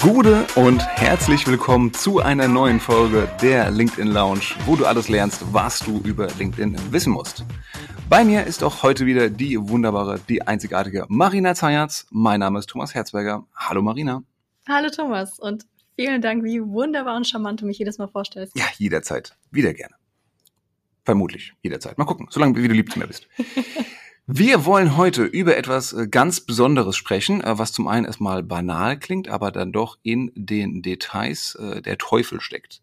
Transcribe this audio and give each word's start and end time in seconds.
Gude 0.00 0.46
und 0.54 0.86
herzlich 0.96 1.44
willkommen 1.48 1.92
zu 1.92 2.20
einer 2.20 2.46
neuen 2.46 2.78
Folge 2.78 3.28
der 3.42 3.68
LinkedIn 3.72 4.06
Lounge, 4.06 4.54
wo 4.64 4.76
du 4.76 4.86
alles 4.86 5.08
lernst, 5.08 5.42
was 5.52 5.80
du 5.80 5.98
über 6.04 6.28
LinkedIn 6.38 6.92
wissen 6.92 7.12
musst. 7.12 7.44
Bei 8.08 8.24
mir 8.24 8.44
ist 8.44 8.62
auch 8.62 8.84
heute 8.84 9.06
wieder 9.06 9.28
die 9.28 9.58
wunderbare, 9.58 10.20
die 10.28 10.46
einzigartige 10.46 11.04
Marina 11.08 11.56
Zayatz. 11.56 12.06
Mein 12.10 12.38
Name 12.38 12.60
ist 12.60 12.68
Thomas 12.68 12.94
Herzberger. 12.94 13.44
Hallo 13.56 13.82
Marina. 13.82 14.22
Hallo 14.68 14.88
Thomas 14.88 15.40
und 15.40 15.66
vielen 15.96 16.22
Dank, 16.22 16.44
wie 16.44 16.62
wunderbar 16.62 17.16
und 17.16 17.26
charmant 17.26 17.60
du 17.60 17.66
mich 17.66 17.78
jedes 17.78 17.98
Mal 17.98 18.06
vorstellst. 18.06 18.56
Ja, 18.56 18.66
jederzeit. 18.76 19.36
Wieder 19.50 19.74
gerne. 19.74 19.96
Vermutlich 21.04 21.54
jederzeit. 21.62 21.98
Mal 21.98 22.04
gucken, 22.04 22.28
solange 22.30 22.54
wie 22.54 22.68
du 22.68 22.74
lieb 22.74 22.92
zu 22.92 23.00
mir 23.00 23.08
bist. 23.08 23.26
Wir 24.30 24.66
wollen 24.66 24.98
heute 24.98 25.24
über 25.24 25.56
etwas 25.56 25.94
äh, 25.94 26.06
ganz 26.06 26.42
Besonderes 26.42 26.98
sprechen, 26.98 27.42
äh, 27.42 27.56
was 27.56 27.72
zum 27.72 27.88
einen 27.88 28.04
erstmal 28.04 28.42
banal 28.42 28.98
klingt, 28.98 29.28
aber 29.28 29.50
dann 29.50 29.72
doch 29.72 29.96
in 30.02 30.30
den 30.34 30.82
Details 30.82 31.54
äh, 31.54 31.80
der 31.80 31.96
Teufel 31.96 32.42
steckt. 32.42 32.82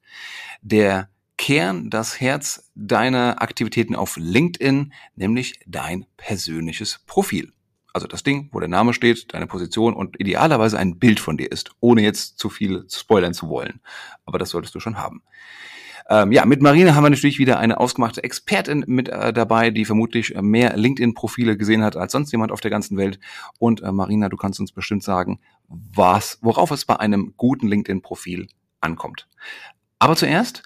Der 0.63 1.07
Kern, 1.37 1.91
das 1.91 2.19
Herz 2.19 2.71
deiner 2.73 3.43
Aktivitäten 3.43 3.95
auf 3.95 4.17
LinkedIn, 4.17 4.91
nämlich 5.15 5.59
dein 5.67 6.07
persönliches 6.17 7.01
Profil. 7.05 7.53
Also 7.93 8.07
das 8.07 8.23
Ding, 8.23 8.49
wo 8.51 8.59
der 8.59 8.67
Name 8.67 8.95
steht, 8.95 9.31
deine 9.35 9.45
Position 9.45 9.93
und 9.93 10.19
idealerweise 10.19 10.79
ein 10.79 10.97
Bild 10.97 11.19
von 11.19 11.37
dir 11.37 11.51
ist, 11.51 11.69
ohne 11.79 12.01
jetzt 12.01 12.39
zu 12.39 12.49
viel 12.49 12.87
spoilern 12.91 13.35
zu 13.35 13.49
wollen. 13.49 13.81
Aber 14.25 14.39
das 14.39 14.49
solltest 14.49 14.73
du 14.73 14.79
schon 14.79 14.97
haben. 14.97 15.21
Ähm, 16.07 16.31
ja, 16.31 16.45
mit 16.45 16.61
Marina 16.61 16.93
haben 16.93 17.03
wir 17.03 17.09
natürlich 17.09 17.39
wieder 17.39 17.57
eine 17.57 17.79
ausgemachte 17.79 18.23
Expertin 18.23 18.83
mit 18.87 19.09
äh, 19.09 19.33
dabei, 19.33 19.71
die 19.71 19.85
vermutlich 19.85 20.35
mehr 20.39 20.77
LinkedIn-Profile 20.77 21.57
gesehen 21.57 21.83
hat 21.83 21.95
als 21.95 22.11
sonst 22.11 22.31
jemand 22.31 22.51
auf 22.51 22.61
der 22.61 22.71
ganzen 22.71 22.97
Welt. 22.97 23.19
Und 23.57 23.81
äh, 23.81 23.91
Marina, 23.91 24.29
du 24.29 24.37
kannst 24.37 24.59
uns 24.59 24.71
bestimmt 24.71 25.03
sagen, 25.03 25.39
was, 25.67 26.37
worauf 26.41 26.69
es 26.71 26.85
bei 26.85 26.99
einem 26.99 27.33
guten 27.37 27.67
LinkedIn-Profil 27.67 28.47
ankommt. 28.81 29.27
Aber 29.97 30.15
zuerst, 30.15 30.63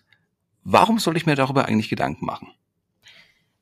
warum 0.63 0.99
soll 0.99 1.15
ich 1.15 1.25
mir 1.25 1.35
darüber 1.35 1.65
eigentlich 1.65 1.89
Gedanken 1.89 2.25
machen? 2.25 2.49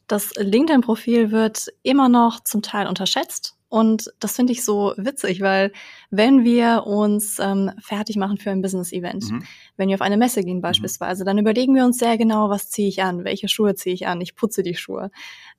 Das 0.08 0.34
LinkedIn-Profil 0.36 1.32
wird 1.32 1.68
immer 1.84 2.10
noch 2.10 2.40
zum 2.44 2.62
Teil 2.62 2.88
unterschätzt 2.88 3.57
und 3.70 4.14
das 4.20 4.36
finde 4.36 4.54
ich 4.54 4.64
so 4.64 4.94
witzig, 4.98 5.42
weil 5.42 5.74
wenn 6.10 6.46
wir 6.46 6.86
uns 6.86 7.38
ähm, 7.40 7.72
fertig 7.82 8.16
machen 8.16 8.38
für 8.38 8.52
ein 8.52 8.62
Business-Event, 8.62 9.30
mhm. 9.30 9.44
wenn 9.76 9.90
wir 9.90 9.96
auf 9.96 10.02
eine 10.02 10.18
Messe 10.18 10.44
gehen 10.44 10.58
mhm. 10.58 10.62
beispielsweise, 10.62 11.24
mhm. 11.24 11.26
dann 11.26 11.38
überlegen 11.38 11.76
wir 11.76 11.84
uns 11.84 11.98
sehr 11.98 12.18
genau, 12.18 12.50
was 12.50 12.70
ziehe 12.70 12.88
ich 12.88 13.04
an, 13.04 13.26
welche 13.26 13.50
Schuhe 13.50 13.76
ziehe 13.76 13.94
ich 13.94 14.08
an, 14.08 14.22
ich 14.22 14.36
putze 14.36 14.64
die 14.64 14.76
Schuhe. 14.76 15.12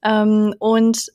Ähm, 0.03 0.55
und 0.59 1.13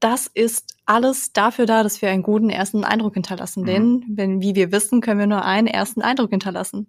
das 0.00 0.26
ist 0.26 0.76
alles 0.84 1.32
dafür 1.32 1.64
da, 1.64 1.82
dass 1.82 2.02
wir 2.02 2.10
einen 2.10 2.22
guten 2.22 2.50
ersten 2.50 2.84
Eindruck 2.84 3.14
hinterlassen. 3.14 3.62
Mhm. 3.62 3.66
Denn, 3.66 4.04
wenn, 4.08 4.42
wie 4.42 4.54
wir 4.54 4.70
wissen, 4.70 5.00
können 5.00 5.20
wir 5.20 5.26
nur 5.26 5.44
einen 5.44 5.66
ersten 5.66 6.02
Eindruck 6.02 6.30
hinterlassen. 6.30 6.88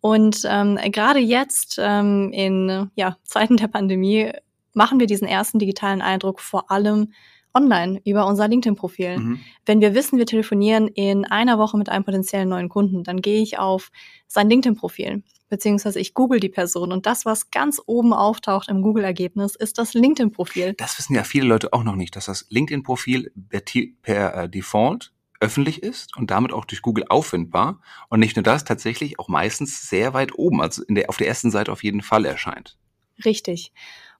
Und 0.00 0.42
ähm, 0.48 0.78
gerade 0.90 1.18
jetzt 1.18 1.78
ähm, 1.78 2.30
in 2.32 2.90
ja, 2.94 3.16
Zeiten 3.24 3.58
der 3.58 3.68
Pandemie 3.68 4.32
machen 4.72 5.00
wir 5.00 5.06
diesen 5.06 5.28
ersten 5.28 5.58
digitalen 5.58 6.00
Eindruck 6.00 6.40
vor 6.40 6.70
allem 6.70 7.12
online 7.56 8.00
über 8.04 8.26
unser 8.26 8.48
LinkedIn-Profil. 8.48 9.18
Mhm. 9.18 9.40
Wenn 9.64 9.80
wir 9.80 9.94
wissen, 9.94 10.18
wir 10.18 10.26
telefonieren 10.26 10.88
in 10.88 11.24
einer 11.24 11.58
Woche 11.58 11.78
mit 11.78 11.88
einem 11.88 12.04
potenziellen 12.04 12.48
neuen 12.48 12.68
Kunden, 12.68 13.02
dann 13.02 13.22
gehe 13.22 13.42
ich 13.42 13.58
auf 13.58 13.90
sein 14.26 14.50
LinkedIn-Profil, 14.50 15.22
beziehungsweise 15.48 15.98
ich 15.98 16.12
google 16.12 16.40
die 16.40 16.48
Person 16.48 16.92
und 16.92 17.06
das, 17.06 17.24
was 17.24 17.50
ganz 17.50 17.80
oben 17.86 18.12
auftaucht 18.12 18.68
im 18.68 18.82
Google-Ergebnis, 18.82 19.56
ist 19.56 19.78
das 19.78 19.94
LinkedIn-Profil. 19.94 20.74
Das 20.76 20.98
wissen 20.98 21.14
ja 21.14 21.24
viele 21.24 21.46
Leute 21.46 21.72
auch 21.72 21.84
noch 21.84 21.96
nicht, 21.96 22.14
dass 22.16 22.26
das 22.26 22.46
LinkedIn-Profil 22.50 23.32
per, 23.48 23.62
per 24.02 24.34
äh, 24.34 24.48
Default 24.48 25.12
öffentlich 25.40 25.82
ist 25.82 26.16
und 26.16 26.30
damit 26.30 26.52
auch 26.52 26.64
durch 26.64 26.82
Google 26.82 27.04
auffindbar 27.08 27.80
und 28.08 28.20
nicht 28.20 28.36
nur 28.36 28.42
das, 28.42 28.64
tatsächlich 28.64 29.18
auch 29.18 29.28
meistens 29.28 29.88
sehr 29.88 30.14
weit 30.14 30.34
oben, 30.34 30.60
also 30.60 30.82
in 30.84 30.94
der, 30.94 31.08
auf 31.08 31.16
der 31.16 31.28
ersten 31.28 31.50
Seite 31.50 31.72
auf 31.72 31.82
jeden 31.82 32.02
Fall 32.02 32.24
erscheint. 32.24 32.78
Richtig. 33.24 33.72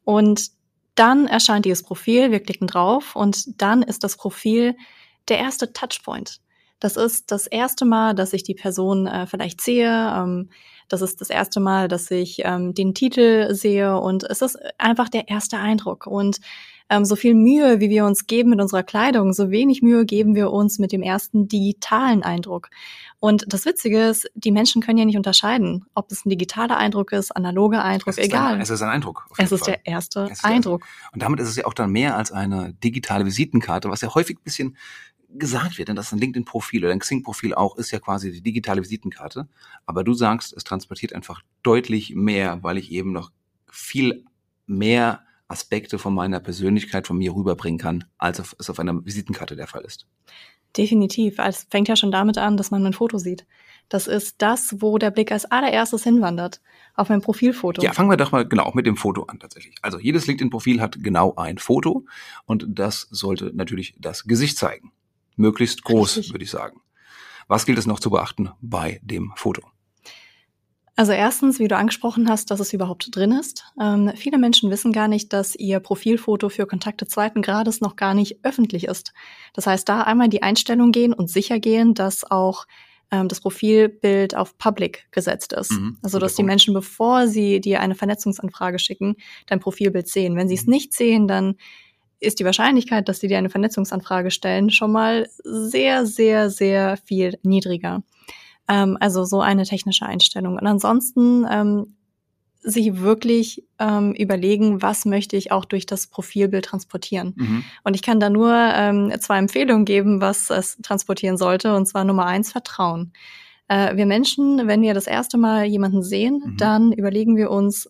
Und 0.05 0.51
dann 0.97 1.27
erscheint 1.27 1.65
dieses 1.65 1.83
Profil, 1.83 2.31
wir 2.31 2.41
klicken 2.41 2.67
drauf 2.67 3.15
und 3.15 3.61
dann 3.63 3.83
ist 3.83 4.03
das 4.05 4.17
Profil 4.17 4.77
der 5.29 5.39
erste 5.39 5.73
Touchpoint. 5.73 6.41
Das 6.81 6.97
ist 6.97 7.31
das 7.31 7.47
erste 7.47 7.85
Mal, 7.85 8.15
dass 8.15 8.33
ich 8.33 8.43
die 8.43 8.55
Person 8.55 9.07
äh, 9.07 9.27
vielleicht 9.27 9.61
sehe. 9.61 9.89
Ähm, 9.89 10.51
das 10.89 11.03
ist 11.03 11.21
das 11.21 11.31
erste 11.31 11.59
Mal, 11.59 11.89
dass 11.89 12.11
ich 12.11 12.43
ähm, 12.45 12.75
den 12.75 12.95
Titel 12.95 13.55
sehe 13.55 13.99
und 13.99 14.25
es 14.25 14.43
ist 14.43 14.59
einfach 14.79 15.09
der 15.09 15.29
erste 15.29 15.57
Eindruck. 15.59 16.07
Und 16.07 16.39
ähm, 16.89 17.05
so 17.05 17.17
viel 17.17 17.35
Mühe, 17.35 17.81
wie 17.81 17.91
wir 17.91 18.05
uns 18.05 18.27
geben 18.27 18.51
mit 18.51 18.61
unserer 18.61 18.85
Kleidung, 18.85 19.33
so 19.33 19.51
wenig 19.51 19.83
Mühe 19.83 20.05
geben 20.05 20.35
wir 20.35 20.53
uns 20.53 20.79
mit 20.79 20.93
dem 20.93 21.03
ersten 21.03 21.49
digitalen 21.49 22.23
Eindruck. 22.23 22.69
Und 23.19 23.45
das 23.49 23.65
Witzige 23.65 24.05
ist, 24.05 24.31
die 24.35 24.53
Menschen 24.53 24.83
können 24.83 24.99
ja 24.99 25.05
nicht 25.05 25.17
unterscheiden, 25.17 25.87
ob 25.95 26.13
es 26.13 26.25
ein 26.25 26.31
digitaler 26.31 26.77
Eindruck 26.77 27.13
ist, 27.13 27.31
analoger 27.33 27.83
Eindruck, 27.83 28.09
es 28.13 28.19
egal. 28.19 28.55
Ein, 28.55 28.61
es 28.61 28.71
ist 28.71 28.83
ein 28.83 28.91
Eindruck. 28.91 29.27
Es 29.39 29.53
ist 29.53 29.67
der 29.67 29.87
erste 29.87 30.29
ist 30.31 30.45
Eindruck. 30.45 30.83
Der, 30.83 31.13
und 31.15 31.23
damit 31.23 31.41
ist 31.41 31.49
es 31.49 31.57
ja 31.57 31.65
auch 31.65 31.75
dann 31.75 31.91
mehr 31.91 32.17
als 32.17 32.31
eine 32.31 32.75
digitale 32.75 33.25
Visitenkarte, 33.25 33.89
was 33.89 34.03
ja 34.03 34.15
häufig 34.15 34.39
ein 34.39 34.45
bisschen 34.45 34.77
gesagt 35.31 35.79
wird, 35.79 35.89
denn 35.89 35.97
das 35.97 36.07
ist 36.07 36.13
ein 36.13 36.19
LinkedIn-Profil 36.19 36.85
oder 36.85 36.93
ein 36.93 37.01
Xing-Profil 37.01 37.55
auch, 37.55 37.77
ist 37.77 37.91
ja 37.91 37.99
quasi 37.99 38.31
die 38.31 38.43
digitale 38.43 38.83
Visitenkarte. 38.83 39.49
Aber 39.85 40.05
du 40.05 40.15
sagst, 40.15 40.53
es 40.57 40.65
transportiert 40.65 41.13
einfach 41.13 41.43
deutlich 41.63 42.15
mehr, 42.15 42.63
weil 42.63 42.79
ich 42.79 42.93
eben 42.93 43.13
noch 43.13 43.33
viel 43.71 44.25
mehr 44.67 45.25
Aspekte 45.49 45.99
von 45.99 46.15
meiner 46.15 46.41
Persönlichkeit 46.41 47.07
von 47.07 47.19
mir 47.19 47.35
rüberbringen 47.35 47.79
kann, 47.79 48.05
als 48.19 48.41
es 48.59 48.71
auf 48.71 48.79
einer 48.81 49.05
Visitenkarte 49.05 49.57
der 49.57 49.67
Fall 49.67 49.85
ist. 49.85 50.07
Definitiv. 50.77 51.39
Es 51.39 51.67
fängt 51.71 51.89
ja 51.89 51.97
schon 51.97 52.11
damit 52.11 52.39
an, 52.39 52.57
dass 52.57 52.71
man 52.71 52.85
ein 52.85 52.93
Foto 52.93 53.19
sieht. 53.19 53.47
Das 53.89 54.09
ist 54.09 54.43
das, 54.43 54.77
wo 54.81 54.99
der 54.99 55.11
Blick 55.11 55.31
als 55.31 55.45
allererstes 55.45 56.03
hinwandert. 56.03 56.61
Auf 56.95 57.09
mein 57.09 57.21
Profilfoto. 57.21 57.83
Ja, 57.83 57.93
fangen 57.93 58.11
wir 58.11 58.17
doch 58.17 58.33
mal 58.33 58.47
genau 58.47 58.73
mit 58.75 58.87
dem 58.87 58.97
Foto 58.97 59.25
an 59.25 59.39
tatsächlich. 59.39 59.77
Also 59.83 59.99
jedes 59.99 60.27
LinkedIn-Profil 60.27 60.81
hat 60.81 61.03
genau 61.03 61.35
ein 61.37 61.59
Foto 61.59 62.05
und 62.47 62.67
das 62.69 63.07
sollte 63.11 63.53
natürlich 63.55 63.95
das 63.99 64.25
Gesicht 64.25 64.59
zeigen. 64.59 64.93
Möglichst 65.37 65.85
groß, 65.85 66.17
Richtig. 66.17 66.35
würde 66.35 66.45
ich 66.45 66.51
sagen. 66.51 66.81
Was 67.49 67.65
gilt 67.65 67.79
es 67.79 67.87
noch 67.87 68.01
zu 68.01 68.11
beachten 68.11 68.51
bei 68.61 69.01
dem 69.05 69.33
Foto? 69.37 69.63
Also 70.99 71.13
erstens, 71.13 71.59
wie 71.59 71.69
du 71.69 71.77
angesprochen 71.77 72.27
hast, 72.29 72.51
dass 72.51 72.59
es 72.59 72.73
überhaupt 72.73 73.15
drin 73.15 73.33
ist. 73.33 73.65
Ähm, 73.79 74.13
viele 74.17 74.39
Menschen 74.39 74.71
wissen 74.71 74.93
gar 74.93 75.09
nicht, 75.09 75.31
dass 75.35 75.55
ihr 75.55 75.79
Profilfoto 75.79 76.49
für 76.49 76.67
Kontakte 76.67 77.07
zweiten 77.07 77.43
Grades 77.43 77.83
noch 77.83 77.97
gar 77.97 78.15
nicht 78.15 78.39
öffentlich 78.45 78.85
ist. 78.85 79.13
Das 79.53 79.67
heißt, 79.67 79.87
da 79.87 80.01
einmal 80.01 80.31
die 80.31 80.43
Einstellung 80.43 80.93
gehen 80.93 81.13
und 81.13 81.29
sicher 81.29 81.61
gehen, 81.61 81.93
dass 81.93 82.29
auch 82.29 82.67
ähm, 83.11 83.29
das 83.29 83.41
Profilbild 83.41 84.35
auf 84.35 84.57
Public 84.57 85.07
gesetzt 85.11 85.53
ist. 85.53 85.73
Mhm, 85.73 85.99
also 86.03 86.19
dass 86.19 86.35
die 86.35 86.43
Menschen, 86.43 86.73
bevor 86.73 87.29
sie 87.29 87.61
dir 87.61 87.81
eine 87.81 87.95
Vernetzungsanfrage 87.95 88.79
schicken, 88.79 89.17
dein 89.47 89.61
Profilbild 89.61 90.09
sehen. 90.09 90.35
Wenn 90.35 90.49
sie 90.49 90.55
es 90.55 90.65
mhm. 90.65 90.73
nicht 90.73 90.95
sehen, 90.95 91.29
dann 91.29 91.57
ist 92.21 92.41
die 92.41 92.47
Wahrscheinlichkeit, 92.47 93.07
dass 93.09 93.21
sie 93.21 93.29
dir 93.29 93.37
eine 93.37 93.51
Vernetzungsanfrage 93.51 94.31
stellen, 94.31 94.71
schon 94.71 94.93
mal 94.93 95.29
sehr, 95.45 96.07
sehr, 96.07 96.49
sehr 96.49 96.97
viel 97.05 97.39
niedriger. 97.43 98.03
Ähm, 98.69 98.97
also 99.01 99.25
so 99.25 99.41
eine 99.41 99.65
technische 99.65 100.07
Einstellung. 100.07 100.57
Und 100.57 100.67
ansonsten 100.67 101.47
ähm, 101.51 101.97
sich 102.63 103.01
wirklich 103.01 103.65
ähm, 103.79 104.13
überlegen, 104.13 104.83
was 104.83 105.05
möchte 105.05 105.37
ich 105.37 105.53
auch 105.53 105.65
durch 105.65 105.87
das 105.87 106.09
Profilbild 106.09 106.65
transportieren. 106.65 107.35
Mhm. 107.37 107.65
Und 107.85 107.95
ich 107.95 108.03
kann 108.03 108.19
da 108.19 108.29
nur 108.29 108.53
ähm, 108.53 109.13
zwei 109.21 109.39
Empfehlungen 109.39 109.85
geben, 109.85 110.21
was 110.21 110.51
es 110.51 110.77
transportieren 110.83 111.37
sollte. 111.37 111.77
Und 111.77 111.87
zwar 111.87 112.05
Nummer 112.05 112.27
eins, 112.27 112.51
Vertrauen. 112.51 113.13
Äh, 113.69 113.97
wir 113.97 114.07
Menschen, 114.07 114.67
wenn 114.67 114.83
wir 114.83 114.95
das 114.95 115.07
erste 115.07 115.39
Mal 115.39 115.65
jemanden 115.67 116.03
sehen, 116.03 116.43
mhm. 116.45 116.57
dann 116.57 116.93
überlegen 116.93 117.37
wir 117.37 117.51
uns 117.51 117.89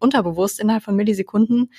unterbewusst 0.00 0.58
innerhalb 0.58 0.82
von 0.82 0.96
Millisekunden, 0.96 1.70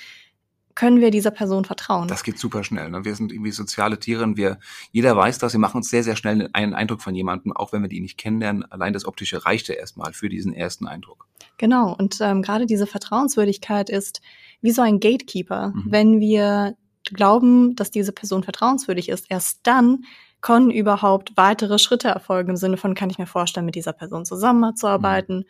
können 0.74 1.00
wir 1.00 1.10
dieser 1.10 1.30
Person 1.30 1.64
vertrauen? 1.64 2.08
Das 2.08 2.24
geht 2.24 2.38
super 2.38 2.64
schnell. 2.64 2.90
Ne? 2.90 3.04
Wir 3.04 3.14
sind 3.14 3.32
irgendwie 3.32 3.52
soziale 3.52 3.98
Tiere 3.98 4.22
und 4.22 4.36
wir, 4.36 4.58
jeder 4.90 5.16
weiß 5.16 5.38
das, 5.38 5.52
wir 5.52 5.60
machen 5.60 5.78
uns 5.78 5.90
sehr, 5.90 6.02
sehr 6.02 6.16
schnell 6.16 6.48
einen 6.52 6.74
Eindruck 6.74 7.02
von 7.02 7.14
jemandem, 7.14 7.52
auch 7.52 7.72
wenn 7.72 7.82
wir 7.82 7.88
die 7.88 8.00
nicht 8.00 8.18
kennenlernen. 8.18 8.64
Allein 8.70 8.92
das 8.92 9.04
Optische 9.04 9.44
reicht 9.44 9.68
ja 9.68 9.74
erstmal 9.74 10.12
für 10.12 10.28
diesen 10.28 10.54
ersten 10.54 10.86
Eindruck. 10.86 11.26
Genau. 11.58 11.94
Und 11.94 12.18
ähm, 12.20 12.42
gerade 12.42 12.66
diese 12.66 12.86
Vertrauenswürdigkeit 12.86 13.90
ist 13.90 14.20
wie 14.60 14.72
so 14.72 14.82
ein 14.82 15.00
Gatekeeper. 15.00 15.72
Mhm. 15.74 15.84
Wenn 15.86 16.20
wir 16.20 16.76
glauben, 17.04 17.76
dass 17.76 17.90
diese 17.90 18.12
Person 18.12 18.42
vertrauenswürdig 18.42 19.08
ist, 19.08 19.26
erst 19.28 19.60
dann 19.64 20.04
können 20.40 20.70
überhaupt 20.70 21.32
weitere 21.36 21.78
Schritte 21.78 22.08
erfolgen 22.08 22.50
im 22.50 22.56
Sinne 22.56 22.76
von, 22.76 22.94
kann 22.94 23.10
ich 23.10 23.18
mir 23.18 23.26
vorstellen, 23.26 23.66
mit 23.66 23.76
dieser 23.76 23.92
Person 23.92 24.24
zusammenzuarbeiten. 24.24 25.38
Mhm 25.38 25.44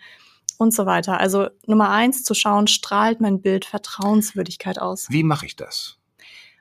und 0.58 0.72
so 0.72 0.86
weiter. 0.86 1.18
Also 1.18 1.48
Nummer 1.66 1.90
eins, 1.90 2.24
zu 2.24 2.34
schauen, 2.34 2.66
strahlt 2.66 3.20
mein 3.20 3.40
Bild 3.40 3.64
Vertrauenswürdigkeit 3.64 4.80
aus. 4.80 5.06
Wie 5.10 5.22
mache 5.22 5.46
ich 5.46 5.56
das? 5.56 5.98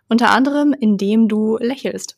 Unter 0.09 0.31
anderem, 0.31 0.73
indem 0.77 1.27
du 1.27 1.57
lächelst. 1.57 2.17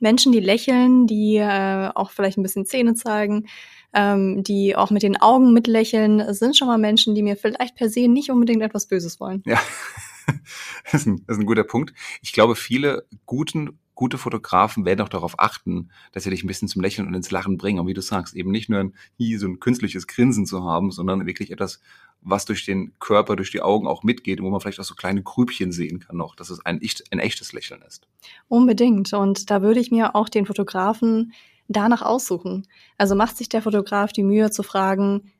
Menschen, 0.00 0.32
die 0.32 0.40
lächeln, 0.40 1.06
die 1.06 1.36
äh, 1.36 1.90
auch 1.94 2.10
vielleicht 2.10 2.38
ein 2.38 2.42
bisschen 2.42 2.66
Zähne 2.66 2.94
zeigen, 2.94 3.46
ähm, 3.92 4.42
die 4.42 4.74
auch 4.74 4.90
mit 4.90 5.02
den 5.02 5.20
Augen 5.20 5.52
mitlächeln, 5.52 6.32
sind 6.34 6.56
schon 6.56 6.68
mal 6.68 6.78
Menschen, 6.78 7.14
die 7.14 7.22
mir 7.22 7.36
vielleicht 7.36 7.76
per 7.76 7.88
se 7.88 8.08
nicht 8.08 8.30
unbedingt 8.30 8.62
etwas 8.62 8.86
Böses 8.86 9.20
wollen. 9.20 9.42
Ja, 9.46 9.60
das 10.84 10.94
ist 10.94 11.06
ein, 11.06 11.24
das 11.26 11.36
ist 11.36 11.42
ein 11.42 11.46
guter 11.46 11.64
Punkt. 11.64 11.92
Ich 12.22 12.32
glaube, 12.32 12.56
viele 12.56 13.06
guten 13.26 13.78
gute 13.94 14.18
Fotografen 14.18 14.84
werden 14.84 15.00
auch 15.00 15.08
darauf 15.08 15.38
achten, 15.38 15.90
dass 16.12 16.24
sie 16.24 16.30
dich 16.30 16.42
ein 16.42 16.46
bisschen 16.46 16.68
zum 16.68 16.82
Lächeln 16.82 17.06
und 17.06 17.14
ins 17.14 17.30
Lachen 17.30 17.58
bringen. 17.58 17.78
Und 17.78 17.86
wie 17.86 17.94
du 17.94 18.00
sagst, 18.00 18.34
eben 18.34 18.50
nicht 18.50 18.68
nur 18.68 18.80
ein, 18.80 18.94
so 19.38 19.46
ein 19.46 19.60
künstliches 19.60 20.06
Grinsen 20.06 20.46
zu 20.46 20.64
haben, 20.64 20.90
sondern 20.90 21.26
wirklich 21.26 21.50
etwas, 21.50 21.80
was 22.22 22.44
durch 22.44 22.64
den 22.64 22.92
Körper, 23.00 23.36
durch 23.36 23.50
die 23.50 23.62
Augen 23.62 23.86
auch 23.86 24.02
mitgeht, 24.02 24.40
wo 24.40 24.48
man 24.50 24.60
vielleicht 24.60 24.80
auch 24.80 24.84
so 24.84 24.94
kleine 24.94 25.22
Grübchen 25.22 25.72
sehen 25.72 26.00
kann 26.00 26.16
noch, 26.16 26.34
dass 26.36 26.50
es 26.50 26.64
ein, 26.64 26.80
ein 27.10 27.18
echtes 27.18 27.52
Lächeln 27.52 27.82
ist. 27.82 28.08
Unbedingt. 28.48 29.12
Und 29.12 29.50
da 29.50 29.60
würde 29.60 29.80
ich 29.80 29.90
mir 29.90 30.14
auch 30.14 30.28
den 30.28 30.46
Fotografen 30.46 31.32
danach 31.68 32.02
aussuchen. 32.02 32.66
Also 32.98 33.14
macht 33.14 33.36
sich 33.36 33.48
der 33.48 33.62
Fotograf 33.62 34.12
die 34.12 34.22
Mühe 34.22 34.50
zu 34.50 34.62
fragen, 34.62 35.32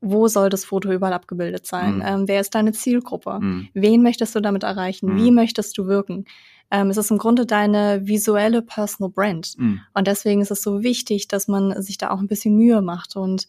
wo 0.00 0.26
soll 0.26 0.48
das 0.48 0.64
Foto 0.64 0.90
überall 0.90 1.12
abgebildet 1.12 1.64
sein? 1.64 1.96
Mhm. 1.96 2.02
Ähm, 2.04 2.28
wer 2.28 2.40
ist 2.40 2.54
deine 2.54 2.72
Zielgruppe? 2.72 3.38
Mhm. 3.40 3.68
Wen 3.72 4.02
möchtest 4.02 4.34
du 4.34 4.40
damit 4.40 4.64
erreichen? 4.64 5.12
Mhm. 5.12 5.16
Wie 5.16 5.30
möchtest 5.30 5.78
du 5.78 5.86
wirken? 5.86 6.24
Ähm, 6.72 6.88
es 6.88 6.96
ist 6.96 7.10
im 7.10 7.18
Grunde 7.18 7.44
deine 7.44 8.06
visuelle 8.06 8.62
Personal 8.62 9.10
Brand. 9.10 9.54
Mhm. 9.58 9.82
Und 9.92 10.06
deswegen 10.06 10.40
ist 10.40 10.50
es 10.50 10.62
so 10.62 10.82
wichtig, 10.82 11.28
dass 11.28 11.46
man 11.46 11.80
sich 11.82 11.98
da 11.98 12.10
auch 12.10 12.18
ein 12.18 12.28
bisschen 12.28 12.56
Mühe 12.56 12.80
macht. 12.80 13.14
Und 13.14 13.46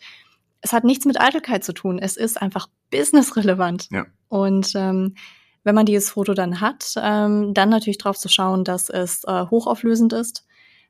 es 0.60 0.74
hat 0.74 0.84
nichts 0.84 1.06
mit 1.06 1.20
Eitelkeit 1.20 1.64
zu 1.64 1.74
tun. 1.74 2.00
Es 2.00 2.18
ist 2.18 2.42
einfach 2.42 2.68
businessrelevant. 2.92 3.88
Ja. 3.92 4.06
Und 4.28 4.74
ähm, 4.76 5.16
wenn 5.64 5.74
man 5.74 5.86
dieses 5.86 6.10
Foto 6.10 6.34
dann 6.34 6.60
hat, 6.60 6.96
ähm, 7.02 7.54
dann 7.54 7.70
natürlich 7.70 7.98
darauf 7.98 8.18
zu 8.18 8.28
schauen, 8.28 8.66
dass 8.66 8.90
es 8.90 9.24
äh, 9.24 9.46
hochauflösend 9.50 10.12
ist, 10.12 10.46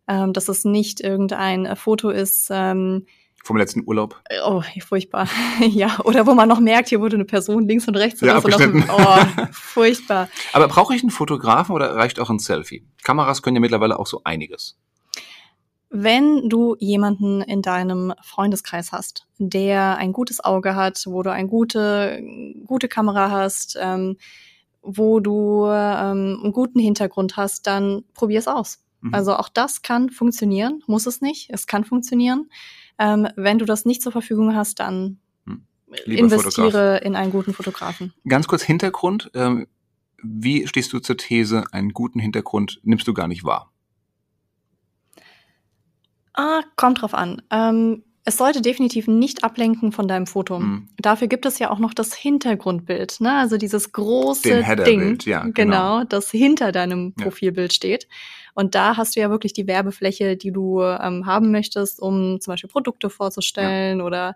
ähm, 0.08 0.34
dass 0.34 0.50
es 0.50 0.66
nicht 0.66 1.02
irgendein 1.02 1.68
äh, 1.68 1.76
Foto 1.76 2.10
ist, 2.10 2.50
ähm, 2.52 3.06
vom 3.44 3.58
letzten 3.58 3.84
Urlaub. 3.86 4.22
Oh, 4.46 4.64
furchtbar. 4.80 5.28
ja, 5.60 6.00
oder 6.06 6.26
wo 6.26 6.34
man 6.34 6.48
noch 6.48 6.62
merkt, 6.62 6.90
hier 6.90 7.02
wurde 7.02 7.18
eine 7.18 7.26
Person 7.26 7.68
links 7.68 7.88
und 7.88 7.98
rechts. 7.98 8.22
Ja, 8.22 8.38
abgeschnitten. 8.38 8.86
oh, 8.90 9.46
furchtbar. 9.52 10.30
Aber 10.54 10.68
brauche 10.70 10.96
ich 10.96 11.04
einen 11.04 11.12
Fotografen 11.12 11.76
oder 11.76 11.94
reicht 11.96 12.20
auch 12.20 12.30
ein 12.30 12.40
Selfie? 12.40 12.86
Kameras 13.04 13.42
können 13.42 13.58
ja 13.58 13.62
mittlerweile 13.62 14.00
auch 14.00 14.08
so 14.08 14.22
einiges. 14.24 14.80
Wenn 15.90 16.50
du 16.50 16.76
jemanden 16.80 17.42
in 17.42 17.62
deinem 17.62 18.14
Freundeskreis 18.24 18.92
hast, 18.92 19.28
der 19.38 19.98
ein 19.98 20.14
gutes 20.14 20.44
Auge 20.44 20.76
hat, 20.76 21.04
wo 21.06 21.22
du 21.22 21.32
eine 21.32 21.48
gute, 21.48 22.24
gute 22.66 22.88
Kamera 22.88 23.30
hast, 23.30 23.78
ähm, 23.80 24.18
wo 24.82 25.20
du 25.20 25.66
ähm, 25.68 26.40
einen 26.44 26.52
guten 26.54 26.80
Hintergrund 26.80 27.38
hast, 27.38 27.68
dann 27.68 28.06
probier 28.16 28.40
es 28.40 28.48
aus. 28.48 28.80
Mhm. 29.02 29.14
Also 29.14 29.36
auch 29.36 29.50
das 29.50 29.82
kann 29.82 30.10
funktionieren, 30.10 30.82
muss 30.88 31.06
es 31.06 31.22
nicht, 31.22 31.50
es 31.52 31.68
kann 31.68 31.84
funktionieren. 31.84 32.50
Ähm, 33.00 33.28
wenn 33.36 33.60
du 33.60 33.66
das 33.66 33.86
nicht 33.86 34.02
zur 34.02 34.12
Verfügung 34.12 34.56
hast, 34.56 34.80
dann 34.80 35.20
hm. 35.46 35.66
investiere 36.06 36.68
Fotograf. 36.72 37.02
in 37.02 37.16
einen 37.16 37.32
guten 37.32 37.54
Fotografen. 37.54 38.14
Ganz 38.28 38.48
kurz 38.48 38.64
Hintergrund. 38.64 39.32
Ähm, 39.34 39.68
wie 40.24 40.68
stehst 40.68 40.94
du 40.94 41.00
zur 41.00 41.18
These, 41.18 41.66
einen 41.72 41.90
guten 41.90 42.20
Hintergrund 42.20 42.80
nimmst 42.84 43.08
du 43.08 43.14
gar 43.14 43.28
nicht 43.28 43.44
wahr? 43.44 43.72
Ah, 46.34 46.62
kommt 46.76 47.02
drauf 47.02 47.14
an. 47.14 47.42
Ähm, 47.52 48.04
es 48.26 48.38
sollte 48.38 48.62
definitiv 48.62 49.08
nicht 49.08 49.44
ablenken 49.44 49.92
von 49.92 50.08
deinem 50.08 50.28
Foto. 50.28 50.60
Mhm. 50.60 50.88
Dafür 50.98 51.28
gibt 51.28 51.46
es 51.46 51.60
ja 51.60 51.70
auch 51.70 51.80
noch 51.80 51.94
das 51.94 52.14
Hintergrundbild, 52.14 53.20
ne? 53.20 53.34
Also 53.34 53.58
dieses 53.58 53.92
große 53.92 54.64
Ding, 54.86 55.20
ja, 55.26 55.42
genau, 55.42 55.54
genau, 55.54 56.04
das 56.06 56.32
hinter 56.32 56.72
deinem 56.72 57.14
Profilbild 57.14 57.74
ja. 57.74 57.76
steht. 57.76 58.08
Und 58.54 58.76
da 58.76 58.98
hast 58.98 59.16
du 59.16 59.20
ja 59.20 59.30
wirklich 59.30 59.54
die 59.54 59.68
Werbefläche, 59.68 60.38
die 60.38 60.52
du 60.52 60.82
ähm, 60.82 61.26
haben 61.26 61.52
möchtest, 61.52 62.00
um 62.02 62.40
zum 62.40 62.54
Beispiel 62.54 62.70
Produkte 62.70 63.10
vorzustellen 63.10 64.00
ja. 64.00 64.06
oder 64.06 64.36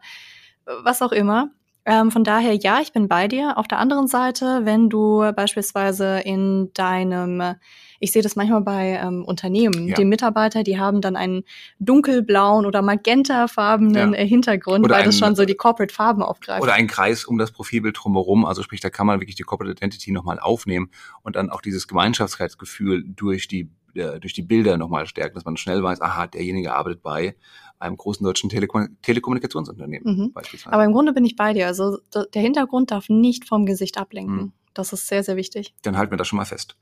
äh, 0.65 0.71
was 0.83 1.01
auch 1.01 1.11
immer. 1.11 1.51
Ähm, 1.89 2.11
von 2.11 2.25
daher, 2.25 2.53
ja, 2.53 2.81
ich 2.81 2.91
bin 2.91 3.07
bei 3.07 3.29
dir. 3.29 3.57
Auf 3.57 3.65
der 3.65 3.79
anderen 3.79 4.09
Seite, 4.09 4.65
wenn 4.65 4.89
du 4.89 5.23
beispielsweise 5.33 6.19
in 6.19 6.69
deinem, 6.73 7.55
ich 8.01 8.11
sehe 8.11 8.21
das 8.21 8.35
manchmal 8.35 8.59
bei 8.59 8.99
ähm, 9.01 9.23
Unternehmen, 9.23 9.87
ja. 9.87 9.95
die 9.95 10.03
Mitarbeiter, 10.03 10.63
die 10.63 10.77
haben 10.77 10.99
dann 10.99 11.15
einen 11.15 11.43
dunkelblauen 11.79 12.65
oder 12.65 12.81
magentafarbenen 12.81 14.13
ja. 14.13 14.19
Hintergrund, 14.19 14.83
oder 14.83 14.95
weil 14.95 15.03
ein, 15.03 15.05
das 15.05 15.17
schon 15.17 15.37
so 15.37 15.45
die 15.45 15.55
Corporate 15.55 15.93
Farben 15.93 16.23
aufgreift. 16.23 16.61
Oder 16.61 16.73
ein 16.73 16.87
Kreis 16.87 17.23
um 17.23 17.37
das 17.37 17.51
Profilbild 17.53 17.95
drumherum. 17.97 18.43
Also 18.43 18.63
sprich, 18.63 18.81
da 18.81 18.89
kann 18.89 19.07
man 19.07 19.21
wirklich 19.21 19.37
die 19.37 19.43
Corporate 19.43 19.77
Identity 19.77 20.11
nochmal 20.11 20.39
aufnehmen 20.41 20.91
und 21.21 21.37
dann 21.37 21.49
auch 21.49 21.61
dieses 21.61 21.87
Gemeinschaftsgefühl 21.87 23.05
durch 23.07 23.47
die 23.47 23.69
äh, 23.97 24.19
durch 24.19 24.33
die 24.33 24.41
Bilder 24.41 24.77
nochmal 24.77 25.05
stärken, 25.07 25.35
dass 25.35 25.45
man 25.45 25.57
schnell 25.57 25.83
weiß, 25.83 26.01
aha, 26.01 26.27
derjenige 26.27 26.73
arbeitet 26.73 27.01
bei 27.01 27.35
einem 27.79 27.97
großen 27.97 28.23
deutschen 28.25 28.49
Telekom 28.49 28.97
Telekommunikationsunternehmen 29.01 30.15
mhm. 30.15 30.33
beispielsweise. 30.33 30.73
Aber 30.73 30.83
im 30.83 30.93
Grunde 30.93 31.13
bin 31.13 31.25
ich 31.25 31.35
bei 31.35 31.53
dir. 31.53 31.67
Also 31.67 31.99
der 32.33 32.41
Hintergrund 32.41 32.91
darf 32.91 33.09
nicht 33.09 33.45
vom 33.47 33.65
Gesicht 33.65 33.97
ablenken. 33.97 34.35
Mhm. 34.35 34.51
Das 34.73 34.93
ist 34.93 35.07
sehr, 35.07 35.23
sehr 35.23 35.35
wichtig. 35.35 35.73
Dann 35.81 35.97
halten 35.97 36.11
wir 36.11 36.17
das 36.17 36.27
schon 36.27 36.37
mal 36.37 36.45
fest. 36.45 36.77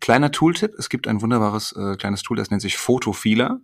Kleiner 0.00 0.30
Tooltip. 0.30 0.72
Es 0.78 0.88
gibt 0.88 1.08
ein 1.08 1.20
wunderbares 1.20 1.72
äh, 1.72 1.96
kleines 1.96 2.22
Tool, 2.22 2.36
das 2.36 2.50
nennt 2.50 2.62
sich 2.62 2.76
Photofeeler. 2.76 3.60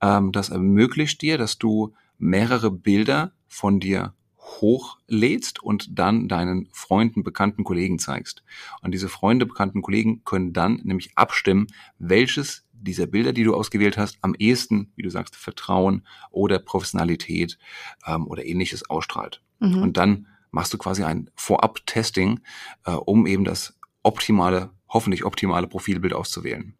Ähm, 0.00 0.32
das 0.32 0.48
ermöglicht 0.48 1.20
dir, 1.20 1.36
dass 1.36 1.58
du 1.58 1.94
mehrere 2.18 2.70
Bilder 2.70 3.32
von 3.46 3.78
dir 3.78 4.14
hochlädst 4.46 5.62
und 5.62 5.98
dann 5.98 6.28
deinen 6.28 6.68
Freunden, 6.72 7.22
Bekannten, 7.22 7.64
Kollegen 7.64 7.98
zeigst. 7.98 8.42
Und 8.80 8.92
diese 8.92 9.08
Freunde, 9.08 9.46
Bekannten, 9.46 9.82
Kollegen 9.82 10.22
können 10.24 10.52
dann 10.52 10.80
nämlich 10.84 11.10
abstimmen, 11.16 11.66
welches 11.98 12.64
dieser 12.72 13.06
Bilder, 13.06 13.32
die 13.32 13.44
du 13.44 13.54
ausgewählt 13.54 13.98
hast, 13.98 14.18
am 14.20 14.34
ehesten, 14.38 14.92
wie 14.96 15.02
du 15.02 15.10
sagst, 15.10 15.34
Vertrauen 15.36 16.06
oder 16.30 16.58
Professionalität 16.58 17.58
ähm, 18.06 18.26
oder 18.26 18.44
ähnliches 18.44 18.88
ausstrahlt. 18.88 19.42
Mhm. 19.60 19.82
Und 19.82 19.96
dann 19.96 20.26
machst 20.50 20.72
du 20.72 20.78
quasi 20.78 21.02
ein 21.02 21.30
Vorab-Testing, 21.34 22.40
äh, 22.84 22.92
um 22.92 23.26
eben 23.26 23.44
das 23.44 23.78
optimale, 24.02 24.70
hoffentlich 24.88 25.24
optimale 25.24 25.66
Profilbild 25.66 26.12
auszuwählen. 26.12 26.74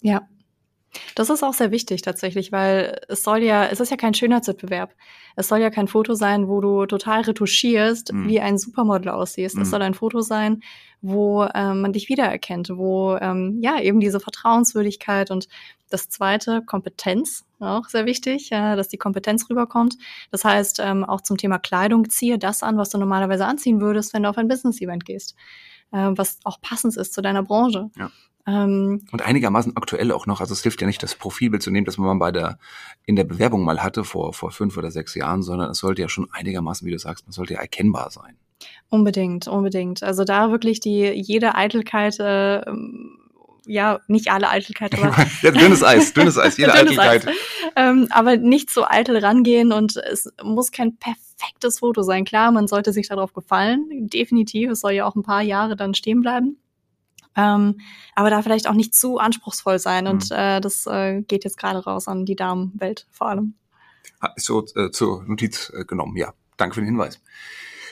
Ja, 0.00 0.28
das 1.14 1.30
ist 1.30 1.42
auch 1.42 1.54
sehr 1.54 1.70
wichtig 1.70 2.02
tatsächlich, 2.02 2.52
weil 2.52 3.00
es 3.08 3.22
soll 3.22 3.38
ja, 3.38 3.66
es 3.66 3.80
ist 3.80 3.90
ja 3.90 3.96
kein 3.96 4.14
Schönheitswettbewerb. 4.14 4.94
Es 5.36 5.48
soll 5.48 5.58
ja 5.58 5.70
kein 5.70 5.88
Foto 5.88 6.14
sein, 6.14 6.48
wo 6.48 6.60
du 6.60 6.86
total 6.86 7.22
retuschierst, 7.22 8.12
mm. 8.12 8.28
wie 8.28 8.40
ein 8.40 8.56
Supermodel 8.56 9.08
aussiehst. 9.08 9.56
Mm. 9.56 9.62
Es 9.62 9.68
mhm. 9.68 9.70
soll 9.70 9.82
ein 9.82 9.94
Foto 9.94 10.20
sein, 10.20 10.62
wo 11.02 11.46
ähm, 11.54 11.82
man 11.82 11.92
dich 11.92 12.08
wiedererkennt, 12.08 12.70
wo 12.70 13.16
ähm, 13.16 13.58
ja 13.60 13.80
eben 13.80 14.00
diese 14.00 14.20
Vertrauenswürdigkeit 14.20 15.30
und 15.30 15.48
das 15.90 16.08
zweite 16.08 16.62
Kompetenz 16.62 17.44
auch 17.60 17.88
sehr 17.88 18.06
wichtig, 18.06 18.50
äh, 18.52 18.76
dass 18.76 18.88
die 18.88 18.96
Kompetenz 18.96 19.48
rüberkommt. 19.50 19.96
Das 20.30 20.44
heißt 20.44 20.80
ähm, 20.80 21.04
auch 21.04 21.20
zum 21.20 21.36
Thema 21.36 21.58
Kleidung 21.58 22.08
ziehe 22.08 22.38
das 22.38 22.62
an, 22.62 22.76
was 22.76 22.90
du 22.90 22.98
normalerweise 22.98 23.46
anziehen 23.46 23.80
würdest, 23.80 24.14
wenn 24.14 24.22
du 24.22 24.28
auf 24.28 24.38
ein 24.38 24.48
Business-Event 24.48 25.04
gehst, 25.04 25.34
äh, 25.92 26.10
was 26.12 26.38
auch 26.44 26.60
passend 26.60 26.96
ist 26.96 27.12
zu 27.12 27.22
deiner 27.22 27.42
Branche. 27.42 27.90
Ja. 27.96 28.10
Ähm, 28.46 29.06
und 29.10 29.22
einigermaßen 29.22 29.76
aktuell 29.76 30.12
auch 30.12 30.26
noch. 30.26 30.40
Also 30.40 30.52
es 30.52 30.62
hilft 30.62 30.80
ja 30.80 30.86
nicht, 30.86 31.02
das 31.02 31.14
Profilbild 31.14 31.62
zu 31.62 31.70
nehmen, 31.70 31.86
das 31.86 31.96
man 31.96 32.18
bei 32.18 32.30
der, 32.30 32.58
in 33.06 33.16
der 33.16 33.24
Bewerbung 33.24 33.64
mal 33.64 33.82
hatte 33.82 34.04
vor, 34.04 34.34
vor 34.34 34.50
fünf 34.50 34.76
oder 34.76 34.90
sechs 34.90 35.14
Jahren, 35.14 35.42
sondern 35.42 35.70
es 35.70 35.78
sollte 35.78 36.02
ja 36.02 36.08
schon 36.08 36.28
einigermaßen, 36.30 36.86
wie 36.86 36.92
du 36.92 36.98
sagst, 36.98 37.26
man 37.26 37.32
sollte 37.32 37.54
ja 37.54 37.60
erkennbar 37.60 38.10
sein. 38.10 38.36
Unbedingt, 38.90 39.48
unbedingt. 39.48 40.02
Also 40.02 40.24
da 40.24 40.50
wirklich 40.50 40.80
die, 40.80 41.10
jede 41.10 41.54
Eitelkeit, 41.54 42.18
äh, 42.20 42.62
ja, 43.66 44.00
nicht 44.08 44.30
alle 44.30 44.50
Eitelkeit, 44.50 44.94
aber. 45.02 45.16
ja, 45.42 45.50
dünnes 45.50 45.82
Eis, 45.82 46.12
dünnes 46.12 46.38
Eis, 46.38 46.58
jede 46.58 46.72
dünnes 46.78 46.98
Eitelkeit. 46.98 47.28
Eis. 47.28 47.34
Ähm, 47.76 48.08
aber 48.10 48.36
nicht 48.36 48.70
so 48.70 48.84
eitel 48.86 49.16
rangehen 49.16 49.72
und 49.72 49.96
es 49.96 50.30
muss 50.42 50.70
kein 50.70 50.96
perfektes 50.96 51.78
Foto 51.78 52.02
sein. 52.02 52.24
Klar, 52.24 52.52
man 52.52 52.68
sollte 52.68 52.92
sich 52.92 53.08
darauf 53.08 53.32
gefallen, 53.32 54.08
definitiv. 54.08 54.70
Es 54.70 54.80
soll 54.80 54.92
ja 54.92 55.06
auch 55.06 55.16
ein 55.16 55.22
paar 55.22 55.42
Jahre 55.42 55.76
dann 55.76 55.94
stehen 55.94 56.20
bleiben. 56.20 56.58
Ähm, 57.36 57.80
aber 58.14 58.30
da 58.30 58.42
vielleicht 58.42 58.68
auch 58.68 58.74
nicht 58.74 58.94
zu 58.94 59.18
anspruchsvoll 59.18 59.78
sein. 59.78 60.06
Und 60.06 60.30
mhm. 60.30 60.36
äh, 60.36 60.60
das 60.60 60.86
äh, 60.86 61.22
geht 61.22 61.44
jetzt 61.44 61.58
gerade 61.58 61.84
raus 61.84 62.08
an 62.08 62.24
die 62.24 62.36
Damenwelt 62.36 63.06
vor 63.10 63.28
allem. 63.28 63.54
Ist 64.36 64.46
so 64.46 64.64
äh, 64.76 64.90
zur 64.90 65.24
Notiz 65.24 65.72
äh, 65.74 65.84
genommen, 65.84 66.16
ja. 66.16 66.32
Danke 66.56 66.74
für 66.74 66.80
den 66.80 66.86
Hinweis. 66.86 67.20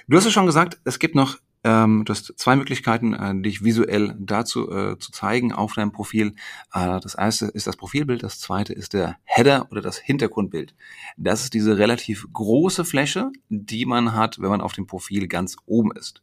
Du 0.08 0.16
hast 0.16 0.24
es 0.24 0.32
schon 0.32 0.46
gesagt, 0.46 0.80
es 0.84 0.98
gibt 0.98 1.14
noch 1.14 1.38
ähm, 1.64 2.04
du 2.04 2.10
hast 2.10 2.36
zwei 2.38 2.56
Möglichkeiten, 2.56 3.14
äh, 3.14 3.40
dich 3.40 3.62
visuell 3.62 4.16
dazu 4.18 4.70
äh, 4.70 4.98
zu 4.98 5.12
zeigen 5.12 5.52
auf 5.52 5.74
deinem 5.74 5.92
Profil. 5.92 6.34
Äh, 6.74 6.98
das 7.00 7.14
erste 7.14 7.46
ist 7.46 7.68
das 7.68 7.76
Profilbild, 7.76 8.22
das 8.22 8.40
zweite 8.40 8.72
ist 8.72 8.94
der 8.94 9.16
Header 9.22 9.68
oder 9.70 9.80
das 9.80 9.98
Hintergrundbild. 9.98 10.74
Das 11.16 11.44
ist 11.44 11.54
diese 11.54 11.78
relativ 11.78 12.26
große 12.32 12.84
Fläche, 12.84 13.30
die 13.48 13.86
man 13.86 14.14
hat, 14.14 14.40
wenn 14.40 14.50
man 14.50 14.60
auf 14.60 14.72
dem 14.72 14.86
Profil 14.86 15.28
ganz 15.28 15.56
oben 15.64 15.92
ist 15.92 16.22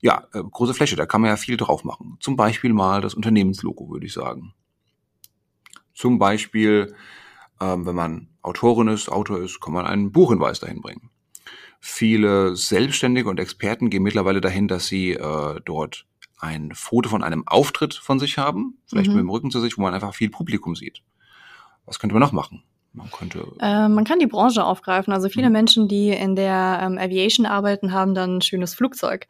ja, 0.00 0.26
äh, 0.32 0.42
große 0.42 0.74
Fläche, 0.74 0.96
da 0.96 1.06
kann 1.06 1.20
man 1.20 1.30
ja 1.30 1.36
viel 1.36 1.56
drauf 1.56 1.84
machen. 1.84 2.16
Zum 2.20 2.36
Beispiel 2.36 2.72
mal 2.72 3.00
das 3.00 3.14
Unternehmenslogo, 3.14 3.90
würde 3.90 4.06
ich 4.06 4.12
sagen. 4.12 4.54
Zum 5.94 6.18
Beispiel, 6.18 6.94
ähm, 7.60 7.86
wenn 7.86 7.94
man 7.94 8.28
Autorin 8.42 8.88
ist, 8.88 9.08
Autor 9.08 9.40
ist, 9.40 9.60
kann 9.60 9.72
man 9.72 9.86
einen 9.86 10.12
Buchhinweis 10.12 10.60
dahin 10.60 10.82
bringen. 10.82 11.10
Viele 11.80 12.56
Selbstständige 12.56 13.28
und 13.28 13.40
Experten 13.40 13.90
gehen 13.90 14.02
mittlerweile 14.02 14.40
dahin, 14.40 14.68
dass 14.68 14.86
sie 14.86 15.12
äh, 15.12 15.60
dort 15.64 16.06
ein 16.38 16.72
Foto 16.74 17.08
von 17.08 17.22
einem 17.22 17.46
Auftritt 17.46 17.94
von 17.94 18.18
sich 18.18 18.38
haben, 18.38 18.78
vielleicht 18.86 19.08
mhm. 19.08 19.14
mit 19.14 19.22
dem 19.22 19.30
Rücken 19.30 19.50
zu 19.50 19.60
sich, 19.60 19.78
wo 19.78 19.82
man 19.82 19.94
einfach 19.94 20.14
viel 20.14 20.28
Publikum 20.28 20.76
sieht. 20.76 21.02
Was 21.86 21.98
könnte 21.98 22.14
man 22.14 22.20
noch 22.20 22.32
machen? 22.32 22.62
Man 22.92 23.10
könnte. 23.10 23.46
Äh, 23.60 23.88
man 23.88 24.04
kann 24.04 24.18
die 24.18 24.26
Branche 24.26 24.64
aufgreifen. 24.64 25.12
Also 25.12 25.28
viele 25.28 25.48
mhm. 25.48 25.52
Menschen, 25.52 25.88
die 25.88 26.10
in 26.10 26.34
der 26.34 26.80
ähm, 26.82 26.98
Aviation 26.98 27.46
arbeiten, 27.46 27.92
haben 27.92 28.14
dann 28.14 28.38
ein 28.38 28.42
schönes 28.42 28.74
Flugzeug. 28.74 29.26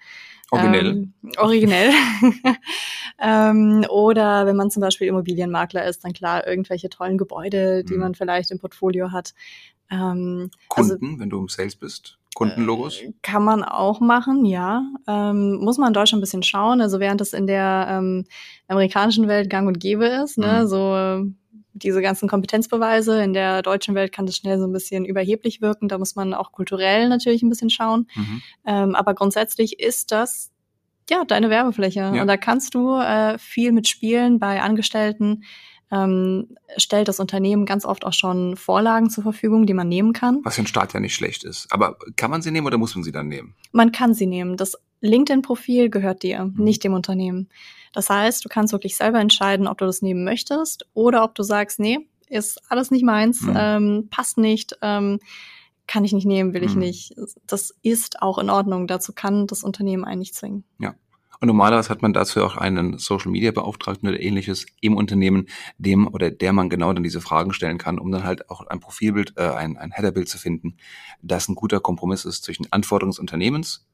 Originell. 0.50 0.86
Ähm, 0.86 1.12
originell. 1.38 1.90
ähm, 3.20 3.84
oder 3.88 4.46
wenn 4.46 4.56
man 4.56 4.70
zum 4.70 4.80
Beispiel 4.80 5.08
Immobilienmakler 5.08 5.84
ist, 5.86 6.04
dann 6.04 6.12
klar 6.12 6.46
irgendwelche 6.46 6.88
tollen 6.88 7.18
Gebäude, 7.18 7.84
die 7.84 7.94
Mhm. 7.94 8.00
man 8.00 8.14
vielleicht 8.14 8.50
im 8.50 8.58
Portfolio 8.58 9.12
hat. 9.12 9.34
Ähm, 9.90 10.50
also 10.68 10.96
Kunden, 10.98 11.18
wenn 11.20 11.30
du 11.30 11.38
im 11.40 11.48
Sales 11.48 11.76
bist. 11.76 12.18
Kundenlogos. 12.34 13.00
äh, 13.00 13.12
kann 13.22 13.42
man 13.44 13.64
auch 13.64 14.00
machen, 14.00 14.44
ja. 14.44 14.82
Ähm, 15.06 15.56
muss 15.56 15.78
man 15.78 15.88
in 15.88 15.94
Deutschland 15.94 16.20
ein 16.20 16.24
bisschen 16.24 16.42
schauen. 16.42 16.80
Also 16.82 17.00
während 17.00 17.20
es 17.22 17.32
in 17.32 17.46
der 17.46 17.86
ähm, 17.90 18.24
amerikanischen 18.68 19.26
Welt 19.26 19.48
gang 19.48 19.66
und 19.66 19.80
gäbe 19.80 20.04
ist, 20.06 20.36
ne, 20.36 20.62
Mhm. 20.64 20.66
so 20.68 21.30
diese 21.76 22.00
ganzen 22.02 22.28
Kompetenzbeweise, 22.28 23.22
in 23.22 23.32
der 23.32 23.62
deutschen 23.62 23.94
Welt 23.94 24.12
kann 24.12 24.26
das 24.26 24.36
schnell 24.36 24.58
so 24.58 24.66
ein 24.66 24.72
bisschen 24.72 25.04
überheblich 25.04 25.60
wirken. 25.60 25.88
Da 25.88 25.98
muss 25.98 26.16
man 26.16 26.34
auch 26.34 26.52
kulturell 26.52 27.08
natürlich 27.08 27.42
ein 27.42 27.48
bisschen 27.48 27.70
schauen. 27.70 28.08
Mhm. 28.14 28.42
Ähm, 28.66 28.94
aber 28.94 29.14
grundsätzlich 29.14 29.78
ist 29.78 30.10
das 30.12 30.50
ja 31.10 31.24
deine 31.24 31.50
Werbefläche. 31.50 32.00
Ja. 32.00 32.20
Und 32.20 32.26
da 32.26 32.36
kannst 32.36 32.74
du 32.74 32.96
äh, 32.96 33.38
viel 33.38 33.72
mitspielen 33.72 34.38
bei 34.38 34.62
Angestellten. 34.62 35.44
Ähm, 35.92 36.56
stellt 36.78 37.06
das 37.06 37.20
Unternehmen 37.20 37.64
ganz 37.64 37.84
oft 37.84 38.04
auch 38.04 38.12
schon 38.12 38.56
Vorlagen 38.56 39.08
zur 39.08 39.22
Verfügung, 39.22 39.66
die 39.66 39.74
man 39.74 39.88
nehmen 39.88 40.12
kann. 40.12 40.40
Was 40.42 40.56
für 40.56 40.62
ein 40.62 40.66
Start 40.66 40.94
ja 40.94 41.00
nicht 41.00 41.14
schlecht 41.14 41.44
ist. 41.44 41.68
Aber 41.70 41.96
kann 42.16 42.30
man 42.30 42.42
sie 42.42 42.50
nehmen 42.50 42.66
oder 42.66 42.78
muss 42.78 42.96
man 42.96 43.04
sie 43.04 43.12
dann 43.12 43.28
nehmen? 43.28 43.54
Man 43.70 43.92
kann 43.92 44.12
sie 44.12 44.26
nehmen. 44.26 44.56
Das 44.56 44.76
LinkedIn-Profil 45.00 45.90
gehört 45.90 46.22
dir, 46.22 46.44
Mhm. 46.44 46.64
nicht 46.64 46.84
dem 46.84 46.94
Unternehmen. 46.94 47.48
Das 47.92 48.10
heißt, 48.10 48.44
du 48.44 48.48
kannst 48.48 48.72
wirklich 48.72 48.96
selber 48.96 49.20
entscheiden, 49.20 49.66
ob 49.66 49.78
du 49.78 49.86
das 49.86 50.02
nehmen 50.02 50.24
möchtest 50.24 50.86
oder 50.94 51.24
ob 51.24 51.34
du 51.34 51.42
sagst, 51.42 51.78
nee, 51.78 51.98
ist 52.28 52.60
alles 52.70 52.90
nicht 52.90 53.04
meins, 53.04 53.42
Mhm. 53.42 53.54
ähm, 53.56 54.08
passt 54.10 54.36
nicht, 54.38 54.76
ähm, 54.82 55.18
kann 55.86 56.04
ich 56.04 56.12
nicht 56.12 56.26
nehmen, 56.26 56.52
will 56.52 56.64
ich 56.64 56.74
Mhm. 56.74 56.80
nicht. 56.80 57.14
Das 57.46 57.72
ist 57.82 58.20
auch 58.20 58.38
in 58.38 58.50
Ordnung. 58.50 58.86
Dazu 58.88 59.12
kann 59.12 59.46
das 59.46 59.62
Unternehmen 59.62 60.04
einen 60.04 60.18
nicht 60.18 60.34
zwingen. 60.34 60.64
Und 61.38 61.48
normalerweise 61.48 61.90
hat 61.90 62.00
man 62.00 62.14
dazu 62.14 62.42
auch 62.42 62.56
einen 62.56 62.96
Social 62.96 63.30
Media 63.30 63.52
Beauftragten 63.52 64.08
oder 64.08 64.18
ähnliches 64.18 64.64
im 64.80 64.96
Unternehmen, 64.96 65.48
dem 65.76 66.08
oder 66.08 66.30
der 66.30 66.54
man 66.54 66.70
genau 66.70 66.90
dann 66.94 67.02
diese 67.02 67.20
Fragen 67.20 67.52
stellen 67.52 67.76
kann, 67.76 67.98
um 67.98 68.10
dann 68.10 68.24
halt 68.24 68.48
auch 68.48 68.66
ein 68.66 68.80
Profilbild, 68.80 69.34
äh, 69.36 69.50
ein, 69.50 69.76
ein 69.76 69.90
Headerbild 69.92 70.30
zu 70.30 70.38
finden, 70.38 70.78
das 71.20 71.46
ein 71.48 71.54
guter 71.54 71.78
Kompromiss 71.78 72.24
ist 72.24 72.42
zwischen 72.44 72.66
Anforderungen 72.72 73.10
des 73.10 73.18
Unternehmens 73.18 73.86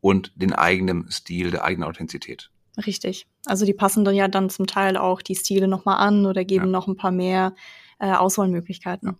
und 0.00 0.32
den 0.36 0.52
eigenen 0.52 1.10
Stil, 1.10 1.50
der 1.50 1.64
eigenen 1.64 1.88
Authentizität. 1.88 2.50
Richtig. 2.86 3.26
Also 3.46 3.64
die 3.64 3.72
passen 3.74 4.04
dann 4.04 4.14
ja 4.14 4.28
dann 4.28 4.50
zum 4.50 4.66
Teil 4.66 4.96
auch 4.96 5.22
die 5.22 5.34
Stile 5.34 5.66
nochmal 5.68 5.96
an 5.98 6.26
oder 6.26 6.44
geben 6.44 6.66
Ja. 6.66 6.70
noch 6.72 6.86
ein 6.88 6.96
paar 6.96 7.10
mehr 7.12 7.54
äh, 7.98 8.12
Auswahlmöglichkeiten. 8.12 9.16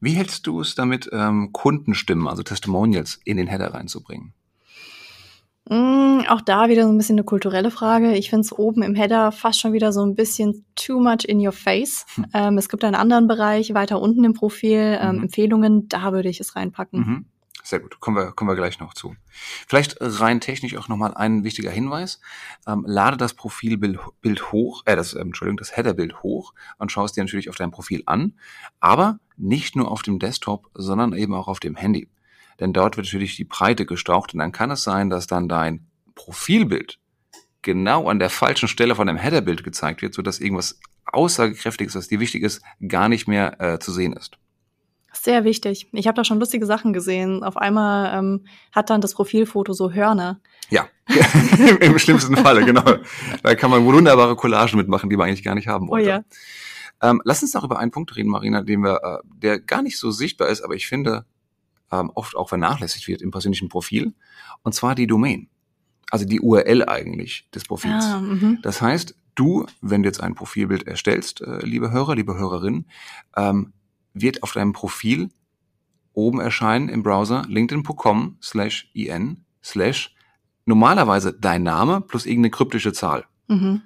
Wie 0.00 0.12
hältst 0.14 0.46
du 0.46 0.60
es 0.60 0.74
damit, 0.74 1.08
ähm, 1.12 1.50
Kundenstimmen, 1.52 2.28
also 2.28 2.42
Testimonials, 2.42 3.20
in 3.24 3.36
den 3.36 3.46
Header 3.46 3.74
reinzubringen? 3.74 4.32
Mm, 5.68 6.22
auch 6.28 6.40
da 6.40 6.68
wieder 6.68 6.82
so 6.84 6.88
ein 6.90 6.96
bisschen 6.98 7.14
eine 7.16 7.24
kulturelle 7.24 7.70
Frage. 7.70 8.14
Ich 8.16 8.30
finde 8.30 8.40
es 8.46 8.52
oben 8.52 8.82
im 8.82 8.94
Header 8.96 9.30
fast 9.32 9.60
schon 9.60 9.72
wieder 9.72 9.92
so 9.92 10.04
ein 10.04 10.14
bisschen 10.16 10.64
too 10.74 10.98
much 11.00 11.24
in 11.26 11.38
your 11.44 11.52
face. 11.52 12.04
Hm. 12.16 12.26
Ähm, 12.34 12.58
es 12.58 12.68
gibt 12.68 12.84
einen 12.84 12.96
anderen 12.96 13.28
Bereich 13.28 13.72
weiter 13.74 14.00
unten 14.00 14.24
im 14.24 14.34
Profil, 14.34 14.98
ähm, 15.00 15.16
Mhm. 15.16 15.22
Empfehlungen, 15.24 15.88
da 15.88 16.12
würde 16.12 16.28
ich 16.28 16.40
es 16.40 16.56
reinpacken. 16.56 16.98
Mhm. 17.00 17.24
Sehr 17.64 17.78
gut, 17.78 18.00
kommen 18.00 18.16
wir, 18.16 18.32
kommen 18.32 18.50
wir 18.50 18.56
gleich 18.56 18.80
noch 18.80 18.92
zu. 18.92 19.14
Vielleicht 19.68 19.96
rein 20.00 20.40
technisch 20.40 20.76
auch 20.76 20.88
nochmal 20.88 21.14
ein 21.14 21.44
wichtiger 21.44 21.70
Hinweis. 21.70 22.20
Ähm, 22.66 22.84
lade 22.86 23.16
das 23.16 23.34
Profilbild 23.34 24.00
Bild 24.20 24.50
hoch, 24.50 24.82
äh, 24.84 24.96
das, 24.96 25.14
ähm, 25.14 25.28
Entschuldigung, 25.28 25.58
das 25.58 25.76
Headerbild 25.76 26.22
hoch 26.22 26.54
und 26.78 26.90
schaust 26.90 27.16
dir 27.16 27.22
natürlich 27.22 27.48
auf 27.48 27.56
dein 27.56 27.70
Profil 27.70 28.02
an, 28.06 28.34
aber 28.80 29.20
nicht 29.36 29.76
nur 29.76 29.90
auf 29.90 30.02
dem 30.02 30.18
Desktop, 30.18 30.70
sondern 30.74 31.12
eben 31.12 31.34
auch 31.34 31.46
auf 31.46 31.60
dem 31.60 31.76
Handy. 31.76 32.08
Denn 32.58 32.72
dort 32.72 32.96
wird 32.96 33.06
natürlich 33.06 33.36
die 33.36 33.44
Breite 33.44 33.86
gestaucht 33.86 34.34
und 34.34 34.40
dann 34.40 34.52
kann 34.52 34.70
es 34.72 34.82
sein, 34.82 35.08
dass 35.08 35.26
dann 35.28 35.48
dein 35.48 35.86
Profilbild 36.14 36.98
genau 37.62 38.08
an 38.08 38.18
der 38.18 38.30
falschen 38.30 38.68
Stelle 38.68 38.96
von 38.96 39.06
dem 39.06 39.16
Headerbild 39.16 39.62
gezeigt 39.62 40.02
wird, 40.02 40.14
sodass 40.14 40.40
irgendwas 40.40 40.80
aussagekräftiges, 41.04 41.94
was 41.94 42.08
dir 42.08 42.20
wichtig 42.20 42.42
ist, 42.42 42.60
gar 42.86 43.08
nicht 43.08 43.28
mehr 43.28 43.60
äh, 43.60 43.78
zu 43.78 43.92
sehen 43.92 44.12
ist. 44.12 44.36
Sehr 45.12 45.44
wichtig. 45.44 45.88
Ich 45.92 46.06
habe 46.06 46.16
da 46.16 46.24
schon 46.24 46.40
lustige 46.40 46.66
Sachen 46.66 46.92
gesehen. 46.92 47.44
Auf 47.44 47.56
einmal 47.56 48.18
ähm, 48.18 48.46
hat 48.72 48.90
dann 48.90 49.00
das 49.00 49.14
Profilfoto 49.14 49.72
so 49.72 49.92
Hörner. 49.92 50.40
Ja, 50.70 50.86
im 51.80 51.98
schlimmsten 51.98 52.36
Falle, 52.36 52.64
genau. 52.64 52.84
Da 53.42 53.54
kann 53.54 53.70
man 53.70 53.84
wunderbare 53.84 54.36
Collagen 54.36 54.78
mitmachen, 54.78 55.10
die 55.10 55.16
man 55.16 55.28
eigentlich 55.28 55.44
gar 55.44 55.54
nicht 55.54 55.68
haben 55.68 55.88
Oh 55.88 55.92
wollte. 55.92 56.08
ja. 56.08 56.24
Ähm, 57.02 57.20
lass 57.24 57.42
uns 57.42 57.52
noch 57.52 57.64
über 57.64 57.78
einen 57.78 57.90
Punkt 57.90 58.16
reden, 58.16 58.30
Marina, 58.30 58.62
den 58.62 58.82
wir, 58.82 59.00
äh, 59.02 59.18
der 59.24 59.60
gar 59.60 59.82
nicht 59.82 59.98
so 59.98 60.10
sichtbar 60.10 60.48
ist, 60.48 60.62
aber 60.62 60.74
ich 60.74 60.86
finde, 60.86 61.26
ähm, 61.90 62.10
oft 62.14 62.36
auch 62.36 62.48
vernachlässigt 62.48 63.08
wird 63.08 63.22
im 63.22 63.30
persönlichen 63.30 63.68
Profil, 63.68 64.14
und 64.62 64.72
zwar 64.72 64.94
die 64.94 65.06
Domain. 65.06 65.48
Also 66.10 66.24
die 66.24 66.40
URL 66.40 66.88
eigentlich 66.88 67.48
des 67.54 67.64
Profils. 67.64 68.04
Ah, 68.04 68.20
mhm. 68.20 68.58
Das 68.62 68.80
heißt, 68.80 69.16
du, 69.34 69.66
wenn 69.80 70.02
du 70.02 70.08
jetzt 70.08 70.22
ein 70.22 70.34
Profilbild 70.34 70.86
erstellst, 70.86 71.40
äh, 71.40 71.58
liebe 71.64 71.90
Hörer, 71.90 72.14
liebe 72.14 72.34
Hörerin, 72.36 72.86
ähm, 73.36 73.72
wird 74.14 74.42
auf 74.42 74.52
deinem 74.52 74.72
Profil 74.72 75.30
oben 76.12 76.40
erscheinen 76.40 76.88
im 76.88 77.02
Browser 77.02 77.44
linkedin.com 77.48 78.36
slash 78.42 78.90
in 78.94 79.44
slash 79.62 80.14
normalerweise 80.64 81.32
dein 81.32 81.62
Name 81.62 82.00
plus 82.00 82.26
irgendeine 82.26 82.50
kryptische 82.50 82.92
Zahl. 82.92 83.24
Mhm. 83.48 83.82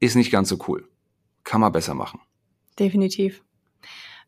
Ist 0.00 0.16
nicht 0.16 0.30
ganz 0.30 0.48
so 0.48 0.58
cool. 0.68 0.88
Kann 1.44 1.60
man 1.60 1.72
besser 1.72 1.94
machen. 1.94 2.20
Definitiv. 2.78 3.42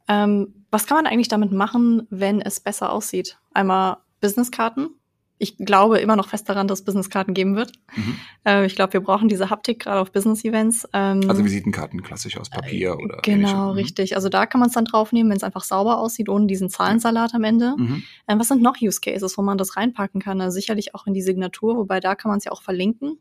Ähm, 0.09 0.65
was 0.71 0.87
kann 0.87 0.99
man 0.99 1.07
eigentlich 1.07 1.29
damit 1.29 1.53
machen, 1.53 2.07
wenn 2.11 2.41
es 2.41 2.61
besser 2.61 2.93
aussieht? 2.93 3.39
Einmal 3.53 3.99
Businesskarten. 4.21 4.91
Ich 5.39 5.59
glaube 5.59 5.99
immer 5.99 6.17
noch 6.17 6.29
fest 6.29 6.49
daran, 6.49 6.67
dass 6.67 6.79
es 6.79 6.85
Businesskarten 6.87 7.35
geben 7.35 7.57
wird. 7.57 7.73
Mhm. 7.95 8.17
Äh, 8.47 8.65
ich 8.67 8.75
glaube, 8.75 8.95
wir 8.95 9.01
brauchen 9.01 9.29
diese 9.29 9.51
Haptik 9.51 9.81
gerade 9.81 10.01
auf 10.01 10.11
Business-Events. 10.13 10.89
Ähm, 10.95 11.23
Also 11.29 11.45
Visitenkarten 11.45 12.03
klassisch 12.03 12.39
aus 12.39 12.49
Papier 12.49 12.97
oder 12.99 13.19
Genau, 13.23 13.37
ähnlichem. 13.49 13.59
Mhm. 13.65 13.71
richtig. 13.73 14.17
Also 14.17 14.29
da 14.31 14.47
kann 14.47 14.61
man 14.61 14.69
es 14.69 14.75
dann 14.75 14.87
draufnehmen, 14.87 15.29
wenn 15.31 15.37
es 15.37 15.43
einfach 15.43 15.65
sauber 15.65 15.99
aussieht, 15.99 16.31
ohne 16.31 16.47
diesen 16.47 16.71
Zahlensalat 16.71 17.35
am 17.35 17.45
Ende. 17.45 17.75
Mhm. 17.77 18.03
Ähm, 18.29 18.39
was 18.39 18.49
sind 18.49 18.63
noch 18.63 18.77
Use 18.81 19.01
Cases, 19.01 19.37
wo 19.37 19.43
man 19.43 19.59
das 19.59 19.77
reinpacken 19.77 20.23
kann? 20.23 20.41
Also 20.41 20.55
sicherlich 20.55 20.95
auch 20.95 21.07
in 21.07 21.13
die 21.13 21.23
Signatur, 21.23 21.77
wobei 21.77 22.01
da 22.01 22.15
kann 22.15 22.31
man 22.31 22.39
es 22.39 22.45
ja 22.45 22.53
auch 22.53 22.63
verlinken. 22.63 23.19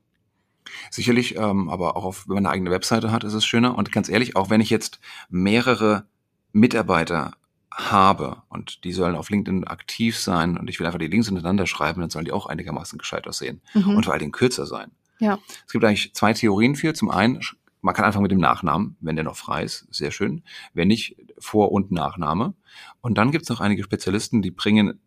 Sicherlich, 0.89 1.35
ähm, 1.37 1.69
aber 1.69 1.95
auch 1.95 2.05
auf, 2.05 2.27
wenn 2.27 2.35
man 2.35 2.45
eine 2.45 2.53
eigene 2.53 2.71
Webseite 2.71 3.11
hat, 3.11 3.23
ist 3.23 3.33
es 3.33 3.45
schöner. 3.45 3.77
Und 3.77 3.91
ganz 3.91 4.09
ehrlich, 4.09 4.35
auch 4.35 4.49
wenn 4.49 4.61
ich 4.61 4.69
jetzt 4.69 4.99
mehrere 5.29 6.05
Mitarbeiter 6.53 7.33
habe 7.77 8.41
und 8.49 8.83
die 8.85 8.93
sollen 8.93 9.15
auf 9.15 9.29
LinkedIn 9.29 9.65
aktiv 9.65 10.17
sein 10.17 10.57
und 10.57 10.69
ich 10.69 10.79
will 10.79 10.85
einfach 10.87 10.99
die 10.99 11.07
Links 11.07 11.27
hintereinander 11.27 11.67
schreiben, 11.67 12.01
dann 12.01 12.09
sollen 12.09 12.25
die 12.25 12.31
auch 12.31 12.45
einigermaßen 12.47 12.97
gescheit 12.97 13.27
aussehen 13.27 13.61
Mhm. 13.73 13.97
und 13.97 14.03
vor 14.05 14.13
allen 14.13 14.21
Dingen 14.21 14.31
kürzer 14.31 14.65
sein. 14.65 14.91
Ja. 15.19 15.39
Es 15.65 15.71
gibt 15.73 15.83
eigentlich 15.83 16.13
zwei 16.13 16.33
Theorien 16.33 16.75
für. 16.75 16.93
Zum 16.93 17.09
einen, 17.11 17.41
man 17.81 17.93
kann 17.93 18.05
einfach 18.05 18.21
mit 18.21 18.31
dem 18.31 18.39
Nachnamen, 18.39 18.95
wenn 19.01 19.15
der 19.15 19.25
noch 19.25 19.35
frei 19.35 19.63
ist, 19.63 19.87
sehr 19.91 20.11
schön. 20.11 20.43
Wenn 20.73 20.87
nicht, 20.87 21.15
Vor- 21.37 21.71
und 21.73 21.91
Nachname. 21.91 22.53
Und 23.01 23.17
dann 23.17 23.31
gibt 23.31 23.43
es 23.43 23.49
noch 23.49 23.59
einige 23.59 23.83
Spezialisten, 23.83 24.41
die 24.41 24.51
bringen 24.51 24.99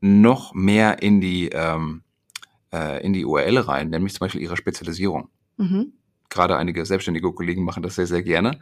noch 0.00 0.52
mehr 0.54 1.02
in 1.02 1.20
die, 1.22 1.48
ähm, 1.48 2.02
äh, 2.72 3.02
in 3.04 3.14
die 3.14 3.24
URL 3.24 3.58
rein, 3.58 3.88
nämlich 3.88 4.12
zum 4.12 4.20
Beispiel 4.20 4.42
ihre 4.42 4.56
Spezialisierung. 4.56 5.28
Mhm. 5.56 5.92
Gerade 6.30 6.56
einige 6.56 6.84
selbstständige 6.86 7.32
Kollegen 7.32 7.64
machen 7.64 7.82
das 7.82 7.94
sehr, 7.94 8.06
sehr 8.06 8.22
gerne. 8.22 8.58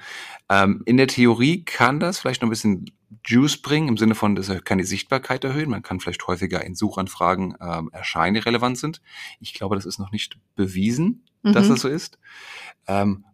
Ähm, 0.48 0.82
in 0.86 0.96
der 0.96 1.06
Theorie 1.08 1.64
kann 1.64 2.00
das 2.00 2.18
vielleicht 2.18 2.42
noch 2.42 2.48
ein 2.48 2.50
bisschen 2.50 2.90
Juice 3.26 3.56
bringen, 3.62 3.88
im 3.88 3.96
Sinne 3.96 4.14
von, 4.14 4.34
dass 4.34 4.48
er 4.48 4.60
kann 4.60 4.78
die 4.78 4.84
Sichtbarkeit 4.84 5.44
erhöhen. 5.44 5.70
Man 5.70 5.82
kann 5.82 6.00
vielleicht 6.00 6.26
häufiger 6.26 6.64
in 6.64 6.74
Suchanfragen 6.74 7.54
ähm, 7.60 7.90
erscheinen, 7.92 8.34
die 8.34 8.40
relevant 8.40 8.78
sind. 8.78 9.00
Ich 9.40 9.54
glaube, 9.54 9.76
das 9.76 9.86
ist 9.86 9.98
noch 9.98 10.10
nicht 10.12 10.36
bewiesen, 10.56 11.24
dass 11.42 11.66
Mhm. 11.66 11.70
das 11.70 11.80
so 11.80 11.88
ist. 11.88 12.18
Ähm, 12.86 13.24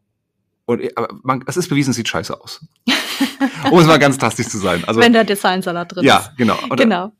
und, 0.66 0.96
aber 0.96 1.08
man, 1.22 1.42
es 1.46 1.56
ist 1.56 1.68
bewiesen, 1.68 1.90
es 1.90 1.96
sieht 1.96 2.08
scheiße 2.08 2.40
aus. 2.40 2.64
um 3.70 3.78
es 3.80 3.86
mal 3.86 3.98
ganz 3.98 4.18
drastisch 4.18 4.48
zu 4.48 4.58
sein. 4.58 4.84
Also, 4.84 5.00
wenn 5.00 5.12
der 5.12 5.24
Designsalat 5.24 5.92
drin 5.92 6.04
ist. 6.04 6.08
ja, 6.08 6.32
genau. 6.36 6.56
Oder, 6.70 6.84
Genau. 6.84 7.12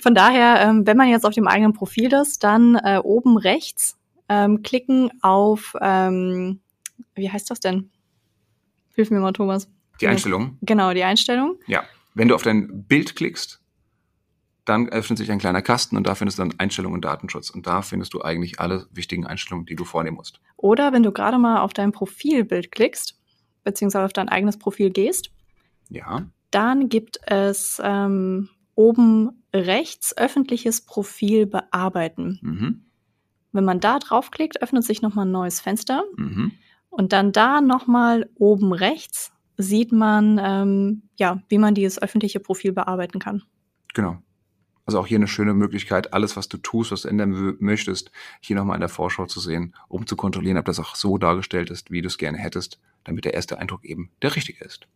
Von 0.00 0.14
daher, 0.14 0.60
ähm, 0.60 0.86
wenn 0.86 0.96
man 0.96 1.08
jetzt 1.08 1.24
auf 1.24 1.34
dem 1.34 1.48
eigenen 1.48 1.72
Profil 1.72 2.12
ist, 2.12 2.44
dann 2.44 2.76
äh, 2.76 2.98
oben 3.02 3.36
rechts 3.38 3.96
ähm, 4.28 4.62
klicken 4.62 5.10
auf, 5.22 5.74
ähm, 5.80 6.60
wie 7.14 7.30
heißt 7.30 7.50
das 7.50 7.60
denn? 7.60 7.90
Hilf 8.94 9.10
mir 9.10 9.20
mal, 9.20 9.32
Thomas. 9.32 9.68
Die 10.00 10.08
Einstellungen. 10.08 10.58
Genau, 10.62 10.92
die 10.92 11.04
Einstellung. 11.04 11.58
Ja. 11.66 11.84
Wenn 12.14 12.28
du 12.28 12.34
auf 12.34 12.42
dein 12.42 12.84
Bild 12.84 13.14
klickst, 13.16 13.60
dann 14.64 14.88
öffnet 14.88 15.18
sich 15.18 15.30
ein 15.30 15.38
kleiner 15.38 15.62
Kasten 15.62 15.96
und 15.96 16.06
da 16.06 16.14
findest 16.14 16.38
du 16.38 16.42
dann 16.42 16.54
Einstellungen 16.58 16.96
und 16.96 17.04
Datenschutz. 17.04 17.50
Und 17.50 17.66
da 17.66 17.82
findest 17.82 18.14
du 18.14 18.22
eigentlich 18.22 18.58
alle 18.58 18.86
wichtigen 18.90 19.26
Einstellungen, 19.26 19.66
die 19.66 19.76
du 19.76 19.84
vornehmen 19.84 20.16
musst. 20.16 20.40
Oder 20.56 20.92
wenn 20.92 21.02
du 21.02 21.12
gerade 21.12 21.38
mal 21.38 21.60
auf 21.60 21.72
dein 21.72 21.92
Profilbild 21.92 22.72
klickst, 22.72 23.18
beziehungsweise 23.64 24.04
auf 24.06 24.12
dein 24.12 24.28
eigenes 24.28 24.58
Profil 24.58 24.90
gehst, 24.90 25.30
Ja. 25.88 26.26
dann 26.50 26.88
gibt 26.88 27.20
es 27.26 27.80
ähm, 27.84 28.48
oben 28.74 29.42
rechts 29.54 30.16
öffentliches 30.16 30.80
Profil 30.84 31.46
bearbeiten. 31.46 32.38
Mhm. 32.42 32.85
Wenn 33.56 33.64
man 33.64 33.80
da 33.80 33.98
draufklickt, 33.98 34.62
öffnet 34.62 34.84
sich 34.84 35.02
nochmal 35.02 35.26
ein 35.26 35.32
neues 35.32 35.60
Fenster. 35.60 36.04
Mhm. 36.16 36.52
Und 36.90 37.12
dann 37.12 37.32
da 37.32 37.60
nochmal 37.60 38.30
oben 38.36 38.72
rechts 38.72 39.32
sieht 39.56 39.92
man, 39.92 40.40
ähm, 40.42 41.02
ja, 41.16 41.42
wie 41.48 41.58
man 41.58 41.74
dieses 41.74 42.00
öffentliche 42.00 42.40
Profil 42.40 42.72
bearbeiten 42.72 43.18
kann. 43.18 43.42
Genau. 43.94 44.18
Also 44.84 45.00
auch 45.00 45.06
hier 45.06 45.18
eine 45.18 45.26
schöne 45.26 45.52
Möglichkeit, 45.52 46.12
alles, 46.12 46.36
was 46.36 46.48
du 46.48 46.58
tust, 46.58 46.92
was 46.92 47.02
du 47.02 47.08
ändern 47.08 47.56
möchtest, 47.58 48.12
hier 48.40 48.54
nochmal 48.54 48.76
in 48.76 48.80
der 48.80 48.88
Vorschau 48.88 49.26
zu 49.26 49.40
sehen, 49.40 49.74
um 49.88 50.06
zu 50.06 50.14
kontrollieren, 50.14 50.58
ob 50.58 50.64
das 50.64 50.78
auch 50.78 50.94
so 50.94 51.18
dargestellt 51.18 51.70
ist, 51.70 51.90
wie 51.90 52.02
du 52.02 52.06
es 52.06 52.18
gerne 52.18 52.38
hättest, 52.38 52.78
damit 53.02 53.24
der 53.24 53.34
erste 53.34 53.58
Eindruck 53.58 53.84
eben 53.84 54.10
der 54.22 54.36
richtige 54.36 54.64
ist. 54.64 54.86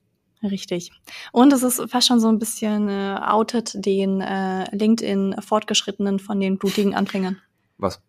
Richtig. 0.42 0.92
Und 1.32 1.52
es 1.52 1.62
ist 1.62 1.82
fast 1.90 2.06
schon 2.06 2.20
so 2.20 2.28
ein 2.28 2.38
bisschen 2.38 2.88
äh, 2.88 3.18
outet 3.20 3.72
den 3.74 4.20
äh, 4.20 4.74
LinkedIn 4.74 5.36
Fortgeschrittenen 5.40 6.18
von 6.18 6.40
den 6.40 6.56
blutigen 6.56 6.94
Anfängern. 6.94 7.38
Was? 7.76 8.00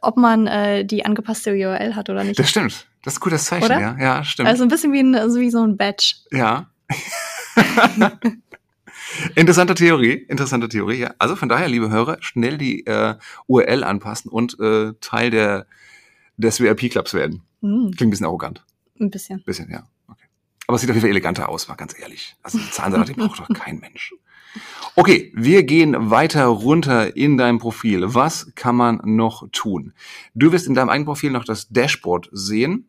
Ob 0.00 0.16
man 0.16 0.46
äh, 0.46 0.84
die 0.84 1.04
angepasste 1.04 1.52
URL 1.52 1.94
hat 1.94 2.08
oder 2.08 2.24
nicht. 2.24 2.38
Das 2.38 2.48
stimmt. 2.48 2.86
Das 3.02 3.14
ist 3.14 3.18
ein 3.18 3.22
gutes 3.22 3.44
Zeichen, 3.44 3.66
Oder? 3.66 3.80
ja. 3.80 3.96
Ja, 3.98 4.24
stimmt. 4.24 4.48
Also 4.48 4.62
ein 4.62 4.68
bisschen 4.68 4.92
wie, 4.92 5.00
ein, 5.00 5.14
also 5.14 5.38
wie 5.38 5.50
so 5.50 5.62
ein 5.62 5.76
Badge. 5.76 6.14
ja. 6.32 6.70
interessante 9.34 9.74
Theorie, 9.74 10.12
interessante 10.12 10.68
Theorie, 10.68 10.98
ja. 10.98 11.14
Also 11.18 11.36
von 11.36 11.48
daher, 11.48 11.68
liebe 11.68 11.90
Hörer, 11.90 12.18
schnell 12.20 12.58
die 12.58 12.86
äh, 12.86 13.16
URL 13.46 13.84
anpassen 13.84 14.30
und 14.30 14.58
äh, 14.60 14.92
Teil 15.00 15.30
der 15.30 15.66
des 16.36 16.60
VIP-Clubs 16.60 17.14
werden. 17.14 17.42
Hm, 17.62 17.92
Klingt 17.96 18.02
ein 18.02 18.10
bisschen 18.10 18.26
arrogant. 18.26 18.64
ein 19.00 19.10
bisschen. 19.10 19.42
Bisschen, 19.44 19.70
ja. 19.70 19.84
Okay. 20.08 20.24
Aber 20.66 20.74
es 20.76 20.80
sieht 20.82 20.90
auf 20.90 20.96
jeden 20.96 21.02
Fall 21.02 21.10
eleganter 21.10 21.48
aus, 21.48 21.68
mal 21.68 21.74
ganz 21.76 21.98
ehrlich. 21.98 22.36
Also 22.42 22.58
den 22.58 23.16
braucht 23.16 23.40
doch 23.40 23.48
kein 23.48 23.78
Mensch. 23.78 24.12
Okay, 24.94 25.32
wir 25.34 25.62
gehen 25.62 26.10
weiter 26.10 26.46
runter 26.46 27.16
in 27.16 27.36
deinem 27.36 27.58
Profil. 27.58 28.14
Was 28.14 28.52
kann 28.54 28.76
man 28.76 29.00
noch 29.04 29.48
tun? 29.52 29.92
Du 30.34 30.52
wirst 30.52 30.66
in 30.66 30.74
deinem 30.74 30.88
eigenen 30.88 31.06
Profil 31.06 31.30
noch 31.30 31.44
das 31.44 31.68
Dashboard 31.68 32.28
sehen. 32.32 32.88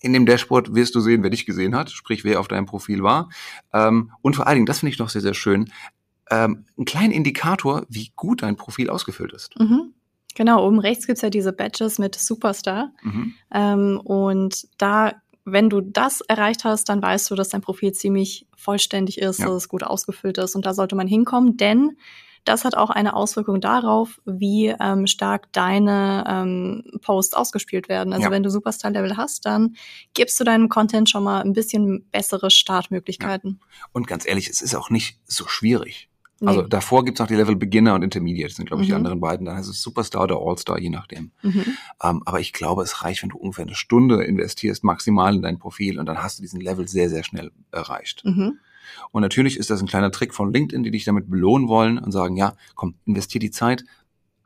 In 0.00 0.12
dem 0.12 0.26
Dashboard 0.26 0.74
wirst 0.74 0.94
du 0.94 1.00
sehen, 1.00 1.22
wer 1.22 1.30
dich 1.30 1.46
gesehen 1.46 1.76
hat, 1.76 1.90
sprich 1.90 2.24
wer 2.24 2.40
auf 2.40 2.48
deinem 2.48 2.66
Profil 2.66 3.02
war. 3.02 3.28
Ähm, 3.72 4.10
und 4.20 4.34
vor 4.34 4.46
allen 4.46 4.56
Dingen, 4.56 4.66
das 4.66 4.80
finde 4.80 4.92
ich 4.92 4.98
noch 4.98 5.10
sehr, 5.10 5.22
sehr 5.22 5.34
schön, 5.34 5.70
ähm, 6.30 6.64
einen 6.76 6.86
kleinen 6.86 7.12
Indikator, 7.12 7.84
wie 7.88 8.10
gut 8.16 8.42
dein 8.42 8.56
Profil 8.56 8.90
ausgefüllt 8.90 9.32
ist. 9.32 9.58
Mhm. 9.60 9.94
Genau, 10.34 10.66
oben 10.66 10.78
rechts 10.78 11.06
gibt's 11.06 11.22
ja 11.22 11.30
diese 11.30 11.52
Badges 11.52 11.98
mit 11.98 12.14
Superstar. 12.14 12.92
Mhm. 13.02 13.34
Ähm, 13.52 14.00
und 14.02 14.66
da, 14.78 15.12
wenn 15.44 15.68
du 15.70 15.80
das 15.80 16.20
erreicht 16.22 16.64
hast, 16.64 16.88
dann 16.88 17.02
weißt 17.02 17.30
du, 17.30 17.34
dass 17.34 17.48
dein 17.48 17.60
Profil 17.62 17.92
ziemlich 17.92 18.46
vollständig 18.56 19.18
ist, 19.18 19.38
Ja. 19.40 19.46
dass 19.46 19.54
es 19.56 19.68
gut 19.68 19.82
ausgefüllt 19.82 20.38
ist. 20.38 20.54
Und 20.54 20.66
da 20.66 20.74
sollte 20.74 20.94
man 20.96 21.06
hinkommen, 21.08 21.56
denn 21.56 21.96
das 22.44 22.64
hat 22.64 22.76
auch 22.76 22.90
eine 22.90 23.14
Auswirkung 23.14 23.60
darauf, 23.60 24.20
wie 24.24 24.74
ähm, 24.80 25.06
stark 25.06 25.52
deine 25.52 26.24
ähm, 26.28 26.82
Posts 27.00 27.34
ausgespielt 27.34 27.88
werden. 27.88 28.12
Also 28.12 28.24
Ja. 28.26 28.30
wenn 28.32 28.42
du 28.42 28.50
Superstar-Level 28.50 29.16
hast, 29.16 29.46
dann 29.46 29.76
gibst 30.14 30.40
du 30.40 30.44
deinem 30.44 30.68
Content 30.68 31.08
schon 31.08 31.22
mal 31.22 31.40
ein 31.42 31.52
bisschen 31.52 32.04
bessere 32.10 32.50
Startmöglichkeiten. 32.50 33.60
Und 33.92 34.08
ganz 34.08 34.26
ehrlich, 34.26 34.48
es 34.48 34.60
ist 34.60 34.74
auch 34.74 34.90
nicht 34.90 35.18
so 35.24 35.46
schwierig. 35.46 36.08
Nee. 36.42 36.48
Also 36.48 36.62
davor 36.62 37.04
gibt's 37.04 37.20
noch 37.20 37.28
die 37.28 37.36
Level 37.36 37.54
Beginner 37.56 37.94
und 37.94 38.02
Intermediate, 38.02 38.48
das 38.48 38.56
sind, 38.56 38.66
glaube 38.66 38.82
ich, 38.82 38.88
die 38.88 38.92
Mhm. 38.92 38.98
anderen 38.98 39.20
beiden. 39.20 39.46
Dann 39.46 39.56
heißt 39.56 39.68
es 39.70 39.80
Superstar 39.80 40.24
oder 40.24 40.38
All-Star, 40.40 40.78
je 40.78 40.90
nachdem. 40.90 41.30
mhm. 41.42 41.64
Ähm, 42.02 42.22
aber 42.24 42.40
ich 42.40 42.52
glaube, 42.52 42.82
es 42.82 43.02
reicht, 43.04 43.22
wenn 43.22 43.30
du 43.30 43.38
ungefähr 43.38 43.64
eine 43.64 43.76
Stunde 43.76 44.24
investierst, 44.24 44.82
maximal 44.82 45.34
in 45.36 45.42
dein 45.42 45.58
Profil 45.58 45.98
und 46.00 46.06
dann 46.06 46.18
hast 46.22 46.38
du 46.38 46.42
diesen 46.42 46.60
Level 46.60 46.88
sehr, 46.88 47.08
sehr 47.08 47.22
schnell 47.22 47.52
erreicht. 47.70 48.24
Mhm. 48.24 48.58
Und 49.12 49.22
natürlich 49.22 49.56
ist 49.56 49.70
das 49.70 49.80
ein 49.80 49.86
kleiner 49.86 50.10
Trick 50.10 50.34
von 50.34 50.52
LinkedIn, 50.52 50.82
die 50.82 50.90
dich 50.90 51.04
damit 51.04 51.30
belohnen 51.30 51.68
wollen 51.68 51.98
und 51.98 52.10
sagen, 52.12 52.36
ja, 52.36 52.54
komm, 52.74 52.96
investier 53.06 53.38
die 53.40 53.52
Zeit, 53.52 53.84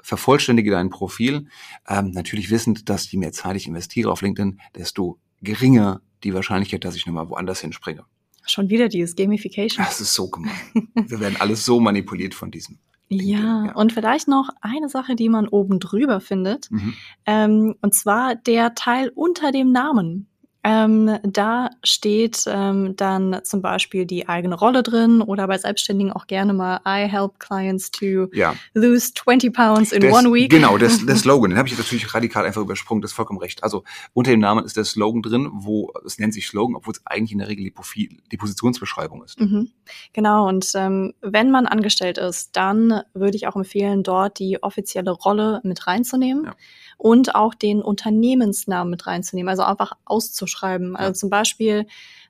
vervollständige 0.03 0.71
dein 0.71 0.91
Profil. 0.91 1.47
Ähm, 1.89 2.11
natürlich 2.11 2.51
wissend, 2.51 2.89
dass 2.89 3.11
je 3.11 3.19
mehr 3.19 3.33
Zeit 3.33 3.57
ich 3.57 3.67
investiere 3.67 4.11
auf 4.13 4.21
LinkedIn, 4.23 4.61
desto 4.77 5.19
geringer 5.43 6.01
die 6.25 6.35
Wahrscheinlichkeit, 6.35 6.85
dass 6.85 6.95
ich 6.97 7.07
nochmal 7.07 7.29
woanders 7.29 7.61
hinspringe. 7.61 8.05
Schon 8.47 8.69
wieder 8.71 8.89
dieses 8.89 9.17
Gamification. 9.17 9.85
Das 9.85 10.01
ist 10.01 10.15
so 10.15 10.29
gemein. 10.29 10.53
Wir 10.95 11.21
werden 11.21 11.37
alles 11.41 11.65
so 11.65 11.81
manipuliert 11.81 12.35
von 12.35 12.51
diesem. 12.51 12.79
Ja, 13.09 13.67
ja. 13.67 13.73
und 13.75 13.93
vielleicht 13.93 14.27
noch 14.27 14.49
eine 14.61 14.89
Sache, 14.89 15.15
die 15.15 15.29
man 15.29 15.47
oben 15.47 15.79
drüber 15.79 16.21
findet, 16.21 16.71
Mhm. 16.71 16.95
ähm, 17.27 17.75
und 17.81 17.95
zwar 17.95 18.35
der 18.35 18.75
Teil 18.75 19.11
unter 19.15 19.53
dem 19.53 19.71
Namen. 19.71 20.27
Ähm, 20.69 21.19
da 21.23 21.71
steht 21.85 22.43
ähm, 22.49 22.97
dann 22.97 23.39
zum 23.45 23.63
Beispiel 23.63 24.05
die 24.05 24.29
eigene 24.29 24.57
Rolle 24.57 24.83
drin 24.83 25.23
oder 25.23 25.47
bei 25.47 25.59
Selbstständigen 25.59 26.13
auch 26.13 26.27
gerne 26.27 26.53
mal 26.53 26.81
I 26.85 27.09
help 27.09 27.39
clients 27.39 27.93
to 27.93 28.27
Ja, 28.33 28.57
lose 28.75 29.15
20 29.15 29.55
pounds 29.55 29.93
in 29.93 30.01
Das- 30.01 30.13
one 30.13 30.33
week. 30.35 30.51
Genau, 30.51 30.77
das, 30.77 30.99
der 31.07 31.15
Slogan, 31.15 31.51
den 31.51 31.59
habe 31.59 31.69
ich 31.69 31.75
jetzt 31.75 31.85
natürlich 31.85 32.13
radikal 32.13 32.45
einfach 32.45 32.63
übersprungen, 32.63 33.01
das 33.01 33.13
ist 33.13 33.15
vollkommen 33.17 33.39
recht. 33.39 33.63
Also 33.63 33.85
unter 34.13 34.33
dem 34.33 34.41
Namen 34.41 34.65
ist 34.65 34.77
der 34.77 34.85
Slogan 34.85 35.23
drin, 35.23 35.49
wo 35.53 35.93
es 36.05 36.19
nennt 36.19 36.35
sich 36.35 36.49
Slogan, 36.49 36.75
obwohl 36.75 36.95
es 36.95 37.03
eigentlich 37.07 37.31
in 37.33 37.39
der 37.39 37.47
Regel 37.49 37.63
die, 37.63 37.71
Profil, 37.71 38.09
die 38.33 38.37
Positionsbeschreibung 38.37 39.23
ist. 39.23 39.39
Mhm. 39.41 39.71
Genau, 40.15 40.49
und 40.49 40.69
ähm, 40.75 41.15
wenn 41.21 41.53
man 41.53 41.67
angestellt 41.67 42.19
ist, 42.19 42.57
dann 42.57 43.03
würde 43.15 43.37
ich 43.37 43.47
auch 43.47 43.55
empfehlen, 43.55 44.03
dort 44.03 44.41
die 44.41 44.61
offizielle 44.65 45.13
Rolle 45.13 45.61
mit 45.63 45.87
reinzunehmen 45.87 46.47
Ja. 46.47 46.55
Und 46.97 47.35
auch 47.35 47.55
den 47.55 47.83
Unternehmensnamen 47.83 48.91
mit 48.91 49.07
reinzunehmen, 49.07 49.49
also 49.49 49.63
einfach 49.63 49.93
auszuschreiben. 50.05 50.97
Also 50.97 51.13
zum 51.13 51.31
Beispiel 51.31 51.87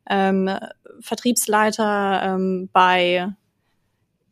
ähm, 0.09 0.51
Vertriebsleiter 1.01 2.23
ähm, 2.23 2.69
bei 2.73 3.33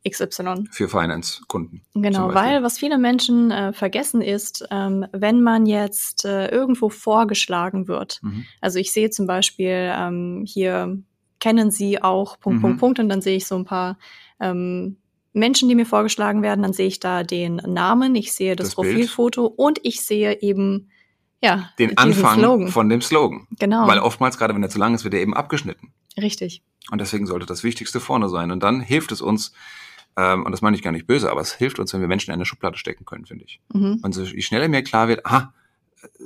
XY. 0.07 0.65
Für 0.71 0.87
Finance-Kunden. 0.87 1.81
Genau, 1.95 2.33
weil 2.33 2.61
was 2.61 2.77
viele 2.77 2.97
Menschen 2.99 3.49
äh, 3.49 3.73
vergessen 3.73 4.21
ist, 4.21 4.65
ähm, 4.69 5.05
wenn 5.11 5.41
man 5.41 5.65
jetzt 5.65 6.25
äh, 6.25 6.47
irgendwo 6.49 6.89
vorgeschlagen 6.89 7.87
wird, 7.87 8.19
Mhm. 8.21 8.45
also 8.61 8.77
ich 8.77 8.91
sehe 8.91 9.09
zum 9.09 9.25
Beispiel 9.25 9.91
ähm, 9.95 10.43
hier 10.47 10.99
kennen 11.39 11.71
Sie 11.71 12.01
auch 12.01 12.39
Punkt, 12.39 12.59
Mhm. 12.59 12.61
Punkt, 12.61 12.79
Punkt 12.79 12.99
und 12.99 13.09
dann 13.09 13.21
sehe 13.21 13.35
ich 13.37 13.47
so 13.47 13.55
ein 13.55 13.65
paar 13.65 13.97
ähm, 14.39 14.97
Menschen, 15.35 15.69
die 15.69 15.75
mir 15.75 15.85
vorgeschlagen 15.85 16.41
werden. 16.41 16.63
Dann 16.63 16.73
sehe 16.73 16.87
ich 16.87 16.99
da 16.99 17.23
den 17.23 17.57
Namen, 17.57 18.15
ich 18.15 18.33
sehe 18.33 18.55
das, 18.55 18.69
Das 18.69 18.75
Bild. 18.75 18.93
Profilfoto 18.93 19.45
und 19.45 19.79
ich 19.83 20.01
sehe 20.01 20.41
eben 20.41 20.89
ja 21.41 21.69
Den 21.77 21.97
Anfang 21.97 22.39
Slogan. 22.39 22.67
von 22.69 22.89
dem 22.89 23.01
Slogan. 23.01 23.47
genau, 23.59 23.87
Weil 23.87 23.99
oftmals, 23.99 24.37
gerade 24.37 24.55
wenn 24.55 24.63
er 24.63 24.69
zu 24.69 24.79
lang 24.79 24.95
ist, 24.95 25.03
wird 25.03 25.13
er 25.13 25.21
eben 25.21 25.33
abgeschnitten. 25.35 25.91
richtig. 26.19 26.63
Und 26.91 27.01
deswegen 27.01 27.25
sollte 27.25 27.45
das 27.47 27.63
Wichtigste 27.63 27.99
vorne 27.99 28.29
sein. 28.29 28.51
Und 28.51 28.61
dann 28.61 28.79
hilft 28.79 29.11
es 29.11 29.19
uns, 29.21 29.53
ähm, 30.17 30.45
und 30.45 30.51
das 30.51 30.61
meine 30.61 30.75
ich 30.77 30.83
gar 30.83 30.91
nicht 30.91 31.07
böse, 31.07 31.31
aber 31.31 31.41
es 31.41 31.53
hilft 31.55 31.79
uns, 31.79 31.91
wenn 31.93 31.99
wir 32.01 32.07
Menschen 32.07 32.29
in 32.29 32.35
eine 32.35 32.45
Schublade 32.45 32.77
stecken 32.77 33.05
können, 33.05 33.25
finde 33.25 33.45
ich. 33.45 33.59
Mhm. 33.73 33.99
Und 34.03 34.13
so, 34.13 34.21
je 34.23 34.41
schneller 34.41 34.67
mir 34.67 34.83
klar 34.83 35.07
wird, 35.07 35.25
aha, 35.25 35.51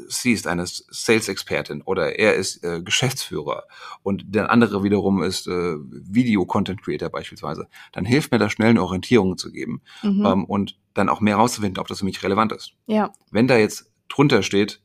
sie 0.08 0.34
ist 0.34 0.48
eine 0.48 0.66
Sales-Expertin 0.66 1.82
oder 1.82 2.18
er 2.20 2.36
ist 2.36 2.64
äh, 2.64 2.82
Geschäftsführer 2.82 3.64
und 4.04 4.24
der 4.28 4.52
andere 4.52 4.84
wiederum 4.84 5.24
ist 5.24 5.48
äh, 5.48 5.76
Video-Content-Creator 5.80 7.10
beispielsweise, 7.10 7.68
dann 7.92 8.06
hilft 8.06 8.32
mir 8.32 8.38
das 8.40 8.52
schnell 8.54 8.70
eine 8.70 8.84
Orientierung 8.84 9.38
zu 9.38 9.52
geben 9.52 9.82
Mhm. 10.04 10.26
ähm, 10.26 10.46
und 10.46 10.78
dann 10.94 11.10
auch 11.10 11.22
mehr 11.22 11.36
rauszufinden, 11.38 11.80
ob 11.80 11.88
das 11.88 12.00
für 12.00 12.06
mich 12.06 12.22
relevant 12.24 12.52
ist. 12.52 12.74
ja, 12.88 13.12
Wenn 13.32 13.48
da 13.48 13.58
jetzt 13.58 13.92
drunter 14.10 14.44
steht, 14.44 14.82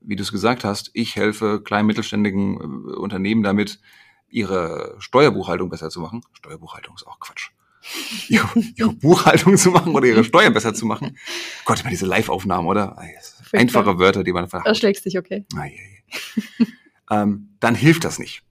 wie 0.00 0.16
du 0.16 0.22
es 0.22 0.32
gesagt 0.32 0.64
hast, 0.64 0.90
ich 0.94 1.16
helfe 1.16 1.62
kleinen 1.62 1.86
mittelständigen 1.86 2.56
äh, 2.60 2.96
Unternehmen 2.96 3.42
damit, 3.42 3.80
ihre 4.28 4.96
Steuerbuchhaltung 4.98 5.70
besser 5.70 5.90
zu 5.90 6.00
machen. 6.00 6.22
Steuerbuchhaltung 6.32 6.94
ist 6.96 7.06
auch 7.06 7.20
Quatsch. 7.20 7.50
Ihre, 8.28 8.48
ihre 8.76 8.92
Buchhaltung 8.94 9.58
zu 9.58 9.70
machen 9.70 9.94
oder 9.94 10.06
ihre 10.06 10.24
Steuern 10.24 10.54
besser 10.54 10.72
zu 10.72 10.86
machen. 10.86 11.18
Gott, 11.66 11.80
immer 11.82 11.90
diese 11.90 12.06
Live-Aufnahmen, 12.06 12.66
oder? 12.66 12.96
Sind 13.60 13.74
Einfache 13.76 13.98
Wörter, 13.98 14.24
die 14.24 14.32
man 14.32 14.44
da 14.44 14.48
verhaut. 14.48 14.76
schlägst 14.76 15.04
dich 15.04 15.18
okay. 15.18 15.44
Ai, 15.56 15.72
ai, 15.78 16.02
ai. 17.10 17.22
ähm, 17.22 17.56
dann 17.60 17.74
hilft 17.74 18.04
das 18.04 18.18
nicht. 18.18 18.42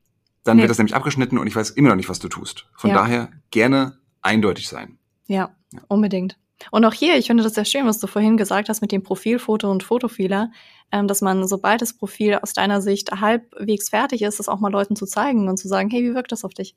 Dann 0.43 0.57
Nee. 0.57 0.63
wird 0.63 0.71
das 0.71 0.77
nämlich 0.77 0.95
abgeschnitten 0.95 1.37
und 1.37 1.47
ich 1.47 1.55
weiß 1.55 1.71
immer 1.71 1.89
noch 1.89 1.95
nicht, 1.95 2.09
was 2.09 2.19
du 2.19 2.27
tust. 2.27 2.67
Von 2.75 2.89
Ja. 2.89 2.97
daher 2.97 3.31
gerne 3.51 3.97
eindeutig 4.21 4.67
sein. 4.67 4.97
Ja, 5.27 5.55
unbedingt. 5.87 6.37
Und 6.71 6.85
auch 6.85 6.93
hier, 6.93 7.17
ich 7.17 7.27
finde 7.27 7.43
das 7.43 7.55
sehr 7.55 7.65
schön, 7.65 7.85
was 7.85 7.99
du 7.99 8.07
vorhin 8.07 8.37
gesagt 8.37 8.69
hast 8.69 8.81
mit 8.81 8.91
dem 8.91 9.03
Profilfoto 9.03 9.69
und 9.69 9.83
Fotofehler, 9.83 10.51
ähm, 10.91 11.07
dass 11.07 11.21
man, 11.21 11.45
sobald 11.47 11.81
das 11.81 11.93
Profil 11.93 12.35
aus 12.35 12.53
deiner 12.53 12.81
Sicht 12.81 13.11
halbwegs 13.11 13.89
fertig 13.89 14.21
ist, 14.21 14.39
das 14.39 14.47
auch 14.47 14.59
mal 14.59 14.71
Leuten 14.71 14.95
zu 14.95 15.05
zeigen 15.05 15.49
und 15.49 15.57
zu 15.57 15.67
sagen, 15.67 15.89
hey, 15.89 16.03
wie 16.03 16.13
wirkt 16.15 16.31
das 16.31 16.45
auf 16.45 16.53
dich? 16.53 16.75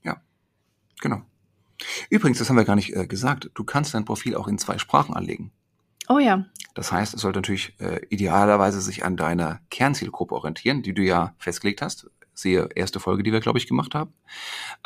Genau. 1.00 1.22
Übrigens, 2.08 2.38
das 2.38 2.48
haben 2.48 2.56
wir 2.56 2.64
gar 2.64 2.74
nicht 2.76 2.96
äh, 2.96 3.06
gesagt, 3.06 3.50
du 3.54 3.62
kannst 3.64 3.94
dein 3.94 4.04
Profil 4.06 4.34
auch 4.34 4.48
in 4.48 4.58
zwei 4.58 4.78
Sprachen 4.78 5.14
anlegen. 5.14 5.52
Oh 6.08 6.18
ja, 6.18 6.46
Das 6.74 6.92
heißt, 6.92 7.14
es 7.14 7.20
sollte 7.22 7.38
natürlich 7.38 7.74
äh, 7.80 8.00
idealerweise 8.10 8.80
sich 8.80 9.04
an 9.04 9.16
deiner 9.16 9.60
Kernzielgruppe 9.70 10.34
orientieren, 10.34 10.82
die 10.82 10.92
du 10.94 11.02
ja 11.02 11.34
festgelegt 11.38 11.82
hast. 11.82 12.08
Siehe 12.34 12.68
erste 12.74 13.00
Folge, 13.00 13.22
die 13.22 13.32
wir, 13.32 13.40
glaube 13.40 13.58
ich, 13.58 13.66
gemacht 13.66 13.94
haben. 13.94 14.12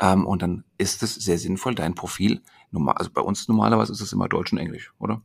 Ähm, 0.01 0.25
und 0.25 0.41
dann 0.43 0.65
ist 0.79 1.03
es 1.03 1.17
sehr 1.17 1.37
sinnvoll, 1.37 1.75
dein 1.75 1.95
Profil, 1.97 2.43
normal, 2.71 2.95
also 2.97 3.11
bei 3.13 3.21
uns 3.21 3.49
normalerweise 3.49 3.93
ist 3.93 4.01
es 4.01 4.13
immer 4.13 4.29
Deutsch 4.29 4.53
und 4.53 4.59
Englisch, 4.59 4.93
oder? 5.01 5.21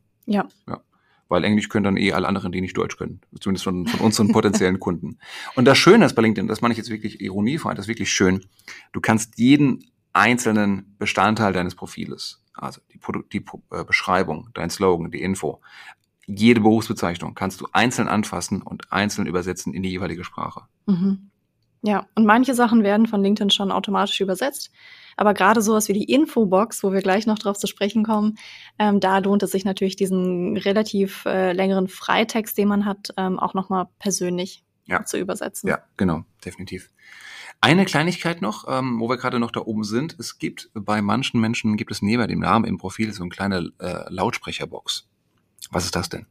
ja, 0.66 0.80
Weil 1.28 1.44
Englisch 1.44 1.68
können 1.68 1.84
dann 1.84 1.96
eh 1.96 2.12
alle 2.12 2.26
anderen, 2.26 2.50
die 2.50 2.60
nicht 2.60 2.76
Deutsch 2.76 2.96
können. 2.96 3.20
Zumindest 3.40 3.62
von, 3.64 3.86
von 3.86 4.00
unseren 4.00 4.32
potenziellen 4.32 4.80
Kunden. 4.80 5.18
Und 5.54 5.66
das 5.66 5.78
Schöne 5.78 6.04
ist 6.04 6.14
bei 6.14 6.22
LinkedIn, 6.22 6.48
das 6.48 6.60
meine 6.62 6.72
ich 6.72 6.78
jetzt 6.78 6.90
wirklich 6.90 7.20
ironiefrei, 7.20 7.74
das 7.74 7.84
ist 7.84 7.88
wirklich 7.88 8.10
schön. 8.10 8.44
Du 8.92 9.00
kannst 9.00 9.38
jeden 9.38 9.84
einzelnen 10.12 10.96
Bestandteil 10.98 11.52
deines 11.52 11.76
Profiles, 11.76 12.42
also 12.56 12.80
die, 12.92 12.98
Produ- 12.98 13.28
die 13.32 13.44
äh, 13.70 13.84
Beschreibung, 13.84 14.50
dein 14.54 14.70
Slogan, 14.70 15.10
die 15.10 15.22
Info, 15.22 15.60
jede 16.26 16.60
Berufsbezeichnung 16.60 17.34
kannst 17.34 17.60
du 17.60 17.68
einzeln 17.72 18.08
anfassen 18.08 18.62
und 18.62 18.92
einzeln 18.92 19.26
übersetzen 19.26 19.72
in 19.72 19.82
die 19.82 19.90
jeweilige 19.90 20.24
Sprache. 20.24 20.62
mhm. 20.86 21.30
Ja, 21.82 22.06
und 22.16 22.24
manche 22.24 22.54
Sachen 22.54 22.82
werden 22.82 23.06
von 23.06 23.22
LinkedIn 23.22 23.50
schon 23.50 23.70
automatisch 23.70 24.20
übersetzt. 24.20 24.72
Aber 25.16 25.34
gerade 25.34 25.62
sowas 25.62 25.88
wie 25.88 25.92
die 25.92 26.12
Infobox, 26.12 26.82
wo 26.82 26.92
wir 26.92 27.00
gleich 27.00 27.26
noch 27.26 27.38
drauf 27.38 27.58
zu 27.58 27.68
sprechen 27.68 28.02
kommen, 28.02 28.38
ähm, 28.78 28.98
da 28.98 29.18
lohnt 29.18 29.44
es 29.44 29.52
sich 29.52 29.64
natürlich, 29.64 29.94
diesen 29.94 30.56
relativ 30.56 31.24
äh, 31.26 31.52
längeren 31.52 31.86
Freitext, 31.86 32.58
den 32.58 32.68
man 32.68 32.84
hat, 32.86 33.14
ähm, 33.16 33.38
auch 33.38 33.54
nochmal 33.54 33.86
persönlich 34.00 34.64
ja. 34.86 35.04
zu 35.04 35.16
übersetzen. 35.18 35.68
Ja, 35.68 35.84
genau, 35.96 36.24
definitiv. 36.44 36.90
Eine 37.60 37.84
Kleinigkeit 37.84 38.42
noch, 38.42 38.66
ähm, 38.68 39.00
wo 39.00 39.08
wir 39.08 39.16
gerade 39.16 39.40
noch 39.40 39.50
da 39.50 39.60
oben 39.60 39.84
sind. 39.84 40.16
Es 40.18 40.38
gibt 40.38 40.70
bei 40.74 41.02
manchen 41.02 41.40
Menschen, 41.40 41.76
gibt 41.76 41.90
es 41.90 42.02
neben 42.02 42.26
dem 42.28 42.40
Namen 42.40 42.64
im 42.64 42.78
Profil 42.78 43.12
so 43.12 43.22
eine 43.22 43.30
kleine 43.30 43.72
äh, 43.80 44.04
Lautsprecherbox. 44.08 45.08
Was 45.70 45.84
ist 45.84 45.96
das 45.96 46.08
denn? 46.08 46.26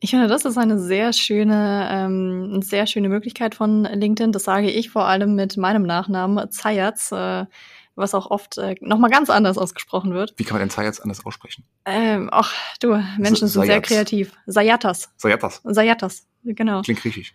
Ich 0.00 0.10
finde, 0.10 0.28
das 0.28 0.44
ist 0.44 0.58
eine 0.58 0.78
sehr 0.78 1.14
schöne, 1.14 1.88
ähm, 1.90 2.50
eine 2.52 2.62
sehr 2.62 2.86
schöne 2.86 3.08
Möglichkeit 3.08 3.54
von 3.54 3.84
LinkedIn. 3.84 4.32
Das 4.32 4.44
sage 4.44 4.70
ich 4.70 4.90
vor 4.90 5.06
allem 5.06 5.34
mit 5.34 5.56
meinem 5.56 5.84
Nachnamen 5.84 6.50
Zayatz, 6.50 7.10
äh, 7.10 7.46
was 7.94 8.14
auch 8.14 8.30
oft 8.30 8.58
äh, 8.58 8.74
nochmal 8.80 9.10
ganz 9.10 9.30
anders 9.30 9.56
ausgesprochen 9.56 10.12
wird. 10.12 10.34
Wie 10.36 10.44
kann 10.44 10.56
man 10.56 10.60
denn 10.60 10.70
Zayatz 10.70 11.00
anders 11.00 11.24
aussprechen? 11.24 11.64
Ähm, 11.86 12.28
ach, 12.30 12.52
du, 12.80 13.02
Menschen 13.18 13.48
sind 13.48 13.64
sehr 13.64 13.80
kreativ. 13.80 14.32
Sayatas. 14.46 15.10
Sayatas. 15.16 15.62
Sayatas, 15.64 16.26
genau. 16.44 16.82
Klingt 16.82 17.00
griechisch. 17.00 17.32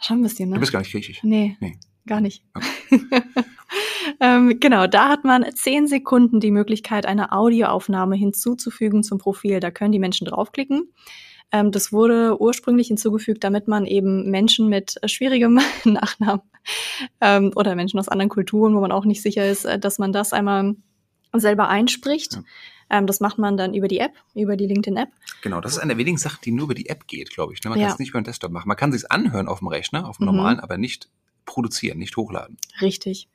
Schon 0.00 0.20
ein 0.20 0.22
bisschen, 0.22 0.50
ne? 0.50 0.56
Du 0.56 0.60
bist 0.60 0.72
gar 0.72 0.80
nicht 0.80 0.92
griechisch. 0.92 1.20
Nee, 1.22 1.56
nee. 1.60 1.78
gar 2.06 2.20
nicht. 2.20 2.44
Okay. 2.54 3.12
ähm, 4.20 4.60
genau, 4.60 4.86
da 4.86 5.08
hat 5.08 5.24
man 5.24 5.44
zehn 5.54 5.86
Sekunden 5.86 6.40
die 6.40 6.50
Möglichkeit, 6.50 7.06
eine 7.06 7.32
Audioaufnahme 7.32 8.16
hinzuzufügen 8.16 9.02
zum 9.02 9.18
Profil. 9.18 9.60
Da 9.60 9.70
können 9.70 9.92
die 9.92 9.98
Menschen 9.98 10.26
draufklicken. 10.26 10.92
Ähm, 11.52 11.70
das 11.70 11.92
wurde 11.92 12.40
ursprünglich 12.40 12.88
hinzugefügt, 12.88 13.44
damit 13.44 13.68
man 13.68 13.86
eben 13.86 14.30
Menschen 14.30 14.68
mit 14.68 14.96
äh, 15.02 15.08
schwierigem 15.08 15.60
Nachnamen 15.84 16.42
ähm, 17.20 17.52
oder 17.54 17.76
Menschen 17.76 18.00
aus 18.00 18.08
anderen 18.08 18.28
Kulturen, 18.28 18.74
wo 18.74 18.80
man 18.80 18.92
auch 18.92 19.04
nicht 19.04 19.22
sicher 19.22 19.48
ist, 19.48 19.64
äh, 19.64 19.78
dass 19.78 19.98
man 19.98 20.12
das 20.12 20.32
einmal 20.32 20.74
selber 21.32 21.68
einspricht. 21.68 22.34
Ja. 22.34 22.42
Ähm, 22.90 23.06
das 23.06 23.20
macht 23.20 23.38
man 23.38 23.56
dann 23.56 23.74
über 23.74 23.88
die 23.88 23.98
App, 23.98 24.12
über 24.34 24.56
die 24.56 24.66
LinkedIn-App. 24.66 25.08
Genau, 25.42 25.60
das 25.60 25.72
ist 25.72 25.78
eine 25.78 25.94
der 25.94 25.98
wenigen 25.98 26.18
Sachen, 26.18 26.40
die 26.44 26.52
nur 26.52 26.64
über 26.64 26.74
die 26.74 26.88
App 26.88 27.06
geht, 27.06 27.30
glaube 27.30 27.52
ich. 27.52 27.62
Ne? 27.62 27.70
Man 27.70 27.78
ja. 27.78 27.86
kann 27.86 27.94
es 27.94 27.98
nicht 27.98 28.10
über 28.10 28.20
den 28.20 28.24
Desktop 28.24 28.50
machen. 28.50 28.68
Man 28.68 28.76
kann 28.76 28.92
es 28.92 29.04
anhören 29.04 29.48
auf 29.48 29.60
dem 29.60 29.68
Rechner, 29.68 30.08
auf 30.08 30.18
dem 30.18 30.26
mhm. 30.26 30.36
normalen, 30.36 30.60
aber 30.60 30.76
nicht 30.76 31.08
produzieren, 31.46 31.98
nicht 31.98 32.16
hochladen. 32.16 32.56
Richtig. 32.80 33.28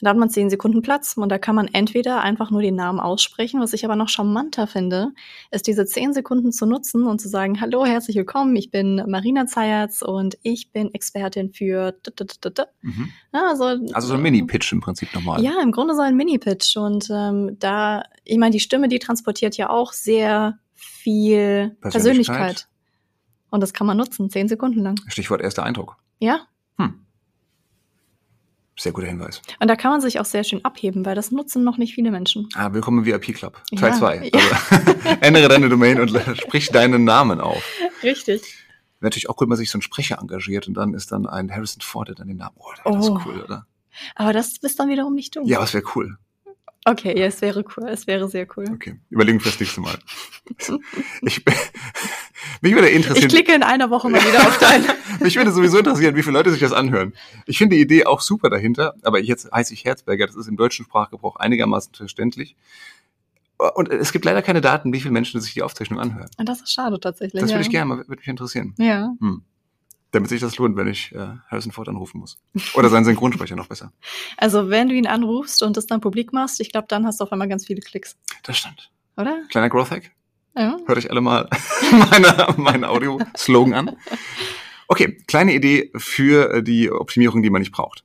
Da 0.00 0.10
hat 0.10 0.18
man 0.18 0.28
zehn 0.28 0.50
Sekunden 0.50 0.82
Platz 0.82 1.16
und 1.16 1.30
da 1.30 1.38
kann 1.38 1.54
man 1.54 1.68
entweder 1.68 2.20
einfach 2.20 2.50
nur 2.50 2.60
den 2.60 2.74
Namen 2.74 3.00
aussprechen, 3.00 3.60
was 3.60 3.72
ich 3.72 3.84
aber 3.84 3.96
noch 3.96 4.10
charmanter 4.10 4.66
finde, 4.66 5.12
ist 5.50 5.66
diese 5.66 5.86
zehn 5.86 6.12
Sekunden 6.12 6.52
zu 6.52 6.66
nutzen 6.66 7.06
und 7.06 7.18
zu 7.18 7.28
sagen, 7.28 7.62
hallo, 7.62 7.86
herzlich 7.86 8.16
willkommen, 8.16 8.54
ich 8.56 8.70
bin 8.70 9.02
Marina 9.06 9.46
Zayatz 9.46 10.02
und 10.02 10.36
ich 10.42 10.70
bin 10.70 10.92
Expertin 10.92 11.50
für 11.50 11.94
mhm. 12.82 13.08
also, 13.32 13.64
also 13.64 14.08
so 14.08 14.14
ein 14.14 14.22
Mini-Pitch 14.22 14.70
im 14.72 14.80
Prinzip 14.80 15.14
nochmal. 15.14 15.42
Ja, 15.42 15.62
im 15.62 15.72
Grunde 15.72 15.94
so 15.94 16.02
ein 16.02 16.14
Mini-Pitch 16.14 16.76
und 16.76 17.08
ähm, 17.10 17.56
da, 17.58 18.02
ich 18.24 18.36
meine, 18.36 18.52
die 18.52 18.60
Stimme, 18.60 18.88
die 18.88 18.98
transportiert 18.98 19.56
ja 19.56 19.70
auch 19.70 19.94
sehr 19.94 20.58
viel 20.74 21.74
Persönlichkeit. 21.80 21.92
Persönlichkeit. 21.92 22.68
Und 23.48 23.62
das 23.62 23.72
kann 23.72 23.86
man 23.86 23.96
nutzen, 23.96 24.28
zehn 24.28 24.48
Sekunden 24.48 24.80
lang. 24.80 24.96
Stichwort 25.06 25.40
erster 25.40 25.62
Eindruck. 25.62 25.96
Ja, 26.18 26.40
sehr 28.78 28.92
guter 28.92 29.06
Hinweis. 29.06 29.40
Und 29.58 29.68
da 29.68 29.76
kann 29.76 29.90
man 29.90 30.00
sich 30.00 30.20
auch 30.20 30.24
sehr 30.24 30.44
schön 30.44 30.64
abheben, 30.64 31.06
weil 31.06 31.14
das 31.14 31.30
nutzen 31.30 31.64
noch 31.64 31.78
nicht 31.78 31.94
viele 31.94 32.10
Menschen. 32.10 32.48
Ah, 32.54 32.72
willkommen 32.72 32.98
im 32.98 33.06
VIP 33.06 33.34
Club. 33.34 33.62
Teil 33.74 33.94
2. 33.94 34.30
Ja, 34.32 34.40
Also, 34.40 35.16
ändere 35.20 35.48
deine 35.48 35.68
Domain 35.68 36.00
und 36.00 36.10
sprich 36.36 36.68
deinen 36.68 37.04
Namen 37.04 37.40
auf. 37.40 37.64
Richtig. 38.02 38.42
Wäre 39.00 39.08
natürlich 39.08 39.28
auch 39.30 39.36
cool, 39.36 39.46
wenn 39.46 39.50
man 39.50 39.58
sich 39.58 39.70
so 39.70 39.76
einen 39.76 39.82
Sprecher 39.82 40.18
engagiert 40.20 40.68
und 40.68 40.74
dann 40.74 40.94
ist 40.94 41.12
dann 41.12 41.26
ein 41.26 41.50
Harrison 41.50 41.80
Ford, 41.80 42.08
der 42.08 42.14
dann 42.16 42.28
den 42.28 42.36
Namen. 42.36 42.56
Oh, 42.58 42.70
das 42.76 43.08
oh. 43.08 43.16
ist 43.16 43.26
cool, 43.26 43.42
oder? 43.42 43.66
Aber 44.14 44.32
das 44.32 44.58
bist 44.58 44.78
dann 44.78 44.88
wiederum 44.88 45.14
nicht 45.14 45.34
du. 45.36 45.46
Ja, 45.46 45.60
das 45.60 45.72
wäre 45.72 45.84
cool. 45.94 46.18
Okay, 46.88 47.18
ja, 47.18 47.26
es 47.26 47.42
wäre 47.42 47.64
cool. 47.76 47.88
Es 47.88 48.06
wäre 48.06 48.28
sehr 48.28 48.46
cool. 48.56 48.64
Okay, 48.72 48.94
überlegen 49.10 49.40
wir 49.40 49.50
das 49.50 49.58
nächste 49.58 49.80
Mal. 49.80 49.98
ich, 51.22 51.44
mich 52.60 52.74
würde 52.74 52.88
interessieren. 52.90 53.26
Ich 53.26 53.28
klicke 53.28 53.52
in 53.52 53.64
einer 53.64 53.90
Woche 53.90 54.08
mal 54.08 54.20
wieder 54.20 54.46
auf 54.46 54.56
deinen. 54.58 54.84
mich 55.20 55.34
würde 55.34 55.50
sowieso 55.50 55.78
interessieren, 55.78 56.14
wie 56.14 56.22
viele 56.22 56.34
Leute 56.34 56.52
sich 56.52 56.60
das 56.60 56.72
anhören. 56.72 57.12
Ich 57.46 57.58
finde 57.58 57.74
die 57.74 57.82
Idee 57.82 58.06
auch 58.06 58.20
super 58.20 58.50
dahinter, 58.50 58.94
aber 59.02 59.20
jetzt 59.20 59.50
heiße 59.50 59.74
ich 59.74 59.84
Herzberger, 59.84 60.28
das 60.28 60.36
ist 60.36 60.46
im 60.46 60.56
deutschen 60.56 60.84
Sprachgebrauch 60.84 61.34
einigermaßen 61.34 61.92
verständlich. 61.92 62.54
Und 63.74 63.90
es 63.90 64.12
gibt 64.12 64.24
leider 64.24 64.42
keine 64.42 64.60
Daten, 64.60 64.92
wie 64.92 65.00
viele 65.00 65.12
Menschen 65.12 65.40
sich 65.40 65.54
die 65.54 65.62
Aufzeichnung 65.64 65.98
anhören. 65.98 66.30
Und 66.38 66.48
das 66.48 66.60
ist 66.60 66.72
schade 66.72 67.00
tatsächlich. 67.00 67.40
Das 67.40 67.50
würde 67.50 67.62
ich 67.62 67.70
gerne 67.70 67.86
mal, 67.86 67.98
würde 67.98 68.20
mich 68.20 68.28
interessieren. 68.28 68.74
Ja. 68.78 69.12
Hm 69.18 69.42
damit 70.12 70.30
sich 70.30 70.40
das 70.40 70.56
lohnt, 70.56 70.76
wenn 70.76 70.88
ich 70.88 71.12
äh, 71.12 71.26
Harrison 71.50 71.72
Ford 71.72 71.88
anrufen 71.88 72.18
muss. 72.18 72.38
Oder 72.74 72.88
seinen 72.88 73.04
Synchronsprecher 73.04 73.56
noch 73.56 73.68
besser. 73.68 73.92
Also 74.36 74.70
wenn 74.70 74.88
du 74.88 74.94
ihn 74.94 75.06
anrufst 75.06 75.62
und 75.62 75.76
das 75.76 75.86
dann 75.86 76.00
publik 76.00 76.32
machst, 76.32 76.60
ich 76.60 76.70
glaube, 76.70 76.86
dann 76.88 77.06
hast 77.06 77.20
du 77.20 77.24
auf 77.24 77.32
einmal 77.32 77.48
ganz 77.48 77.66
viele 77.66 77.80
Klicks. 77.80 78.16
Das 78.42 78.58
stimmt. 78.58 78.90
Oder? 79.16 79.42
Kleiner 79.50 79.70
Growth 79.70 79.90
Hack. 79.90 80.12
Ja. 80.56 80.76
Hört 80.86 80.98
euch 80.98 81.10
alle 81.10 81.20
mal 81.20 81.48
meine, 82.10 82.54
meinen 82.56 82.84
Audio-Slogan 82.84 83.74
an. 83.74 83.96
Okay, 84.88 85.18
kleine 85.26 85.54
Idee 85.54 85.90
für 85.96 86.62
die 86.62 86.90
Optimierung, 86.90 87.42
die 87.42 87.50
man 87.50 87.60
nicht 87.60 87.72
braucht. 87.72 88.04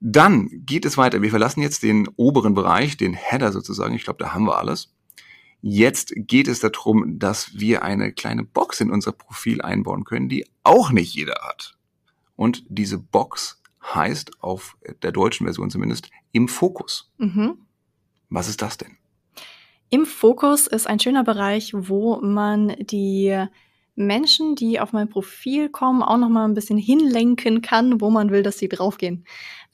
Dann 0.00 0.48
geht 0.66 0.84
es 0.84 0.96
weiter. 0.96 1.22
Wir 1.22 1.30
verlassen 1.30 1.60
jetzt 1.60 1.82
den 1.82 2.08
oberen 2.16 2.54
Bereich, 2.54 2.96
den 2.96 3.14
Header 3.14 3.52
sozusagen. 3.52 3.94
Ich 3.94 4.04
glaube, 4.04 4.22
da 4.22 4.32
haben 4.32 4.44
wir 4.46 4.58
alles. 4.58 4.92
Jetzt 5.64 6.12
geht 6.16 6.48
es 6.48 6.58
darum, 6.58 7.20
dass 7.20 7.58
wir 7.58 7.82
eine 7.84 8.12
kleine 8.12 8.42
Box 8.42 8.80
in 8.80 8.90
unser 8.90 9.12
Profil 9.12 9.62
einbauen 9.62 10.02
können, 10.02 10.28
die 10.28 10.44
auch 10.64 10.90
nicht 10.90 11.14
jeder 11.14 11.40
hat. 11.42 11.78
Und 12.34 12.64
diese 12.68 12.98
Box 12.98 13.62
heißt 13.82 14.42
auf 14.42 14.76
der 15.02 15.12
deutschen 15.12 15.46
Version 15.46 15.70
zumindest 15.70 16.10
im 16.32 16.48
Fokus. 16.48 17.12
Mhm. 17.18 17.58
Was 18.28 18.48
ist 18.48 18.60
das 18.60 18.76
denn? 18.76 18.96
Im 19.88 20.04
Fokus 20.04 20.66
ist 20.66 20.88
ein 20.88 20.98
schöner 20.98 21.22
Bereich, 21.22 21.72
wo 21.74 22.20
man 22.20 22.74
die 22.80 23.46
Menschen, 23.94 24.54
die 24.54 24.80
auf 24.80 24.92
mein 24.92 25.08
Profil 25.08 25.68
kommen, 25.68 26.02
auch 26.02 26.16
noch 26.16 26.30
mal 26.30 26.46
ein 26.46 26.54
bisschen 26.54 26.78
hinlenken 26.78 27.60
kann, 27.60 28.00
wo 28.00 28.10
man 28.10 28.30
will, 28.30 28.42
dass 28.42 28.58
sie 28.58 28.68
draufgehen. 28.68 29.24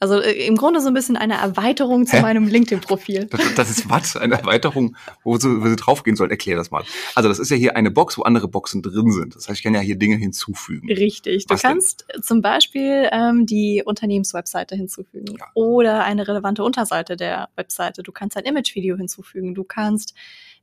Also 0.00 0.20
äh, 0.20 0.46
im 0.46 0.56
Grunde 0.56 0.80
so 0.80 0.88
ein 0.88 0.94
bisschen 0.94 1.16
eine 1.16 1.34
Erweiterung 1.34 2.06
zu 2.06 2.16
Hä? 2.16 2.22
meinem 2.22 2.46
LinkedIn-Profil. 2.46 3.26
Das, 3.26 3.54
das, 3.54 3.70
ist 3.70 3.90
was? 3.90 4.16
Eine 4.16 4.34
Erweiterung, 4.34 4.96
wo 5.24 5.36
sie, 5.38 5.60
wo 5.60 5.68
sie 5.68 5.76
draufgehen 5.76 6.16
soll? 6.16 6.30
Erklär 6.30 6.56
das 6.56 6.70
mal. 6.70 6.84
Also 7.14 7.28
das 7.28 7.38
ist 7.38 7.50
ja 7.50 7.56
hier 7.56 7.76
eine 7.76 7.90
Box, 7.90 8.16
wo 8.18 8.22
andere 8.22 8.48
Boxen 8.48 8.82
drin 8.82 9.10
sind. 9.10 9.34
Das 9.34 9.48
heißt, 9.48 9.58
ich 9.58 9.64
kann 9.64 9.74
ja 9.74 9.80
hier 9.80 9.96
Dinge 9.96 10.16
hinzufügen. 10.16 10.90
Richtig. 10.92 11.46
Du 11.46 11.54
was 11.54 11.62
kannst 11.62 12.04
denn? 12.12 12.22
zum 12.22 12.42
Beispiel 12.42 13.08
ähm, 13.12 13.46
die 13.46 13.82
Unternehmenswebseite 13.84 14.76
hinzufügen 14.76 15.36
ja. 15.38 15.46
oder 15.54 16.04
eine 16.04 16.28
relevante 16.28 16.62
Unterseite 16.62 17.16
der 17.16 17.48
Webseite. 17.56 18.02
Du 18.02 18.12
kannst 18.12 18.36
ein 18.36 18.44
Image-Video 18.44 18.96
hinzufügen. 18.96 19.54
Du 19.54 19.64
kannst 19.64 20.14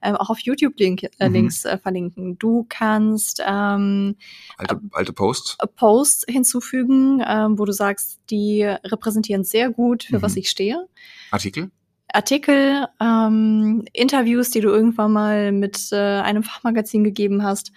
ähm, 0.06 0.16
auch 0.16 0.30
auf 0.30 0.40
YouTube 0.40 0.80
Link, 0.80 1.04
äh, 1.20 1.28
mhm. 1.28 1.34
Links 1.34 1.66
äh, 1.66 1.78
verlinken. 1.78 2.38
Du 2.38 2.66
kannst 2.70 3.42
ähm, 3.46 4.16
alte, 4.58 4.80
alte 4.92 5.14
Posts 5.14 5.58
äh, 5.60 5.68
Posts 5.68 6.26
hinzufügen, 6.28 7.24
ähm, 7.26 7.58
wo 7.58 7.66
du 7.66 7.72
sagst, 7.72 8.20
die 8.30 8.64
repräsentieren 8.64 9.44
sehr 9.44 9.70
gut, 9.70 10.04
für 10.04 10.18
mhm. 10.18 10.22
was 10.22 10.36
ich 10.36 10.50
stehe. 10.50 10.88
Artikel? 11.32 11.72
Artikel, 12.14 12.88
ähm, 13.02 13.84
Interviews, 13.92 14.50
die 14.52 14.62
du 14.62 14.70
irgendwann 14.70 15.12
mal 15.12 15.52
mit 15.52 15.90
äh, 15.92 15.96
einem 15.96 16.44
Fachmagazin 16.44 17.04
gegeben 17.04 17.44
hast, 17.44 17.72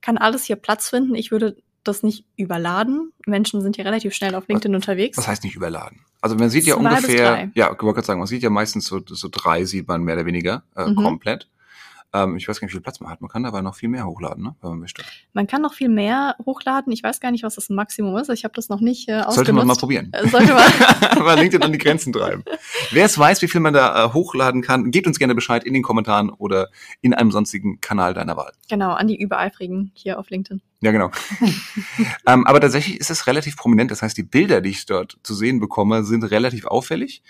kann 0.00 0.16
alles 0.18 0.44
hier 0.44 0.56
Platz 0.56 0.88
finden. 0.88 1.14
Ich 1.14 1.30
würde 1.30 1.56
das 1.84 2.02
nicht 2.02 2.24
überladen. 2.36 3.12
Menschen 3.26 3.60
sind 3.60 3.76
ja 3.76 3.84
relativ 3.84 4.14
schnell 4.14 4.34
auf 4.34 4.48
LinkedIn 4.48 4.72
was, 4.72 4.76
unterwegs. 4.76 5.18
Was 5.18 5.28
heißt 5.28 5.44
nicht 5.44 5.56
überladen? 5.56 6.00
Also 6.20 6.36
man 6.36 6.50
sieht 6.50 6.64
ja 6.64 6.76
Zwei 6.76 6.88
ungefähr, 6.88 7.50
ja, 7.54 7.72
ich 7.72 7.82
wollte 7.82 7.94
gerade 7.94 8.06
sagen, 8.06 8.20
man 8.20 8.28
sieht 8.28 8.42
ja 8.42 8.50
meistens 8.50 8.86
so, 8.86 9.00
so 9.04 9.28
drei 9.30 9.64
sieht 9.64 9.88
man 9.88 10.02
mehr 10.02 10.14
oder 10.14 10.26
weniger 10.26 10.62
äh, 10.76 10.86
mhm. 10.86 10.96
komplett. 10.96 11.48
Ähm, 12.14 12.36
ich 12.36 12.46
weiß 12.46 12.60
gar 12.60 12.66
nicht, 12.66 12.72
wie 12.72 12.76
viel 12.76 12.82
Platz 12.82 13.00
man 13.00 13.10
hat. 13.10 13.20
Man 13.20 13.30
kann 13.30 13.44
aber 13.46 13.62
noch 13.62 13.74
viel 13.74 13.88
mehr 13.88 14.06
hochladen, 14.06 14.44
ne? 14.44 14.54
wenn 14.60 14.70
man 14.70 14.78
möchte. 14.80 15.02
Man 15.32 15.46
kann 15.46 15.62
noch 15.62 15.74
viel 15.74 15.88
mehr 15.88 16.36
hochladen. 16.44 16.92
Ich 16.92 17.02
weiß 17.02 17.20
gar 17.20 17.30
nicht, 17.30 17.42
was 17.42 17.54
das 17.54 17.70
Maximum 17.70 18.16
ist. 18.16 18.28
Ich 18.30 18.44
habe 18.44 18.54
das 18.54 18.68
noch 18.68 18.80
nicht 18.80 19.08
äh, 19.08 19.12
ausgenutzt. 19.12 19.36
Sollte 19.36 19.52
man 19.52 19.66
mal 19.66 19.76
probieren. 19.76 20.12
Äh, 20.12 20.28
sollte 20.28 20.52
man. 20.52 20.62
mal 21.24 21.38
LinkedIn 21.38 21.62
an 21.62 21.72
die 21.72 21.78
Grenzen 21.78 22.12
treiben. 22.12 22.44
Wer 22.90 23.06
es 23.06 23.18
weiß, 23.18 23.40
wie 23.42 23.48
viel 23.48 23.60
man 23.60 23.72
da 23.72 24.06
äh, 24.06 24.12
hochladen 24.12 24.62
kann, 24.62 24.90
gebt 24.90 25.06
uns 25.06 25.18
gerne 25.18 25.34
Bescheid 25.34 25.64
in 25.64 25.74
den 25.74 25.82
Kommentaren 25.82 26.30
oder 26.30 26.68
in 27.00 27.14
einem 27.14 27.30
sonstigen 27.30 27.80
Kanal 27.80 28.14
deiner 28.14 28.36
Wahl. 28.36 28.52
Genau, 28.68 28.92
an 28.92 29.08
die 29.08 29.18
Übereifrigen 29.18 29.90
hier 29.94 30.18
auf 30.18 30.28
LinkedIn. 30.30 30.60
Ja, 30.82 30.90
genau. 30.90 31.10
ähm, 32.26 32.46
aber 32.46 32.60
tatsächlich 32.60 32.98
ist 32.98 33.10
es 33.10 33.26
relativ 33.26 33.56
prominent. 33.56 33.90
Das 33.90 34.02
heißt, 34.02 34.16
die 34.16 34.24
Bilder, 34.24 34.60
die 34.60 34.70
ich 34.70 34.84
dort 34.84 35.16
zu 35.22 35.34
sehen 35.34 35.60
bekomme, 35.60 36.04
sind 36.04 36.24
relativ 36.24 36.66
auffällig. 36.66 37.22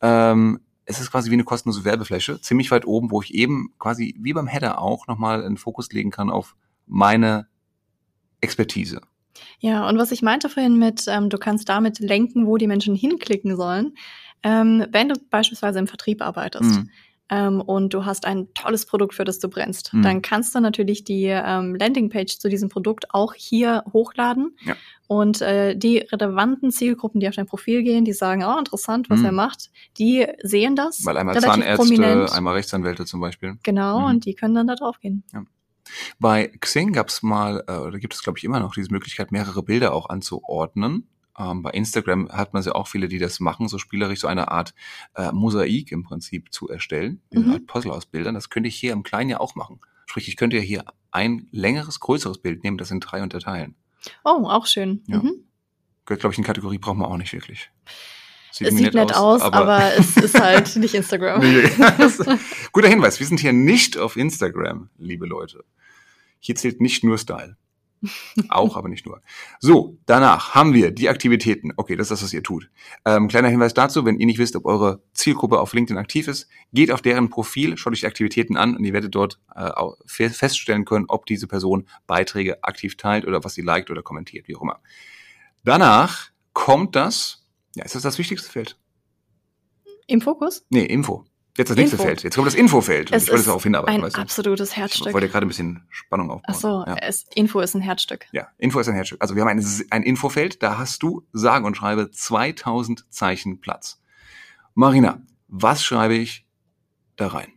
Ähm, 0.00 0.60
es 0.84 1.00
ist 1.00 1.10
quasi 1.10 1.30
wie 1.30 1.34
eine 1.34 1.44
kostenlose 1.44 1.84
Werbefläche, 1.84 2.40
ziemlich 2.40 2.70
weit 2.70 2.86
oben, 2.86 3.10
wo 3.10 3.22
ich 3.22 3.34
eben 3.34 3.72
quasi 3.78 4.16
wie 4.18 4.32
beim 4.32 4.46
Header 4.46 4.80
auch 4.80 5.06
nochmal 5.06 5.44
einen 5.44 5.56
Fokus 5.56 5.92
legen 5.92 6.10
kann 6.10 6.30
auf 6.30 6.56
meine 6.86 7.46
Expertise. 8.40 9.00
Ja, 9.60 9.88
und 9.88 9.96
was 9.98 10.12
ich 10.12 10.22
meinte 10.22 10.48
vorhin 10.48 10.78
mit, 10.78 11.04
ähm, 11.08 11.30
du 11.30 11.38
kannst 11.38 11.68
damit 11.68 12.00
lenken, 12.00 12.46
wo 12.46 12.56
die 12.56 12.66
Menschen 12.66 12.94
hinklicken 12.94 13.56
sollen. 13.56 13.94
Ähm, 14.42 14.86
wenn 14.90 15.08
du 15.08 15.14
beispielsweise 15.30 15.78
im 15.78 15.86
Vertrieb 15.86 16.20
arbeitest, 16.20 16.80
mhm. 16.80 16.90
Ähm, 17.30 17.60
und 17.60 17.94
du 17.94 18.04
hast 18.04 18.26
ein 18.26 18.52
tolles 18.54 18.84
Produkt, 18.86 19.14
für 19.14 19.24
das 19.24 19.38
du 19.38 19.48
brennst, 19.48 19.94
Mhm. 19.94 20.02
dann 20.02 20.22
kannst 20.22 20.54
du 20.54 20.60
natürlich 20.60 21.04
die 21.04 21.24
ähm, 21.26 21.74
Landingpage 21.74 22.38
zu 22.38 22.48
diesem 22.48 22.68
Produkt 22.68 23.06
auch 23.14 23.34
hier 23.34 23.84
hochladen. 23.92 24.56
Ja. 24.64 24.74
Und 25.06 25.40
äh, 25.42 25.76
die 25.76 25.98
relevanten 25.98 26.70
Zielgruppen, 26.70 27.20
die 27.20 27.28
auf 27.28 27.34
dein 27.34 27.46
Profil 27.46 27.82
gehen, 27.82 28.04
die 28.04 28.12
sagen, 28.14 28.44
oh, 28.44 28.58
interessant, 28.58 29.08
was 29.10 29.20
Mhm. 29.20 29.26
er 29.26 29.32
macht, 29.32 29.70
die 29.98 30.26
sehen 30.42 30.74
das 30.76 31.04
Weil 31.04 31.16
einmal 31.18 31.38
Zahnärzte, 31.40 31.76
prominent. 31.76 32.32
einmal 32.32 32.54
Rechtsanwälte 32.54 33.04
zum 33.04 33.20
Beispiel. 33.20 33.58
Genau, 33.62 34.00
Mhm. 34.00 34.04
und 34.06 34.24
die 34.24 34.34
können 34.34 34.54
dann 34.54 34.66
da 34.66 34.74
drauf 34.74 34.98
gehen. 35.00 35.22
Bei 36.18 36.46
Xing 36.60 36.92
gab 36.92 37.08
es 37.08 37.22
mal, 37.22 37.62
äh, 37.68 37.72
oder 37.76 37.98
gibt 37.98 38.14
es 38.14 38.22
glaube 38.22 38.38
ich 38.38 38.44
immer 38.44 38.60
noch 38.60 38.74
diese 38.74 38.90
Möglichkeit, 38.90 39.32
mehrere 39.32 39.62
Bilder 39.62 39.92
auch 39.94 40.08
anzuordnen. 40.08 41.08
Ähm, 41.38 41.62
bei 41.62 41.70
Instagram 41.70 42.28
hat 42.30 42.52
man 42.52 42.62
ja 42.62 42.72
auch 42.72 42.88
viele, 42.88 43.08
die 43.08 43.18
das 43.18 43.40
machen, 43.40 43.68
so 43.68 43.78
spielerisch 43.78 44.20
so 44.20 44.26
eine 44.28 44.50
Art 44.50 44.74
äh, 45.14 45.32
Mosaik 45.32 45.90
im 45.92 46.02
Prinzip 46.02 46.52
zu 46.52 46.68
erstellen, 46.68 47.22
eine 47.34 47.44
Mhm. 47.44 47.52
Art 47.52 47.66
Puzzle 47.66 47.90
aus 47.92 48.06
Bildern. 48.06 48.34
Das 48.34 48.50
könnte 48.50 48.68
ich 48.68 48.76
hier 48.76 48.92
im 48.92 49.02
Kleinen 49.02 49.30
ja 49.30 49.40
auch 49.40 49.54
machen. 49.54 49.80
Sprich, 50.06 50.28
ich 50.28 50.36
könnte 50.36 50.56
ja 50.56 50.62
hier 50.62 50.84
ein 51.10 51.48
längeres, 51.52 52.00
größeres 52.00 52.38
Bild 52.38 52.64
nehmen, 52.64 52.76
das 52.78 52.90
in 52.90 53.00
drei 53.00 53.22
unterteilen. 53.22 53.74
Oh, 54.24 54.46
auch 54.46 54.66
schön. 54.66 55.02
Ja. 55.06 55.18
Mhm. 55.18 55.44
Gehört, 56.04 56.20
glaube 56.20 56.32
ich, 56.34 56.38
in 56.38 56.44
Kategorie 56.44 56.78
braucht 56.78 56.96
man 56.96 57.06
auch 57.10 57.16
nicht 57.16 57.32
wirklich. 57.32 57.70
Es 58.50 58.60
irgendwie 58.60 58.84
sieht 58.84 58.94
nett 58.94 59.14
aus, 59.14 59.40
aber, 59.40 59.94
es 59.96 60.16
ist 60.18 60.38
halt 60.38 60.76
nicht 60.76 60.94
Instagram. 60.94 61.40
Nee. 61.40 61.62
Guter 62.72 62.88
Hinweis, 62.88 63.18
wir 63.20 63.26
sind 63.26 63.40
hier 63.40 63.54
nicht 63.54 63.96
auf 63.96 64.16
Instagram, 64.16 64.90
liebe 64.98 65.24
Leute. 65.26 65.64
Hier 66.40 66.56
zählt 66.56 66.80
nicht 66.80 67.04
nur 67.04 67.16
Style. 67.16 67.56
Auch, 68.48 68.76
aber 68.76 68.88
nicht 68.88 69.06
nur. 69.06 69.22
So, 69.60 69.98
danach 70.06 70.54
haben 70.54 70.74
wir 70.74 70.90
die 70.90 71.08
Aktivitäten. 71.08 71.72
Okay, 71.76 71.96
das 71.96 72.06
ist 72.06 72.10
das, 72.10 72.22
was 72.24 72.32
ihr 72.32 72.42
tut. 72.42 72.70
Ähm, 73.04 73.28
kleiner 73.28 73.48
Hinweis 73.48 73.74
dazu, 73.74 74.04
wenn 74.04 74.18
ihr 74.18 74.26
nicht 74.26 74.38
wisst, 74.38 74.56
ob 74.56 74.64
eure 74.64 75.02
Zielgruppe 75.12 75.60
auf 75.60 75.72
LinkedIn 75.72 75.98
aktiv 75.98 76.28
ist, 76.28 76.48
geht 76.72 76.90
auf 76.90 77.02
deren 77.02 77.30
Profil, 77.30 77.76
schaut 77.76 77.92
euch 77.92 78.00
die 78.00 78.06
Aktivitäten 78.06 78.56
an 78.56 78.76
und 78.76 78.84
ihr 78.84 78.92
werdet 78.92 79.14
dort 79.14 79.40
äh, 79.54 79.70
feststellen 80.06 80.84
können, 80.84 81.06
ob 81.08 81.26
diese 81.26 81.46
Person 81.46 81.88
Beiträge 82.06 82.64
aktiv 82.64 82.96
teilt 82.96 83.26
oder 83.26 83.44
was 83.44 83.54
sie 83.54 83.62
liked 83.62 83.90
oder 83.90 84.02
kommentiert, 84.02 84.48
wie 84.48 84.56
auch 84.56 84.62
immer. 84.62 84.80
Danach 85.64 86.30
kommt 86.52 86.96
das, 86.96 87.46
ja, 87.76 87.84
ist 87.84 87.94
das 87.94 88.02
das 88.02 88.18
wichtigste 88.18 88.50
Feld? 88.50 88.78
Im 90.06 90.20
Fokus? 90.20 90.66
Nee, 90.70 90.84
Info. 90.84 91.24
Jetzt 91.58 91.68
das 91.68 91.76
nächste 91.76 91.96
Info. 91.96 92.04
Feld. 92.06 92.22
Jetzt 92.22 92.34
kommt 92.34 92.46
das 92.46 92.54
Infofeld. 92.54 93.10
Und 93.10 93.16
Es 93.16 93.24
ich 93.24 93.28
wollte 93.28 93.40
ist 93.40 93.46
darauf 93.46 93.62
hinarbeiten, 93.62 93.96
ein 94.00 94.02
weißt 94.06 94.16
du? 94.16 94.20
absolutes 94.20 94.70
Ich 94.70 94.76
Herzstück. 94.78 95.12
wollte 95.12 95.28
gerade 95.28 95.44
ein 95.46 95.48
bisschen 95.48 95.86
Spannung 95.90 96.30
aufbauen. 96.30 96.44
Ach 96.48 96.54
so, 96.54 96.68
ja. 96.86 96.96
es, 97.02 97.26
Info 97.34 97.60
ist 97.60 97.74
ein 97.74 97.82
Herzstück. 97.82 98.26
ja, 98.32 98.48
Info 98.56 98.80
ist 98.80 98.88
ein 98.88 98.94
Herzstück. 98.94 99.20
Also 99.20 99.34
wir 99.36 99.42
haben 99.42 99.48
ein, 99.48 99.64
ein 99.90 100.02
Infofeld, 100.02 100.62
da 100.62 100.78
hast 100.78 101.02
du, 101.02 101.26
sage 101.32 101.66
und 101.66 101.76
schreibe, 101.76 102.10
2000 102.10 103.04
Zeichen 103.12 103.60
Platz. 103.60 104.00
Marina, 104.74 105.20
was 105.48 105.84
schreibe 105.84 106.14
ich 106.14 106.46
da 107.16 107.26
rein? 107.28 107.52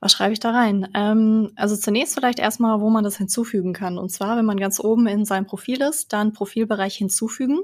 Was 0.00 0.12
schreibe 0.12 0.32
ich 0.32 0.40
da 0.40 0.50
rein? 0.50 0.88
Ähm, 0.94 1.52
also 1.56 1.76
zunächst 1.76 2.14
vielleicht 2.14 2.38
erstmal, 2.38 2.80
wo 2.80 2.88
man 2.88 3.04
das 3.04 3.18
hinzufügen 3.18 3.74
kann. 3.74 3.98
Und 3.98 4.10
zwar, 4.10 4.36
wenn 4.38 4.46
man 4.46 4.56
ganz 4.56 4.80
oben 4.80 5.06
in 5.06 5.24
seinem 5.26 5.46
Profil 5.46 5.82
ist, 5.82 6.12
dann 6.12 6.32
Profilbereich 6.32 6.96
hinzufügen. 6.96 7.60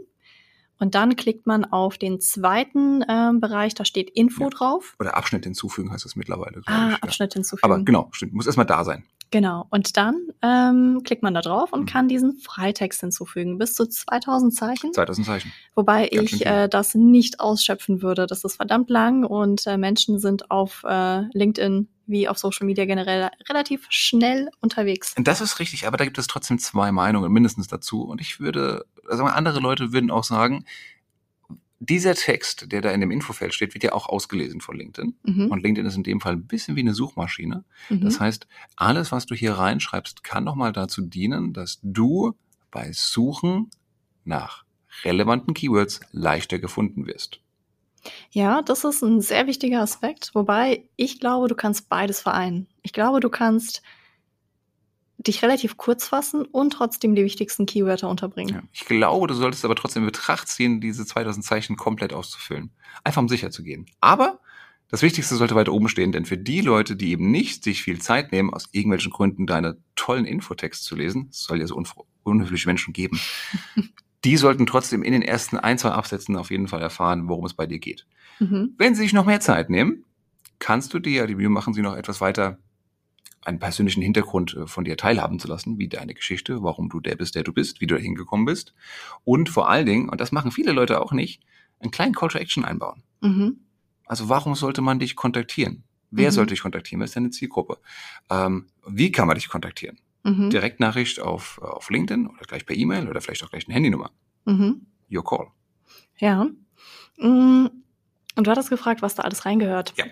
Und 0.79 0.95
dann 0.95 1.17
klickt 1.17 1.47
man 1.47 1.64
auf 1.64 1.99
den 1.99 2.21
zweiten 2.21 3.05
ähm, 3.09 3.41
Bereich, 3.41 3.75
da 3.75 3.85
steht 3.85 4.11
Info 4.11 4.45
Ja. 4.45 4.51
drauf. 4.51 4.95
Oder 5.01 5.17
Abschnitt 5.17 5.45
hinzufügen 5.45 5.91
heißt 5.93 6.05
das 6.05 6.14
mittlerweile. 6.17 6.62
Ah, 6.67 6.87
ich, 6.87 6.91
ja. 6.93 6.99
Abschnitt 7.01 7.35
hinzufügen. 7.35 7.73
Aber 7.73 7.83
genau, 7.83 8.09
stimmt. 8.12 8.33
Muss 8.35 8.47
erstmal 8.47 8.67
da 8.67 8.85
sein. 8.85 9.05
Genau. 9.31 9.67
Und 9.71 9.97
dann 9.99 10.17
ähm, 10.41 11.03
klickt 11.05 11.23
man 11.23 11.35
da 11.35 11.41
drauf 11.43 11.73
und 11.73 11.81
Mhm. 11.83 11.87
kann 11.87 12.09
diesen 12.09 12.38
Freitext 12.38 13.01
hinzufügen. 13.01 13.59
Bis 13.59 13.75
zu 13.75 13.87
2000 13.87 14.55
Zeichen. 14.55 14.93
2000 14.95 15.27
Zeichen. 15.27 15.53
Wobei 15.75 16.09
Ganz 16.09 16.33
ich 16.33 16.47
äh, 16.47 16.69
das 16.69 16.95
nicht 16.95 17.41
ausschöpfen 17.41 18.01
würde. 18.01 18.27
Das 18.27 18.45
ist 18.45 18.57
verdammt 18.57 18.88
lang 18.88 19.25
und 19.25 19.67
äh, 19.67 19.77
Menschen 19.77 20.19
sind 20.19 20.51
auf 20.51 20.83
äh, 20.88 21.23
LinkedIn 21.37 21.88
wie 22.09 22.27
auf 22.27 22.38
Social 22.38 22.66
Media 22.66 22.85
generell 22.85 23.31
relativ 23.49 23.87
schnell 23.90 24.51
unterwegs. 24.61 25.14
Das 25.16 25.40
ist 25.40 25.61
richtig, 25.61 25.87
aber 25.87 25.97
da 25.97 26.05
gibt 26.05 26.18
es 26.18 26.27
trotzdem 26.27 26.59
zwei 26.59 26.90
Meinungen 26.90 27.31
mindestens 27.33 27.68
dazu. 27.68 28.03
Und 28.03 28.21
ich 28.21 28.40
würde, 28.40 28.85
also 29.09 29.25
andere 29.25 29.61
Leute 29.61 29.92
würden 29.92 30.11
auch 30.11 30.25
sagen, 30.25 30.64
dieser 31.81 32.14
Text, 32.14 32.73
der 32.73 32.81
da 32.81 32.90
in 32.90 33.01
dem 33.01 33.11
Infofeld 33.11 33.55
steht, 33.55 33.75
wird 33.75 33.85
ja 33.85 33.92
auch 33.92 34.09
ausgelesen 34.09 34.61
von 34.61 34.77
LinkedIn. 34.77 35.14
Mhm. 35.23 35.47
Und 35.51 35.62
LinkedIn 35.62 35.87
ist 35.87 35.97
in 35.97 36.03
dem 36.03 36.21
Fall 36.21 36.33
ein 36.33 36.47
bisschen 36.47 36.75
wie 36.75 36.81
eine 36.81 36.94
Suchmaschine. 36.94 37.64
Mhm. 37.88 38.01
Das 38.01 38.18
heißt, 38.18 38.49
alles, 38.75 39.12
was 39.12 39.27
du 39.27 39.35
hier 39.35 39.53
reinschreibst, 39.53 40.25
kann 40.25 40.44
nochmal 40.44 40.73
dazu 40.73 41.03
dienen, 41.03 41.53
dass 41.53 41.79
du 41.83 42.35
bei 42.71 42.90
Suchen 42.92 43.71
nach 44.25 44.64
relevanten 45.05 45.55
Keywords 45.55 46.01
leichter 46.11 46.59
gefunden 46.59 47.07
wirst. 47.07 47.40
Ja, 48.31 48.63
das 48.63 48.85
ist 48.85 49.03
ein 49.03 49.21
sehr 49.21 49.47
wichtiger 49.47 49.81
Aspekt, 49.81 50.31
wobei 50.35 50.85
ich 50.97 51.21
glaube, 51.21 51.49
du 51.49 51.55
kannst 51.55 51.89
beides 51.89 52.21
vereinen. 52.21 52.67
Ich 52.83 52.93
glaube, 52.93 53.21
du 53.21 53.29
kannst 53.29 53.83
dich 55.19 55.43
relativ 55.43 55.77
kurz 55.77 56.07
fassen 56.07 56.45
und 56.45 56.71
trotzdem 56.71 57.15
die 57.15 57.25
wichtigsten 57.25 57.67
Keywörter 57.67 58.09
unterbringen. 58.09 58.55
Ja. 58.55 58.63
Ich 58.73 58.85
glaube, 58.85 59.27
du 59.27 59.35
solltest 59.35 59.65
aber 59.65 59.75
trotzdem 59.75 60.03
in 60.05 60.07
Betracht 60.07 60.49
ziehen, 60.49 60.81
diese 60.81 61.05
2000 61.05 61.45
Zeichen 61.45 61.77
komplett 61.77 62.13
auszufüllen. 62.13 62.71
Einfach 63.03 63.21
um 63.21 63.29
sicher 63.29 63.51
zu 63.51 63.65
gehen. 63.65 63.87
Aber 64.01 64.39
das 64.91 65.03
Wichtigste 65.03 65.35
sollte 65.35 65.55
weiter 65.55 65.73
oben 65.73 65.89
stehen, 65.89 66.13
denn 66.13 66.25
für 66.25 66.39
die 66.39 66.61
Leute, 66.61 66.97
die 66.97 67.11
eben 67.11 67.31
nicht 67.31 67.63
sich 67.63 67.83
viel 67.83 68.01
Zeit 68.01 68.33
nehmen, 68.33 68.55
aus 68.55 68.69
irgendwelchen 68.73 69.13
Gründen 69.13 69.47
deine 69.47 69.77
tollen 69.97 70.25
Infotext 70.25 70.85
zu 70.85 70.97
lesen, 70.97 71.29
es 71.31 71.43
soll 71.43 71.61
ja 71.61 71.67
so 71.67 71.83
unhöfliche 72.23 72.69
Menschen 72.69 72.95
geben, 72.95 73.21
die 74.29 74.37
sollten 74.37 74.67
trotzdem 74.67 75.03
in 75.03 75.12
den 75.12 75.23
ersten 75.23 75.57
ein, 75.57 75.79
zwei 75.79 75.93
Absätzen 75.93 76.37
auf 76.37 76.51
jeden 76.51 76.69
Fall 76.69 76.83
erfahren, 76.83 77.29
worum 77.31 77.47
es 77.47 77.55
bei 77.55 77.67
dir 77.67 77.79
geht. 77.79 78.07
Mhm. 78.41 78.75
Wenn 78.77 78.95
sie 78.95 79.01
sich 79.01 79.14
noch 79.14 79.25
mehr 79.25 79.41
Zeit 79.41 79.71
nehmen, 79.71 80.05
kannst 80.59 80.93
du 80.93 80.99
dir, 80.99 81.12
ja, 81.23 81.27
die 81.27 81.38
Video 81.38 81.49
machen 81.49 81.73
sie 81.73 81.81
noch 81.81 81.97
etwas 81.97 82.21
weiter, 82.21 82.59
einen 83.43 83.59
persönlichen 83.59 84.03
Hintergrund 84.03 84.55
äh, 84.55 84.67
von 84.67 84.85
dir 84.85 84.99
teilhaben 84.99 85.38
zu 85.38 85.49
lassen, 85.49 85.79
wie 85.79 85.88
deine 85.88 86.12
Geschichte, 86.12 86.62
warum 86.62 86.91
du 86.91 87.01
der 87.01 87.17
bist, 87.17 87.37
der 87.37 87.43
du 87.43 87.55
bist, 87.55 87.81
wie 87.81 87.87
du 87.87 87.95
da 87.95 88.01
hingekommen 88.03 88.45
bist. 88.45 88.75
Und 89.25 89.49
vor 89.49 89.71
allen 89.71 89.87
Dingen, 89.87 90.11
und 90.11 90.21
das 90.21 90.31
machen 90.31 90.53
viele 90.53 90.73
Leute 90.73 91.01
auch 91.01 91.12
nicht, 91.12 91.43
einen 91.81 91.91
kleinen 91.91 92.14
Call 92.14 92.29
to 92.29 92.37
Action 92.37 92.67
einbauen. 92.67 93.03
Mhm. 93.23 93.61
Also 94.05 94.29
warum 94.29 94.55
sollte 94.57 94.83
man 94.83 94.99
dich 94.99 95.17
kontaktieren? 95.17 95.85
Wer 96.11 96.29
Mhm. 96.29 96.35
sollte 96.35 96.53
dich 96.53 96.61
kontaktieren? 96.61 97.01
Wer 97.01 97.05
ist 97.07 97.17
deine 97.17 97.31
Zielgruppe? 97.31 97.79
Ähm, 98.29 98.67
wie 98.87 99.11
kann 99.11 99.27
man 99.27 99.37
dich 99.37 99.49
kontaktieren? 99.49 99.99
Mhm. 100.25 100.51
Direktnachricht 100.51 101.21
auf, 101.21 101.59
auf 101.63 101.91
LinkedIn 101.91 102.27
oder 102.27 102.41
gleich 102.47 102.67
per 102.67 102.77
E-Mail 102.77 103.09
oder 103.09 103.21
vielleicht 103.21 103.45
auch 103.45 103.51
gleich 103.51 103.67
eine 103.67 103.75
Handynummer. 103.75 104.11
Mhm. 104.45 104.87
Your 105.11 105.25
call. 105.25 105.49
Ja. 106.19 106.47
Mm, 107.17 107.67
Und 108.37 108.47
du 108.47 108.51
hattest 108.51 108.71
gefragt, 108.71 109.03
was 109.03 109.15
da 109.15 109.23
alles 109.23 109.47
reingehört. 109.47 109.95
Ja. 109.97 110.05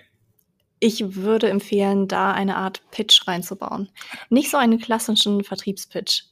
Ich 0.78 1.16
würde 1.16 1.48
empfehlen, 1.48 2.06
da 2.06 2.32
eine 2.32 2.56
Art 2.56 2.82
Pitch 2.90 3.26
reinzubauen. 3.26 3.88
Nicht 4.28 4.50
so 4.50 4.56
einen 4.56 4.78
klassischen 4.78 5.42
Vertriebspitch, 5.42 6.24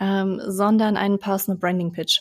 ähm, 0.00 0.40
sondern 0.46 0.96
einen 0.96 1.18
Personal 1.18 1.58
Branding 1.58 1.92
Pitch. 1.92 2.20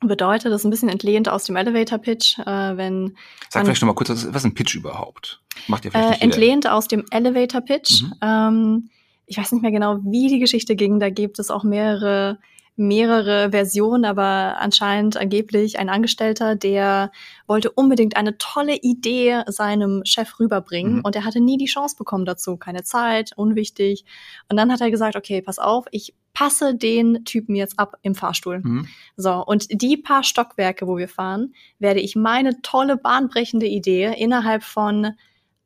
Bedeutet, 0.00 0.52
das 0.52 0.60
ist 0.60 0.64
ein 0.66 0.70
bisschen 0.70 0.90
entlehnt 0.90 1.28
aus 1.28 1.44
dem 1.44 1.56
Elevator 1.56 1.98
Pitch, 1.98 2.38
äh, 2.40 2.76
wenn 2.76 3.16
Sag 3.48 3.64
vielleicht 3.64 3.80
noch 3.80 3.86
mal 3.86 3.94
kurz, 3.94 4.10
was 4.10 4.24
ist 4.24 4.44
ein 4.44 4.54
Pitch 4.54 4.74
überhaupt? 4.74 5.42
Macht 5.66 5.86
ihr 5.86 5.92
vielleicht 5.92 6.20
äh, 6.20 6.24
entlehnt 6.24 6.68
aus 6.68 6.88
dem 6.88 7.04
Elevator 7.10 7.62
Pitch. 7.62 8.02
Mhm. 8.02 8.14
Ähm, 8.20 8.90
ich 9.26 9.38
weiß 9.38 9.52
nicht 9.52 9.62
mehr 9.62 9.70
genau, 9.72 9.98
wie 10.04 10.28
die 10.28 10.38
Geschichte 10.38 10.76
ging. 10.76 11.00
Da 11.00 11.10
gibt 11.10 11.38
es 11.38 11.50
auch 11.50 11.64
mehrere, 11.64 12.38
mehrere 12.76 13.50
Versionen, 13.52 14.04
aber 14.04 14.56
anscheinend 14.58 15.16
angeblich 15.16 15.78
ein 15.78 15.88
Angestellter, 15.88 16.56
der 16.56 17.12
wollte 17.46 17.70
unbedingt 17.70 18.16
eine 18.16 18.36
tolle 18.38 18.76
Idee 18.76 19.42
seinem 19.46 20.02
Chef 20.04 20.40
rüberbringen 20.40 20.96
Mhm. 20.96 21.00
und 21.04 21.14
er 21.16 21.24
hatte 21.24 21.40
nie 21.40 21.56
die 21.56 21.66
Chance 21.66 21.94
bekommen 21.96 22.24
dazu. 22.24 22.56
Keine 22.56 22.82
Zeit, 22.82 23.30
unwichtig. 23.36 24.04
Und 24.50 24.56
dann 24.56 24.72
hat 24.72 24.80
er 24.80 24.90
gesagt, 24.90 25.14
okay, 25.16 25.40
pass 25.40 25.58
auf, 25.60 25.86
ich 25.92 26.14
passe 26.32 26.74
den 26.74 27.24
Typen 27.24 27.54
jetzt 27.54 27.78
ab 27.78 27.94
im 28.02 28.16
Fahrstuhl. 28.16 28.58
Mhm. 28.64 28.88
So, 29.16 29.34
und 29.46 29.66
die 29.70 29.96
paar 29.96 30.24
Stockwerke, 30.24 30.88
wo 30.88 30.96
wir 30.96 31.08
fahren, 31.08 31.54
werde 31.78 32.00
ich 32.00 32.16
meine 32.16 32.60
tolle, 32.62 32.96
bahnbrechende 32.96 33.66
Idee 33.66 34.12
innerhalb 34.18 34.64
von 34.64 35.12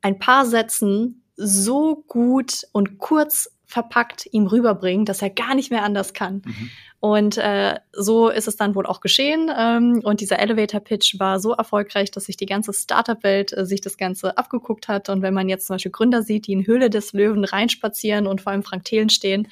ein 0.03 0.19
paar 0.19 0.45
Sätzen 0.45 1.23
so 1.39 2.05
gut 2.07 2.67
und 2.73 2.99
kurz 2.99 3.51
verpackt 3.65 4.27
ihm 4.33 4.47
rüberbringen, 4.47 5.05
dass 5.05 5.23
er 5.23 5.31
gar 5.31 5.55
nicht 5.55 5.71
mehr 5.71 5.85
anders 5.85 6.15
kann. 6.15 6.43
Mhm. 6.45 6.71
Und 7.01 7.37
äh, 7.37 7.77
so 7.93 8.29
ist 8.29 8.49
es 8.49 8.57
dann 8.57 8.75
wohl 8.75 8.87
auch 8.87 9.01
geschehen. 9.01 9.51
Ähm, 9.57 10.01
und 10.03 10.21
dieser 10.21 10.41
Elevator-Pitch 10.41 11.21
war 11.21 11.39
so 11.39 11.53
erfolgreich, 11.53 12.11
dass 12.11 12.25
sich 12.25 12.37
die 12.37 12.47
ganze 12.47 12.73
Startup-Welt 12.73 13.57
äh, 13.57 13.67
sich 13.67 13.81
das 13.81 13.99
Ganze 13.99 14.37
abgeguckt 14.37 14.89
hat. 14.89 15.09
Und 15.11 15.23
wenn 15.23 15.35
man 15.35 15.49
jetzt 15.49 15.67
zum 15.67 15.75
Beispiel 15.75 15.93
Gründer 15.93 16.23
sieht, 16.23 16.47
die 16.49 16.55
in 16.55 16.67
Höhle 16.67 16.91
des 16.91 17.13
Löwen 17.13 17.45
reinspazieren 17.45 18.27
und 18.27 18.41
vor 18.41 18.53
allem 18.53 18.65
Frank 18.65 18.85
Thelen 18.85 19.11
stehen, 19.11 19.49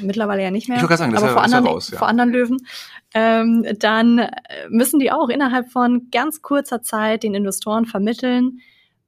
mittlerweile 0.00 0.42
ja 0.42 0.50
nicht 0.50 0.68
mehr, 0.68 0.76
Ich 0.76 0.96
sagen, 0.96 1.12
das 1.12 1.22
aber 1.22 1.30
ist 1.30 1.32
vor, 1.32 1.42
ja- 1.42 1.48
ja 1.48 1.56
anderen, 1.56 1.66
raus, 1.66 1.90
ja. 1.90 1.98
vor 1.98 2.08
anderen 2.08 2.30
Löwen, 2.30 2.58
ähm, 3.14 3.66
dann 3.78 4.18
äh, 4.18 4.30
müssen 4.68 5.00
die 5.00 5.10
auch 5.10 5.30
innerhalb 5.30 5.72
von 5.72 6.08
ganz 6.12 6.42
kurzer 6.42 6.82
Zeit 6.82 7.22
den 7.22 7.34
Investoren 7.34 7.86
vermitteln, 7.86 8.60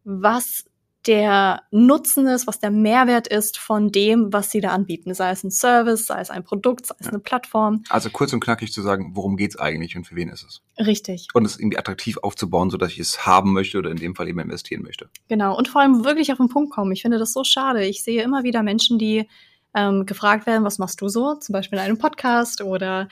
was 0.04 0.64
der 1.08 1.62
Nutzen 1.72 2.26
ist, 2.28 2.46
was 2.46 2.60
der 2.60 2.70
Mehrwert 2.70 3.26
ist 3.26 3.58
von 3.58 3.90
dem, 3.90 4.32
was 4.32 4.50
sie 4.50 4.60
da 4.60 4.68
anbieten. 4.68 5.14
Sei 5.14 5.30
es 5.30 5.42
ein 5.42 5.50
Service, 5.50 6.06
sei 6.06 6.20
es 6.20 6.30
ein 6.30 6.44
Produkt, 6.44 6.86
sei 6.86 6.94
es 7.00 7.06
Ja. 7.06 7.12
eine 7.12 7.20
Plattform. 7.20 7.82
Also 7.88 8.10
kurz 8.10 8.32
und 8.32 8.40
knackig 8.40 8.72
zu 8.72 8.82
sagen, 8.82 9.12
worum 9.14 9.36
geht's 9.36 9.58
eigentlich 9.58 9.96
und 9.96 10.04
für 10.06 10.14
wen 10.14 10.28
ist 10.28 10.44
es? 10.44 10.86
Richtig, 10.86 11.26
Und 11.34 11.44
es 11.46 11.58
irgendwie 11.58 11.78
attraktiv 11.78 12.18
aufzubauen, 12.18 12.70
sodass 12.70 12.92
ich 12.92 12.98
es 13.00 13.26
haben 13.26 13.52
möchte 13.52 13.78
oder 13.78 13.90
in 13.90 13.96
dem 13.96 14.14
Fall 14.14 14.28
eben 14.28 14.38
investieren 14.38 14.82
möchte. 14.82 15.08
genau. 15.28 15.56
Und 15.56 15.66
vor 15.68 15.80
allem 15.80 16.04
wirklich 16.04 16.30
auf 16.30 16.38
den 16.38 16.48
Punkt 16.50 16.70
kommen. 16.72 16.92
Ich 16.92 17.02
finde 17.02 17.18
das 17.18 17.32
so 17.32 17.42
schade. 17.42 17.84
Ich 17.84 18.04
sehe 18.04 18.22
immer 18.22 18.44
wieder 18.44 18.62
Menschen, 18.62 18.98
die 18.98 19.26
ähm, 19.74 20.06
gefragt 20.06 20.46
werden, 20.46 20.64
was 20.64 20.78
machst 20.78 21.00
du 21.00 21.08
so? 21.08 21.34
Zum 21.34 21.52
Beispiel 21.54 21.78
in 21.78 21.84
einem 21.84 21.98
Podcast 21.98 22.60
oder 22.62 23.08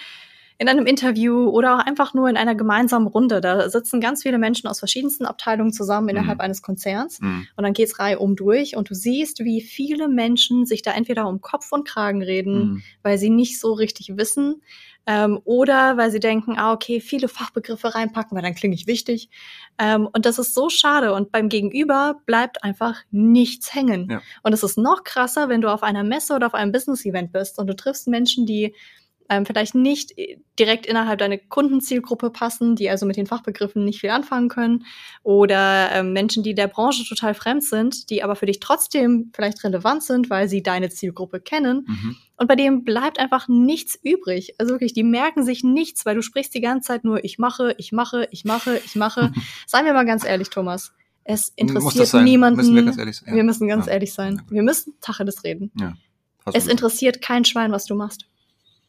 in 0.58 0.68
einem 0.68 0.86
Interview 0.86 1.48
oder 1.48 1.76
auch 1.76 1.86
einfach 1.86 2.14
nur 2.14 2.28
in 2.30 2.36
einer 2.36 2.54
gemeinsamen 2.54 3.06
Runde. 3.06 3.40
Da 3.40 3.68
sitzen 3.68 4.00
ganz 4.00 4.22
viele 4.22 4.38
Menschen 4.38 4.68
aus 4.68 4.78
verschiedensten 4.78 5.26
Abteilungen 5.26 5.72
zusammen 5.72 6.08
innerhalb 6.08 6.38
Mhm. 6.38 6.40
eines 6.44 6.62
Konzerns. 6.62 7.20
Mhm. 7.20 7.46
Und 7.56 7.64
dann 7.64 7.72
geht's 7.74 7.98
reihum 7.98 8.36
durch 8.36 8.76
und 8.76 8.88
du 8.88 8.94
siehst, 8.94 9.40
wie 9.44 9.60
viele 9.60 10.08
Menschen 10.08 10.64
sich 10.64 10.82
da 10.82 10.92
entweder 10.92 11.28
um 11.28 11.40
Kopf 11.40 11.72
und 11.72 11.86
Kragen 11.86 12.22
reden, 12.22 12.58
Mhm. 12.58 12.82
weil 13.02 13.18
sie 13.18 13.28
nicht 13.30 13.60
so 13.60 13.74
richtig 13.74 14.16
wissen 14.16 14.62
ähm, 15.06 15.38
oder 15.44 15.96
weil 15.98 16.10
sie 16.10 16.20
denken, 16.20 16.54
ah, 16.58 16.72
okay, 16.72 17.00
viele 17.00 17.28
Fachbegriffe 17.28 17.94
reinpacken, 17.94 18.34
weil 18.34 18.42
dann 18.42 18.54
klinge 18.54 18.74
ich 18.74 18.86
wichtig. 18.86 19.28
Ähm, 19.78 20.08
und 20.10 20.24
das 20.26 20.38
ist 20.38 20.54
so 20.54 20.68
schade 20.70 21.12
und 21.12 21.30
beim 21.32 21.48
Gegenüber 21.50 22.20
bleibt 22.24 22.64
einfach 22.64 23.02
nichts 23.10 23.74
hängen. 23.74 24.08
Ja. 24.10 24.22
Und 24.42 24.52
es 24.54 24.62
ist 24.62 24.78
noch 24.78 25.04
krasser, 25.04 25.48
wenn 25.50 25.60
du 25.60 25.68
auf 25.70 25.82
einer 25.82 26.02
Messe 26.02 26.34
oder 26.34 26.46
auf 26.46 26.54
einem 26.54 26.72
Business-Event 26.72 27.30
bist 27.30 27.58
und 27.58 27.66
du 27.66 27.76
triffst 27.76 28.08
Menschen, 28.08 28.46
die 28.46 28.74
ähm, 29.28 29.46
vielleicht 29.46 29.74
nicht 29.74 30.16
äh, 30.18 30.38
direkt 30.58 30.86
innerhalb 30.86 31.18
deiner 31.18 31.38
Kundenzielgruppe 31.38 32.30
passen, 32.30 32.76
die 32.76 32.90
also 32.90 33.06
mit 33.06 33.16
den 33.16 33.26
Fachbegriffen 33.26 33.84
nicht 33.84 34.00
viel 34.00 34.10
anfangen 34.10 34.48
können 34.48 34.84
oder 35.22 35.90
ähm, 35.92 36.12
Menschen, 36.12 36.42
die 36.42 36.54
der 36.54 36.68
Branche 36.68 37.04
total 37.04 37.34
fremd 37.34 37.64
sind, 37.64 38.10
die 38.10 38.22
aber 38.22 38.36
für 38.36 38.46
dich 38.46 38.60
trotzdem 38.60 39.30
vielleicht 39.34 39.62
relevant 39.64 40.02
sind, 40.02 40.30
weil 40.30 40.48
sie 40.48 40.62
deine 40.62 40.90
Zielgruppe 40.90 41.40
kennen. 41.40 41.84
Mhm. 41.86 42.16
Und 42.36 42.48
bei 42.48 42.56
dem 42.56 42.84
bleibt 42.84 43.18
einfach 43.18 43.48
nichts 43.48 43.98
übrig. 44.02 44.54
Also 44.58 44.74
wirklich, 44.74 44.92
die 44.92 45.02
merken 45.04 45.44
sich 45.44 45.64
nichts, 45.64 46.04
weil 46.04 46.14
du 46.14 46.22
sprichst 46.22 46.54
die 46.54 46.60
ganze 46.60 46.88
Zeit 46.88 47.04
nur, 47.04 47.24
ich 47.24 47.38
mache, 47.38 47.74
ich 47.78 47.92
mache, 47.92 48.28
ich 48.30 48.44
mache, 48.44 48.80
ich 48.84 48.94
mache. 48.94 49.32
Seien 49.66 49.86
wir 49.86 49.94
mal 49.94 50.06
ganz 50.06 50.24
ehrlich, 50.24 50.50
Thomas. 50.50 50.92
Es 51.24 51.48
interessiert 51.56 52.22
niemanden. 52.22 52.58
Müssen 52.58 52.74
wir 52.74 52.84
ganz 52.84 52.98
ehrlich 52.98 53.16
sein? 53.16 53.28
Ja. 53.30 53.34
Wir 53.34 53.42
müssen 53.44 53.66
ganz 53.66 53.86
Ja. 53.86 53.92
ehrlich 53.92 54.12
sein. 54.12 54.42
Wir 54.48 54.62
müssen 54.62 54.94
Tacheles 55.00 55.42
reden. 55.42 55.72
Hast 56.44 56.54
Es 56.56 56.68
interessiert 56.68 57.20
kein 57.20 57.44
Schwein, 57.44 57.72
was 57.72 57.86
du 57.86 57.96
machst. 57.96 58.26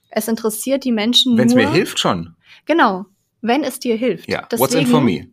Es 0.09 0.27
interessiert 0.27 0.83
die 0.83 0.91
Menschen 0.91 1.37
Wenn 1.37 1.47
es 1.47 1.55
mir 1.55 1.71
hilft, 1.71 1.99
schon. 1.99 2.35
Genau. 2.65 3.05
Wenn 3.41 3.63
es 3.63 3.79
dir 3.79 3.95
hilft. 3.95 4.29
Ja. 4.29 4.47
What's 4.57 4.73
in 4.73 4.87
for 4.87 5.01
me? 5.01 5.27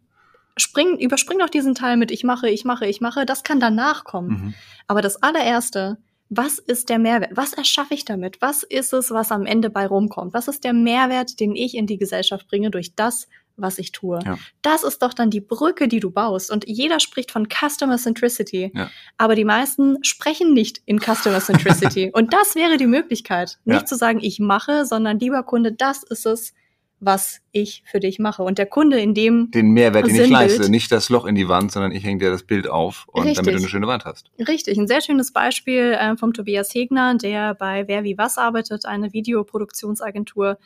Spring, 0.56 0.98
überspring 0.98 1.38
doch 1.38 1.48
diesen 1.48 1.74
Teil 1.74 1.96
mit 1.96 2.10
ich 2.10 2.22
mache, 2.22 2.48
ich 2.48 2.64
mache, 2.64 2.86
ich 2.86 3.00
mache. 3.00 3.26
Das 3.26 3.42
kann 3.42 3.60
danach 3.60 4.04
kommen. 4.04 4.28
Mhm. 4.28 4.54
Aber 4.86 5.02
das 5.02 5.22
allererste, 5.22 5.98
was 6.28 6.58
ist 6.58 6.88
der 6.88 6.98
Mehrwert? 6.98 7.30
Was 7.34 7.52
erschaffe 7.52 7.94
ich 7.94 8.04
damit? 8.04 8.40
Was 8.40 8.62
ist 8.62 8.92
es, 8.92 9.10
was 9.10 9.32
am 9.32 9.46
Ende 9.46 9.70
bei 9.70 9.86
rumkommt? 9.86 10.34
Was 10.34 10.48
ist 10.48 10.64
der 10.64 10.72
Mehrwert, 10.72 11.40
den 11.40 11.54
ich 11.54 11.76
in 11.76 11.86
die 11.86 11.98
Gesellschaft 11.98 12.48
bringe 12.48 12.70
durch 12.70 12.94
das, 12.94 13.28
was 13.56 13.78
ich 13.78 13.92
tue? 13.92 14.18
Ja. 14.24 14.38
Das 14.62 14.82
ist 14.82 15.02
doch 15.02 15.14
dann 15.14 15.30
die 15.30 15.40
Brücke, 15.40 15.88
die 15.88 16.00
du 16.00 16.10
baust. 16.10 16.50
Und 16.50 16.64
jeder 16.66 17.00
spricht 17.00 17.30
von 17.30 17.46
Customer 17.48 17.98
Centricity. 17.98 18.72
Ja. 18.74 18.90
Aber 19.16 19.34
die 19.34 19.44
meisten 19.44 20.02
sprechen 20.02 20.52
nicht 20.54 20.80
in 20.86 20.98
Customer 20.98 21.40
Centricity. 21.40 22.10
Und 22.14 22.32
das 22.32 22.54
wäre 22.54 22.76
die 22.76 22.86
Möglichkeit. 22.86 23.58
Nicht 23.64 23.80
Ja. 23.82 23.84
zu 23.86 23.96
sagen, 23.96 24.18
ich 24.22 24.40
mache, 24.40 24.84
sondern 24.86 25.18
lieber 25.18 25.42
Kunde, 25.44 25.72
das 25.72 26.02
ist 26.02 26.26
es, 26.26 26.52
was 27.00 27.40
ich 27.52 27.82
für 27.86 28.00
dich 28.00 28.18
mache. 28.18 28.42
Und 28.42 28.56
der 28.56 28.64
Kunde 28.66 28.98
in 28.98 29.12
dem 29.12 29.50
Den 29.50 29.70
Mehrwert, 29.72 30.06
den 30.06 30.16
ich 30.16 30.30
leiste, 30.30 30.70
nicht 30.70 30.90
das 30.90 31.10
Loch 31.10 31.26
in 31.26 31.34
die 31.34 31.48
Wand, 31.48 31.70
sondern 31.70 31.92
ich 31.92 32.02
hänge 32.02 32.18
dir 32.18 32.30
das 32.30 32.44
Bild 32.44 32.66
auf 32.66 33.06
und 33.08 33.24
Richtig. 33.24 33.36
damit 33.36 33.54
du 33.54 33.58
eine 33.58 33.68
schöne 33.68 33.86
Wand 33.86 34.04
hast. 34.06 34.30
Richtig, 34.38 34.78
ein 34.78 34.86
sehr 34.88 35.02
schönes 35.02 35.32
Beispiel 35.32 35.96
äh, 36.00 36.16
vom 36.16 36.32
Tobias 36.32 36.74
Hegner, 36.74 37.14
der 37.16 37.54
bei 37.54 37.86
Wer 37.88 38.04
wie 38.04 38.16
was 38.16 38.38
arbeitet, 38.38 38.86
eine 38.86 39.12
Videoproduktionsagentur 39.12 40.58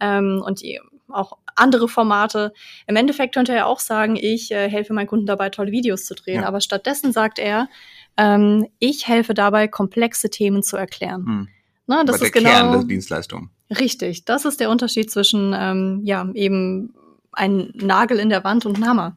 ähm, 0.00 0.42
und 0.44 0.60
die, 0.62 0.80
auch 1.08 1.38
andere 1.54 1.88
Formate. 1.88 2.52
Im 2.86 2.96
Endeffekt 2.96 3.34
könnte 3.34 3.52
er 3.52 3.66
auch 3.66 3.80
sagen, 3.80 4.16
ich 4.16 4.50
äh, 4.50 4.68
helfe 4.68 4.92
meinen 4.92 5.06
Kunden 5.06 5.26
dabei, 5.26 5.50
tolle 5.50 5.72
Videos 5.72 6.04
zu 6.04 6.14
drehen. 6.14 6.42
Ja. 6.42 6.46
Aber 6.46 6.60
stattdessen 6.60 7.12
sagt 7.12 7.38
er, 7.38 7.68
ähm, 8.16 8.66
ich 8.78 9.08
helfe 9.08 9.34
dabei, 9.34 9.68
komplexe 9.68 10.30
Themen 10.30 10.62
zu 10.62 10.76
erklären. 10.76 11.26
Hm. 11.26 11.48
Ne, 11.88 12.02
das 12.04 12.16
Aber 12.16 12.18
der 12.18 12.26
ist 12.26 12.32
genau 12.32 12.50
Kern 12.50 12.72
der 12.72 12.84
Dienstleistung. 12.84 13.50
richtig. 13.78 14.24
Das 14.24 14.44
ist 14.44 14.60
der 14.60 14.70
Unterschied 14.70 15.10
zwischen 15.10 15.54
ähm, 15.56 16.00
ja 16.04 16.28
eben 16.34 16.94
ein 17.32 17.72
Nagel 17.74 18.18
in 18.18 18.28
der 18.28 18.44
Wand 18.44 18.66
und 18.66 18.78
ein 18.78 18.88
Hammer. 18.88 19.16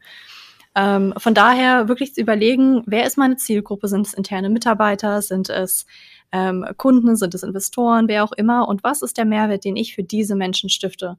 Ähm, 0.75 1.13
von 1.17 1.33
daher 1.33 1.87
wirklich 1.87 2.13
zu 2.13 2.21
überlegen, 2.21 2.83
wer 2.85 3.05
ist 3.05 3.17
meine 3.17 3.37
Zielgruppe? 3.37 3.87
Sind 3.87 4.05
es 4.05 4.13
interne 4.13 4.49
Mitarbeiter? 4.49 5.21
Sind 5.21 5.49
es 5.49 5.87
ähm, 6.31 6.63
Kunden? 6.77 7.15
Sind 7.15 7.33
es 7.33 7.41
Investoren? 7.43 8.07
Wer 8.07 8.23
auch 8.23 8.33
immer? 8.33 8.67
Und 8.67 8.83
was 8.83 9.01
ist 9.01 9.17
der 9.17 9.25
Mehrwert, 9.25 9.65
den 9.65 9.75
ich 9.75 9.95
für 9.95 10.03
diese 10.03 10.35
Menschen 10.35 10.69
stifte? 10.69 11.17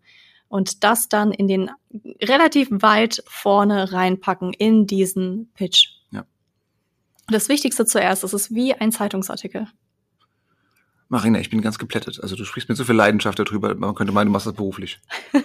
Und 0.50 0.84
das 0.84 1.08
dann 1.08 1.32
in 1.32 1.48
den 1.48 1.70
relativ 2.20 2.68
weit 2.70 3.22
vorne 3.26 3.92
reinpacken 3.92 4.52
in 4.52 4.86
diesen 4.86 5.50
Pitch. 5.54 5.86
Ja. 6.10 6.26
Das 7.28 7.48
Wichtigste 7.48 7.86
zuerst, 7.86 8.24
es 8.24 8.34
ist 8.34 8.52
wie 8.52 8.74
ein 8.74 8.92
Zeitungsartikel. 8.92 9.68
Marina, 11.08 11.40
ich 11.40 11.50
bin 11.50 11.62
ganz 11.62 11.78
geplättet. 11.78 12.20
Also 12.20 12.36
du 12.36 12.44
sprichst 12.44 12.68
mit 12.68 12.76
so 12.76 12.84
viel 12.84 12.96
Leidenschaft 12.96 13.38
darüber, 13.38 13.74
man 13.74 13.94
könnte 13.94 14.12
meinen, 14.12 14.26
du 14.26 14.32
machst 14.32 14.46
das 14.46 14.54
beruflich. 14.54 15.00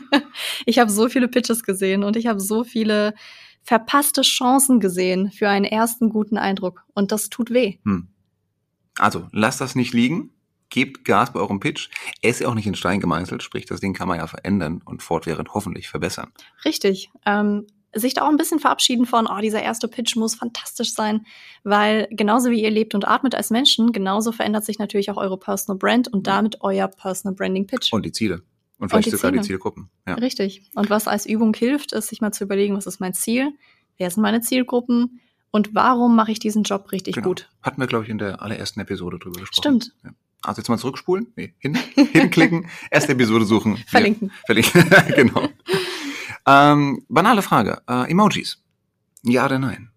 Ich 0.65 0.79
habe 0.79 0.91
so 0.91 1.07
viele 1.07 1.27
Pitches 1.27 1.63
gesehen 1.63 2.03
und 2.03 2.17
ich 2.17 2.27
habe 2.27 2.39
so 2.39 2.63
viele 2.63 3.13
verpasste 3.61 4.21
Chancen 4.21 4.79
gesehen 4.79 5.31
für 5.31 5.49
einen 5.49 5.65
ersten 5.65 6.09
guten 6.09 6.37
Eindruck. 6.37 6.83
Und 6.93 7.11
das 7.11 7.29
tut 7.29 7.51
weh. 7.51 7.77
Hm. 7.83 8.07
Also, 8.97 9.27
lasst 9.31 9.61
das 9.61 9.75
nicht 9.75 9.93
liegen. 9.93 10.31
Gebt 10.69 11.05
Gas 11.05 11.31
bei 11.31 11.39
eurem 11.39 11.59
Pitch. 11.59 11.89
Er 12.21 12.31
ist 12.31 12.41
ja 12.41 12.47
auch 12.47 12.55
nicht 12.55 12.67
in 12.67 12.75
Stein 12.75 12.99
gemeißelt, 12.99 13.43
sprich, 13.43 13.65
das 13.65 13.79
Ding 13.79 13.93
kann 13.93 14.07
man 14.07 14.17
ja 14.17 14.27
verändern 14.27 14.81
und 14.83 15.03
fortwährend 15.03 15.53
hoffentlich 15.53 15.87
verbessern. 15.87 16.31
Richtig. 16.65 17.11
Ähm, 17.25 17.67
sich 17.93 18.13
da 18.13 18.23
auch 18.23 18.29
ein 18.29 18.35
bisschen 18.37 18.59
verabschieden 18.59 19.05
von, 19.05 19.27
oh, 19.27 19.39
dieser 19.39 19.61
erste 19.61 19.87
Pitch 19.87 20.15
muss 20.17 20.35
fantastisch 20.35 20.91
sein, 20.93 21.25
weil 21.63 22.07
genauso 22.11 22.49
wie 22.49 22.61
ihr 22.61 22.71
lebt 22.71 22.93
und 22.93 23.07
atmet 23.07 23.35
als 23.35 23.51
Menschen, 23.51 23.93
genauso 23.93 24.31
verändert 24.33 24.65
sich 24.65 24.79
natürlich 24.79 25.09
auch 25.11 25.17
eure 25.17 25.37
Personal 25.39 25.77
Brand 25.77 26.11
und 26.11 26.27
damit 26.27 26.57
euer 26.61 26.87
Personal 26.89 27.35
Branding 27.35 27.67
Pitch. 27.67 27.93
Und 27.93 28.05
die 28.05 28.11
Ziele. 28.11 28.41
Und 28.79 28.89
vielleicht 28.89 29.05
die 29.05 29.11
sogar 29.11 29.31
die 29.31 29.37
Ziele. 29.37 29.47
Zielgruppen. 29.47 29.89
Ja. 30.05 30.15
Richtig. 30.15 30.69
Und 30.75 30.89
was 30.89 31.07
als 31.07 31.25
Übung 31.25 31.53
hilft, 31.53 31.93
ist 31.93 32.09
sich 32.09 32.19
mal 32.19 32.33
zu 32.33 32.43
überlegen, 32.43 32.75
was 32.75 32.85
ist 32.85 32.99
mein 32.99 33.13
Ziel, 33.13 33.53
wer 33.97 34.09
sind 34.09 34.21
meine 34.21 34.41
Zielgruppen 34.41 35.21
und 35.51 35.73
warum 35.73 36.17
mache 36.17 36.33
ich 36.33 36.39
diesen 36.39 36.63
Job 36.63 36.91
richtig 36.91 37.15
Genau. 37.15 37.29
gut. 37.29 37.49
Hatten 37.61 37.79
wir, 37.79 37.87
glaube 37.87 38.03
ich, 38.03 38.09
in 38.09 38.17
der 38.17 38.41
allerersten 38.41 38.81
Episode 38.81 39.19
drüber 39.19 39.39
gesprochen. 39.39 39.81
Stimmt. 39.81 39.95
Ja. 40.03 40.09
Also 40.47 40.61
jetzt 40.61 40.69
mal 40.69 40.77
zurückspulen. 40.77 41.27
Nee, 41.35 41.53
hin, 41.59 41.77
hinklicken, 41.95 42.67
erste 42.91 43.13
Episode 43.13 43.45
suchen. 43.45 43.77
Verlinken. 43.87 44.31
verlinken. 44.45 44.85
genau. 45.15 45.49
Ähm, 46.47 47.03
banale 47.09 47.41
Frage. 47.41 47.81
Äh, 47.89 48.11
Emojis. 48.11 48.63
Ja 49.23 49.45
oder 49.45 49.59
nein? 49.59 49.89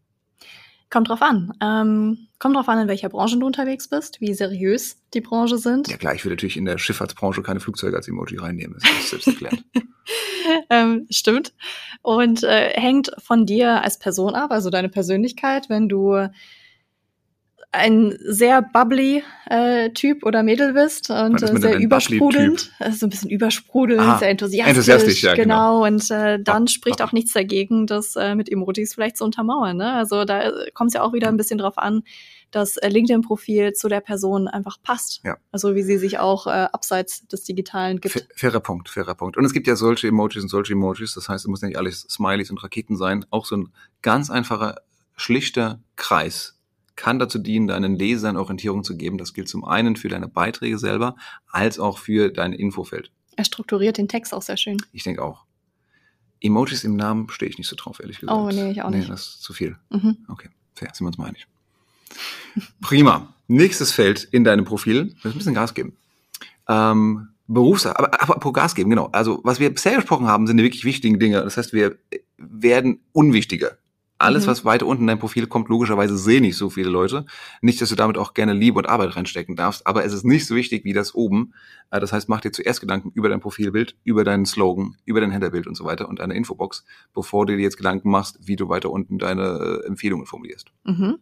Kommt 0.91 1.11
drauf 1.11 1.21
an. 1.21 1.53
Ähm, 1.61 2.29
kommt 2.39 2.57
drauf 2.57 2.69
an, 2.69 2.81
in 2.81 2.89
welcher 2.89 3.11
Branche 3.11 3.39
du 3.39 3.47
unterwegs 3.47 3.89
bist, 3.89 4.23
wie 4.23 4.33
seriös 4.33 4.97
die 5.13 5.21
Branche 5.21 5.59
sind. 5.59 5.89
Ja 5.89 5.99
klar, 5.99 6.15
ich 6.15 6.25
würde 6.25 6.37
natürlich 6.37 6.57
in 6.57 6.65
der 6.65 6.79
Schifffahrtsbranche 6.79 7.43
keine 7.43 7.61
Flugzeuge 7.61 7.97
als 7.97 8.09
Emoji 8.09 8.39
reinnehmen. 8.39 8.79
Das 8.81 8.91
ist 8.91 9.11
selbst 9.11 9.29
erklärt. 9.29 9.63
ähm, 10.71 11.07
stimmt. 11.11 11.53
Und 12.01 12.43
äh, 12.43 12.71
hängt 12.71 13.11
von 13.19 13.45
dir 13.45 13.83
als 13.83 13.99
Person 13.99 14.35
ab, 14.35 14.51
also 14.51 14.71
deine 14.71 14.89
Persönlichkeit, 14.89 15.69
wenn 15.69 15.91
du 15.91 16.29
ein 17.71 18.17
sehr 18.25 18.63
bubbly 18.63 19.23
äh, 19.51 19.91
Typ 19.91 20.25
oder 20.25 20.43
Mädel 20.43 20.73
bist 20.73 21.11
und 21.11 21.43
äh, 21.43 21.57
sehr 21.59 21.79
übersprudelnd, 21.79 22.73
also 22.79 22.99
so 22.99 23.07
ein 23.07 23.11
bisschen 23.11 23.29
übersprudelnd, 23.31 24.01
Ah, 24.01 24.19
sehr 24.19 24.31
enthusiastisch, 24.31 24.71
enthusiastisch, 24.89 25.23
ja, 25.23 25.35
genau. 25.35 25.85
Und 25.85 26.11
äh, 26.11 26.39
dann 26.43 26.63
Ab- 26.63 26.71
spricht 26.71 27.03
ab- 27.03 27.09
auch 27.09 27.13
nichts 27.13 27.35
dagegen, 27.35 27.87
das 27.87 28.17
äh, 28.17 28.35
mit 28.35 28.51
Emojis 28.51 28.95
vielleicht 28.95 29.19
zu 29.19 29.25
untermauern. 29.25 29.77
Ne? 29.77 29.93
Also 29.93 30.25
da 30.25 30.51
kommt 30.73 30.89
es 30.89 30.95
ja 30.95 31.03
auch 31.03 31.13
wieder 31.13 31.29
ein 31.29 31.37
bisschen 31.37 31.59
drauf 31.59 31.77
an, 31.77 32.05
dass 32.51 32.79
äh, 32.79 32.89
LinkedIn-Profil 32.89 33.75
zu 33.75 33.89
der 33.89 34.01
Person 34.01 34.49
einfach 34.49 34.79
passt. 34.83 35.21
Ja. 35.25 35.37
Also 35.53 35.75
wie 35.75 35.83
sie 35.83 35.99
sich 35.99 36.19
auch 36.19 36.47
äh, 36.47 36.51
abseits 36.73 37.27
des 37.29 37.45
Digitalen 37.45 38.01
gibt. 38.01 38.15
Fa- 38.15 38.21
Fairer 38.35 38.61
Punkt, 38.61 38.89
fairer 38.89 39.15
Punkt. 39.15 39.37
Und 39.37 39.45
es 39.45 39.53
gibt 39.53 39.67
ja 39.67 39.77
solche 39.77 40.09
Emojis 40.09 40.43
und 40.43 40.49
solche 40.49 40.73
Emojis. 40.73 41.13
Das 41.13 41.29
heißt, 41.29 41.45
es 41.45 41.49
muss 41.49 41.61
nicht 41.61 41.77
alles 41.77 42.07
Smileys 42.09 42.51
und 42.51 42.65
Raketen 42.65 42.97
sein. 42.97 43.27
Auch 43.29 43.45
so 43.45 43.59
ein 43.59 43.69
ganz 44.01 44.31
einfacher, 44.31 44.77
schlichter 45.17 45.81
Kreis 45.97 46.55
kann 46.99 47.19
dazu 47.19 47.39
dienen, 47.39 47.69
deinen 47.69 47.97
Lesern 47.97 48.37
Orientierung 48.37 48.85
zu 48.85 48.97
geben. 48.97 49.17
Das 49.17 49.33
gilt 49.33 49.49
zum 49.49 49.65
einen 49.65 49.97
für 49.97 50.09
deine 50.09 50.29
Beiträge 50.29 50.79
selber, 50.79 51.15
als 51.47 51.79
auch 51.79 51.97
für 51.97 52.29
dein 52.29 52.53
Infofeld. 52.53 53.11
Er 53.37 53.45
strukturiert 53.45 53.97
den 53.97 54.09
Text 54.09 54.35
auch 54.35 54.43
sehr 54.43 54.57
schön. 54.57 54.77
Ich 54.93 55.05
denke 55.05 55.23
auch. 55.23 55.45
Emojis 56.41 56.85
im 56.85 56.97
Namen 56.97 57.31
stehe 57.31 57.49
ich 57.49 57.57
nicht 57.57 57.69
so 57.69 57.77
drauf, 57.77 58.01
ehrlich 58.01 58.19
gesagt. 58.19 58.37
Oh, 58.37 58.49
nee, 58.49 58.73
ich 58.73 58.83
auch 58.83 58.91
nicht. 58.91 59.05
Nee, 59.05 59.09
das 59.09 59.29
ist 59.29 59.43
zu 59.43 59.53
viel. 59.53 59.77
Mhm. 59.91 60.19
Okay, 60.29 60.51
fair, 60.75 60.91
sind 60.93 61.05
wir 61.05 61.09
uns 61.09 61.19
mal 61.19 61.27
einig. 61.27 61.47
Prima. 62.81 63.33
Nächstes 63.47 63.93
Feld 63.93 64.25
in 64.25 64.45
deinem 64.45 64.65
Profil. 64.65 64.95
Wir 64.95 65.15
müssen 65.15 65.29
ein 65.29 65.39
bisschen 65.39 65.55
Gas 65.55 65.75
geben. 65.75 65.97
Ähm, 66.69 67.29
Berufs... 67.47 67.87
Aber, 67.87 68.21
aber 68.21 68.41
pro 68.41 68.53
Gas 68.53 68.75
geben, 68.75 68.91
genau. 68.91 69.09
Also, 69.13 69.41
was 69.45 69.61
wir 69.61 69.73
bisher 69.73 69.95
gesprochen 69.97 70.27
haben, 70.27 70.47
sind 70.47 70.59
die 70.59 70.65
wirklich 70.65 70.85
wichtigen 70.85 71.19
Dinge. 71.19 71.43
Das 71.43 71.57
heißt, 71.57 71.73
wir 71.73 71.97
werden 72.37 73.01
unwichtiger. 73.13 73.79
Alles, 74.21 74.47
Mhm. 74.47 74.51
was 74.51 74.65
weiter 74.65 74.87
unten 74.87 75.05
in 75.05 75.07
dein 75.07 75.19
Profil 75.21 75.47
kommt, 75.47 75.69
logischerweise 75.69 76.19
sehen 76.19 76.43
nicht 76.43 76.57
so 76.57 76.71
viele 76.71 76.91
Leute. 76.91 77.25
Nicht, 77.61 77.81
dass 77.81 77.89
du 77.89 77.95
damit 77.95 78.19
auch 78.19 78.35
gerne 78.35 78.53
Liebe 78.53 78.79
und 78.79 78.89
Arbeit 78.89 79.15
reinstecken 79.15 79.55
darfst, 79.55 79.87
aber 79.87 80.05
es 80.05 80.13
ist 80.13 80.25
nicht 80.25 80.45
so 80.47 80.57
wichtig 80.57 80.85
wie 80.85 80.93
das 80.93 81.15
oben. 81.15 81.55
Äh, 81.91 82.01
Das 82.01 82.13
heißt, 82.13 82.29
mach 82.29 82.41
dir 82.41 82.51
zuerst 82.51 82.81
Gedanken 82.81 83.13
über 83.15 83.29
dein 83.29 83.41
Profilbild, 83.41 83.97
über 84.05 84.25
deinen 84.25 84.45
Slogan, 84.45 84.97
über 85.05 85.21
dein 85.21 85.31
Headerbild 85.31 85.67
und 85.69 85.77
so 85.77 85.85
weiter 85.85 86.09
und 86.09 86.19
deine 86.19 86.35
Infobox, 86.35 86.85
bevor 87.15 87.47
du 87.47 87.57
dir 87.57 87.63
jetzt 87.63 87.77
Gedanken 87.77 88.11
machst, 88.11 88.39
wie 88.43 88.57
du 88.57 88.69
weiter 88.69 88.91
unten 88.91 89.19
deine 89.19 89.81
äh, 89.85 89.87
Empfehlungen 89.87 90.27
formulierst. 90.27 90.69
Mhm. 90.85 91.19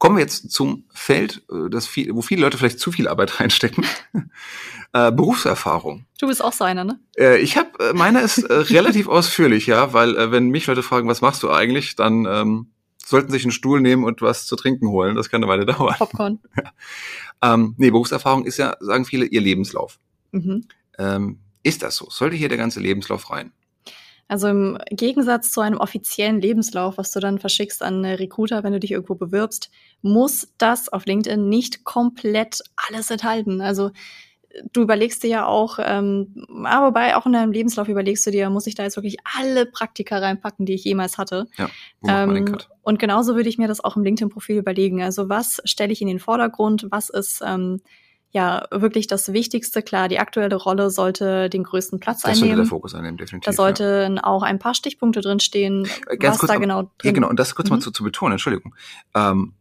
Kommen 0.00 0.16
wir 0.16 0.22
jetzt 0.22 0.50
zum 0.50 0.84
Feld, 0.94 1.42
äh, 1.52 1.68
das 1.70 1.86
viel, 1.86 2.14
wo 2.14 2.22
viele 2.22 2.40
Leute 2.40 2.56
vielleicht 2.56 2.80
zu 2.80 2.90
viel 2.90 3.06
Arbeit 3.06 3.38
reinstecken. 3.40 3.84
äh, 4.94 5.12
Berufserfahrung. 5.12 6.06
Du 6.18 6.26
bist 6.26 6.42
auch 6.42 6.54
so 6.54 6.64
einer, 6.64 6.84
ne? 6.84 6.98
Äh, 7.18 7.38
ich 7.38 7.58
habe, 7.58 7.68
äh, 7.78 7.92
meiner 7.92 8.22
ist 8.22 8.38
äh, 8.38 8.52
relativ 8.52 9.08
ausführlich, 9.08 9.66
ja, 9.66 9.92
weil 9.92 10.16
äh, 10.16 10.32
wenn 10.32 10.48
mich 10.48 10.66
Leute 10.66 10.82
fragen, 10.82 11.06
was 11.06 11.20
machst 11.20 11.42
du 11.42 11.50
eigentlich, 11.50 11.96
dann 11.96 12.26
ähm, 12.26 12.70
sollten 13.04 13.30
sich 13.30 13.44
einen 13.44 13.52
Stuhl 13.52 13.82
nehmen 13.82 14.04
und 14.04 14.22
was 14.22 14.46
zu 14.46 14.56
trinken 14.56 14.88
holen. 14.88 15.16
Das 15.16 15.28
kann 15.28 15.44
eine 15.44 15.52
Weile 15.52 15.66
dauern. 15.66 15.94
Popcorn. 15.98 16.40
Ähm, 17.42 17.74
nee, 17.76 17.90
Berufserfahrung 17.90 18.46
ist 18.46 18.56
ja, 18.56 18.76
sagen 18.80 19.04
viele, 19.04 19.26
ihr 19.26 19.42
Lebenslauf. 19.42 19.98
Mhm. 20.32 20.64
Ähm, 20.98 21.40
ist 21.62 21.82
das 21.82 21.96
so? 21.96 22.08
Sollte 22.08 22.36
hier 22.36 22.48
der 22.48 22.58
ganze 22.58 22.80
Lebenslauf 22.80 23.30
rein? 23.30 23.52
Also 24.30 24.46
im 24.46 24.78
Gegensatz 24.90 25.50
zu 25.50 25.60
einem 25.60 25.78
offiziellen 25.78 26.40
Lebenslauf, 26.40 26.98
was 26.98 27.10
du 27.10 27.18
dann 27.18 27.40
verschickst 27.40 27.82
an 27.82 28.04
Recruiter, 28.04 28.62
wenn 28.62 28.72
du 28.72 28.78
dich 28.78 28.92
irgendwo 28.92 29.16
bewirbst, 29.16 29.72
muss 30.02 30.46
das 30.56 30.88
auf 30.88 31.04
LinkedIn 31.04 31.48
nicht 31.48 31.82
komplett 31.82 32.60
alles 32.76 33.10
enthalten. 33.10 33.60
Also 33.60 33.88
äh, 34.50 34.62
du 34.72 34.82
überlegst 34.82 35.24
dir 35.24 35.30
ja 35.30 35.46
auch, 35.46 35.80
ähm, 35.82 36.46
aber 36.62 36.92
bei 36.92 37.16
auch 37.16 37.26
in 37.26 37.32
deinem 37.32 37.50
Lebenslauf 37.50 37.88
überlegst 37.88 38.24
du 38.24 38.30
dir, 38.30 38.50
muss 38.50 38.68
ich 38.68 38.76
da 38.76 38.84
jetzt 38.84 38.96
wirklich 38.96 39.16
alle 39.36 39.66
Praktika 39.66 40.18
reinpacken, 40.18 40.64
die 40.64 40.74
ich 40.74 40.84
jemals 40.84 41.18
hatte? 41.18 41.48
Wo 42.00 42.06
man 42.06 42.28
den 42.28 42.36
Ähm, 42.36 42.44
Cut? 42.52 42.68
und 42.82 43.00
genauso 43.00 43.34
würde 43.34 43.48
ich 43.48 43.58
mir 43.58 43.66
das 43.66 43.82
auch 43.82 43.96
im 43.96 44.04
LinkedIn-Profil 44.04 44.58
überlegen. 44.58 45.02
Also 45.02 45.28
was 45.28 45.60
stelle 45.64 45.92
ich 45.92 46.02
in 46.02 46.06
den 46.08 46.20
Vordergrund? 46.20 46.86
Was 46.90 47.10
ist 47.10 47.42
ähm, 47.44 47.80
ja 48.32 48.66
wirklich 48.70 49.06
das 49.06 49.32
Wichtigste? 49.32 49.82
Klar, 49.82 50.08
die 50.08 50.18
aktuelle 50.18 50.54
Rolle 50.56 50.90
sollte 50.90 51.48
den 51.50 51.64
größten 51.64 51.98
Platz 52.00 52.22
Das 52.22 52.38
sollte 52.38 52.40
der 52.46 52.50
einnehmen. 52.52 52.66
Fokus 52.68 52.94
einnehmen, 52.94 53.16
definitiv. 53.18 53.46
Da 53.46 53.52
sollten 53.52 54.18
auch 54.18 54.42
ein 54.42 54.58
paar 54.58 54.74
Stichpunkte 54.74 55.20
drinstehen, 55.20 55.84
Äh, 56.08 56.16
was 56.20 56.38
kurz, 56.38 56.52
da 56.52 56.58
genau 56.58 56.82
Ja, 56.82 56.88
drin 56.98 57.14
genau, 57.14 57.28
und 57.28 57.38
das 57.40 57.54
kurz 57.54 57.70
mal 57.70 57.76
Mhm. 57.76 57.80
zu, 57.82 57.90
zu 57.90 58.04
betonen, 58.04 58.32
Entschuldigung. 58.32 58.74
Ähm, 59.14 59.54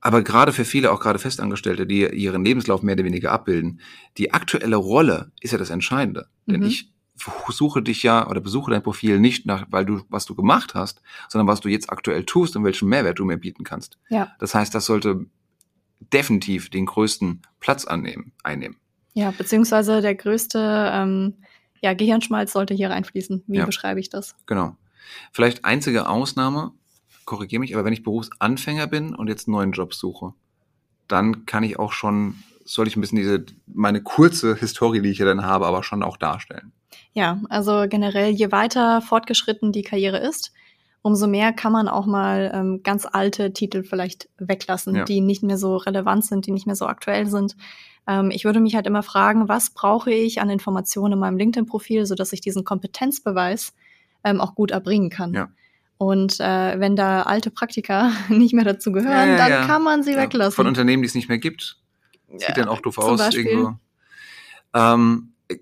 aber 0.00 0.22
gerade 0.22 0.52
für 0.52 0.64
viele, 0.66 0.92
auch 0.92 1.00
gerade 1.00 1.18
Festangestellte, 1.18 1.86
die 1.86 2.06
ihren 2.06 2.44
Lebenslauf 2.44 2.82
mehr 2.82 2.94
oder 2.94 3.04
weniger 3.04 3.32
abbilden, 3.32 3.80
die 4.18 4.32
aktuelle 4.34 4.76
Rolle 4.76 5.32
ist 5.40 5.52
ja 5.52 5.58
das 5.58 5.70
Entscheidende. 5.70 6.26
Denn 6.46 6.60
Mhm. 6.60 6.66
ich 6.66 6.90
suche 7.48 7.80
dich 7.80 8.02
ja 8.02 8.28
oder 8.28 8.40
besuche 8.40 8.70
dein 8.70 8.82
Profil 8.82 9.18
nicht 9.18 9.46
nach, 9.46 9.66
weil 9.70 9.86
du, 9.86 10.02
was 10.10 10.26
du 10.26 10.34
gemacht 10.34 10.74
hast, 10.74 11.00
sondern 11.28 11.46
was 11.46 11.60
du 11.60 11.68
jetzt 11.68 11.88
aktuell 11.90 12.24
tust 12.24 12.54
und 12.56 12.64
welchen 12.64 12.88
Mehrwert 12.88 13.18
du 13.18 13.24
mir 13.24 13.36
bieten 13.38 13.64
kannst. 13.64 13.98
Ja. 14.10 14.32
Das 14.40 14.54
heißt, 14.54 14.74
das 14.74 14.84
sollte 14.84 15.24
definitiv 16.14 16.70
den 16.70 16.86
größten 16.86 17.42
Platz 17.60 17.84
annehmen, 17.84 18.32
einnehmen. 18.42 18.76
Ja, 19.12 19.30
beziehungsweise 19.32 20.00
der 20.00 20.14
größte 20.14 20.90
ähm, 20.92 21.34
ja, 21.80 21.92
Gehirnschmalz 21.94 22.52
sollte 22.52 22.72
hier 22.74 22.90
reinfließen. 22.90 23.44
Wie 23.46 23.58
Ja. 23.58 23.66
beschreibe 23.66 24.00
ich 24.00 24.08
das? 24.08 24.34
Genau. 24.46 24.76
Vielleicht 25.32 25.64
einzige 25.64 26.08
Ausnahme, 26.08 26.72
korrigiere 27.24 27.60
mich, 27.60 27.74
aber 27.74 27.84
wenn 27.84 27.92
ich 27.92 28.02
Berufsanfänger 28.02 28.86
bin 28.86 29.14
und 29.14 29.28
jetzt 29.28 29.46
einen 29.46 29.56
neuen 29.56 29.72
Job 29.72 29.92
suche, 29.94 30.32
dann 31.08 31.44
kann 31.46 31.62
ich 31.62 31.78
auch 31.78 31.92
schon, 31.92 32.36
soll 32.64 32.88
ich 32.88 32.96
ein 32.96 33.00
bisschen 33.02 33.18
diese, 33.18 33.44
meine 33.66 34.02
kurze 34.02 34.56
Historie, 34.56 35.02
die 35.02 35.10
ich 35.10 35.18
ja 35.18 35.26
dann 35.26 35.44
habe, 35.44 35.66
aber 35.66 35.82
schon 35.82 36.02
auch 36.02 36.16
darstellen. 36.16 36.72
Ja, 37.12 37.40
also 37.50 37.84
generell, 37.88 38.30
je 38.30 38.50
weiter 38.50 39.02
fortgeschritten 39.02 39.72
die 39.72 39.82
Karriere 39.82 40.18
ist, 40.18 40.52
umso 41.04 41.26
mehr 41.26 41.52
kann 41.52 41.70
man 41.70 41.86
auch 41.86 42.06
mal 42.06 42.50
ähm, 42.54 42.80
ganz 42.82 43.06
alte 43.10 43.52
Titel 43.52 43.82
vielleicht 43.84 44.30
weglassen, 44.38 44.96
Ja. 44.96 45.04
die 45.04 45.20
nicht 45.20 45.42
mehr 45.42 45.58
so 45.58 45.76
relevant 45.76 46.24
sind, 46.24 46.46
die 46.46 46.50
nicht 46.50 46.64
mehr 46.66 46.76
so 46.76 46.86
aktuell 46.86 47.26
sind. 47.26 47.56
Ähm, 48.06 48.30
ich 48.30 48.46
würde 48.46 48.58
mich 48.58 48.74
halt 48.74 48.86
immer 48.86 49.02
fragen, 49.02 49.46
was 49.46 49.68
brauche 49.68 50.10
ich 50.10 50.40
an 50.40 50.48
Informationen 50.48 51.12
in 51.12 51.18
meinem 51.18 51.36
LinkedIn-Profil, 51.36 52.06
sodass 52.06 52.32
ich 52.32 52.40
diesen 52.40 52.64
Kompetenzbeweis 52.64 53.74
ähm, 54.24 54.40
auch 54.40 54.54
gut 54.54 54.70
erbringen 54.70 55.10
kann. 55.10 55.34
Ja. 55.34 55.50
Und 55.98 56.40
äh, 56.40 56.80
wenn 56.80 56.96
da 56.96 57.22
alte 57.24 57.50
Praktika 57.50 58.10
nicht 58.30 58.54
mehr 58.54 58.64
dazu 58.64 58.90
gehören, 58.90 59.28
Ja, 59.28 59.36
dann 59.36 59.66
kann 59.66 59.82
man 59.82 60.02
sie 60.02 60.16
weglassen. 60.16 60.56
Von 60.56 60.66
Unternehmen, 60.66 61.02
die 61.02 61.08
es 61.08 61.14
nicht 61.14 61.28
mehr 61.28 61.38
gibt. 61.38 61.76
Sieht 62.30 62.48
Ja, 62.48 62.54
dann 62.54 62.68
auch 62.68 62.80
doof 62.80 62.96
aus 62.96 63.18
Beispiel. 63.18 63.44
irgendwo. 63.46 63.74
Ähm, 64.72 65.32
äh, 65.48 65.58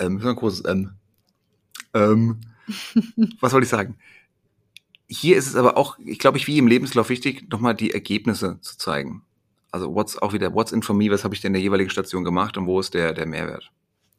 ähm, 0.00 0.18
so 0.20 0.28
ein 0.28 0.34
großes 0.36 0.62
M. 0.62 0.94
Ähm, 1.94 2.40
was 3.40 3.52
wollte 3.52 3.64
ich 3.64 3.70
sagen? 3.70 3.96
Hier 5.12 5.36
ist 5.36 5.46
es 5.46 5.56
aber 5.56 5.76
auch, 5.76 5.98
ich 6.04 6.18
glaube, 6.18 6.38
ich 6.38 6.46
wie 6.46 6.58
im 6.58 6.66
Lebenslauf 6.66 7.08
wichtig, 7.08 7.50
nochmal 7.50 7.74
die 7.74 7.92
Ergebnisse 7.92 8.58
zu 8.60 8.76
zeigen. 8.78 9.22
Also 9.70 9.94
what's 9.94 10.20
auch 10.20 10.32
wieder, 10.32 10.54
what's 10.54 10.72
in 10.72 10.82
for 10.82 10.94
me, 10.94 11.10
was 11.10 11.24
habe 11.24 11.34
ich 11.34 11.40
denn 11.40 11.50
in 11.50 11.54
der 11.54 11.62
jeweiligen 11.62 11.90
Station 11.90 12.24
gemacht 12.24 12.56
und 12.58 12.66
wo 12.66 12.78
ist 12.80 12.94
der, 12.94 13.12
der 13.12 13.26
Mehrwert? 13.26 13.70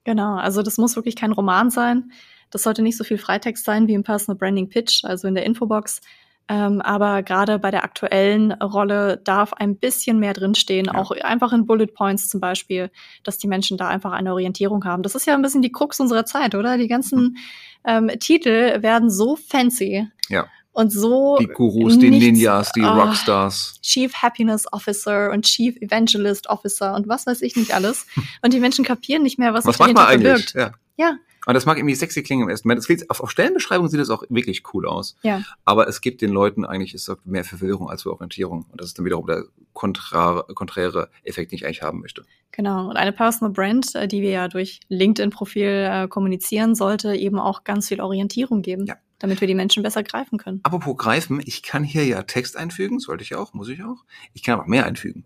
Genau, 0.03 0.35
also 0.35 0.61
das 0.61 0.77
muss 0.77 0.95
wirklich 0.95 1.15
kein 1.15 1.31
Roman 1.31 1.69
sein. 1.69 2.11
Das 2.49 2.63
sollte 2.63 2.81
nicht 2.81 2.97
so 2.97 3.03
viel 3.03 3.17
Freitext 3.17 3.63
sein 3.65 3.87
wie 3.87 3.93
im 3.93 4.03
Personal 4.03 4.37
Branding 4.37 4.69
Pitch, 4.69 5.03
also 5.05 5.27
in 5.27 5.35
der 5.35 5.45
Infobox. 5.45 6.01
Ähm, 6.49 6.81
aber 6.81 7.23
gerade 7.23 7.57
bei 7.57 7.71
der 7.71 7.85
aktuellen 7.85 8.51
Rolle 8.51 9.17
darf 9.23 9.53
ein 9.53 9.77
bisschen 9.77 10.19
mehr 10.19 10.33
drinstehen, 10.33 10.87
Ja. 10.87 10.95
auch 10.95 11.11
einfach 11.11 11.53
in 11.53 11.65
Bullet 11.65 11.87
Points 11.87 12.27
zum 12.27 12.41
Beispiel, 12.41 12.91
dass 13.23 13.37
die 13.37 13.47
Menschen 13.47 13.77
da 13.77 13.87
einfach 13.87 14.11
eine 14.11 14.33
Orientierung 14.33 14.83
haben. 14.83 15.03
Das 15.03 15.15
ist 15.15 15.25
ja 15.25 15.35
ein 15.35 15.41
bisschen 15.41 15.61
die 15.61 15.71
Krux 15.71 15.99
unserer 16.01 16.25
Zeit, 16.25 16.53
oder? 16.53 16.77
Die 16.77 16.89
ganzen 16.89 17.37
ähm, 17.85 18.09
Titel 18.19 18.81
werden 18.81 19.09
so 19.09 19.37
fancy 19.37 20.07
Ja. 20.29 20.47
Und 20.73 20.91
so 20.91 21.37
Die 21.39 21.47
Gurus, 21.47 21.97
die 21.99 22.09
Ninjas, 22.09 22.71
die 22.73 22.81
Ah, 22.81 22.93
Rockstars. 23.03 23.79
Chief 23.81 24.13
Happiness 24.13 24.65
Officer 24.73 25.31
und 25.31 25.45
Chief 25.45 25.75
Evangelist 25.81 26.47
Officer 26.49 26.95
und 26.95 27.07
was 27.07 27.25
weiß 27.25 27.41
ich 27.41 27.55
nicht 27.55 27.73
alles. 27.73 28.05
Und 28.41 28.53
die 28.53 28.59
Menschen 28.59 28.83
kapieren 28.83 29.23
nicht 29.23 29.39
mehr, 29.39 29.53
was, 29.53 29.65
Was 29.65 29.75
sich 29.77 29.83
dahinter 29.85 30.07
eigentlich? 30.07 30.51
verbirgt. 30.51 30.53
Ja. 30.55 30.71
Ja. 30.95 31.17
Und 31.45 31.55
das 31.55 31.65
mag 31.65 31.77
irgendwie 31.77 31.95
sexy 31.95 32.23
klingen 32.23 32.43
im 32.43 32.49
ersten 32.49 32.67
Moment. 32.67 32.79
Es 32.81 32.85
sieht- 32.87 33.09
Auf, 33.09 33.19
auf 33.19 33.29
Stellenbeschreibung 33.31 33.87
sieht 33.89 33.99
das 33.99 34.09
auch 34.09 34.23
wirklich 34.29 34.63
cool 34.73 34.87
aus. 34.87 35.15
Ja. 35.23 35.41
Aber 35.65 35.87
es 35.87 36.01
gibt 36.01 36.21
den 36.21 36.29
Leuten 36.31 36.65
eigentlich 36.65 36.93
ist 36.93 37.07
das 37.09 37.17
mehr 37.25 37.43
Verwirrung 37.43 37.89
als 37.89 38.03
für 38.03 38.11
Orientierung. 38.11 38.65
Und 38.71 38.79
das 38.79 38.87
ist 38.89 38.97
dann 38.99 39.05
wiederum 39.05 39.25
der 39.27 39.43
kontrare, 39.73 40.45
konträre 40.53 41.09
Effekt, 41.23 41.51
den 41.51 41.57
ich 41.57 41.65
eigentlich 41.65 41.81
haben 41.81 41.99
möchte. 41.99 42.23
Genau. 42.51 42.87
Und 42.89 42.95
eine 42.97 43.11
Personal 43.11 43.51
Brand, 43.51 43.93
äh, 43.95 44.07
die 44.07 44.21
wir 44.21 44.29
ja 44.29 44.47
durch 44.47 44.79
LinkedIn-Profil 44.87 45.89
äh, 45.91 46.07
kommunizieren, 46.07 46.75
sollte 46.75 47.15
eben 47.15 47.39
auch 47.39 47.63
ganz 47.63 47.87
viel 47.89 47.99
Orientierung 48.01 48.61
geben, 48.61 48.85
Ja. 48.85 48.95
Damit 49.23 49.39
wir 49.39 49.47
die 49.47 49.55
Menschen 49.55 49.83
besser 49.83 50.03
greifen 50.03 50.37
können. 50.37 50.59
Apropos 50.63 50.97
greifen, 50.97 51.41
ich 51.45 51.63
kann 51.63 51.85
hier 51.85 52.05
ja 52.05 52.23
Text 52.23 52.57
einfügen, 52.57 52.99
sollte 52.99 53.23
ich 53.23 53.35
auch, 53.35 53.53
muss 53.53 53.69
ich 53.69 53.81
auch. 53.81 54.03
Ich 54.33 54.43
kann 54.43 54.59
aber 54.59 54.67
mehr 54.67 54.85
einfügen. 54.85 55.23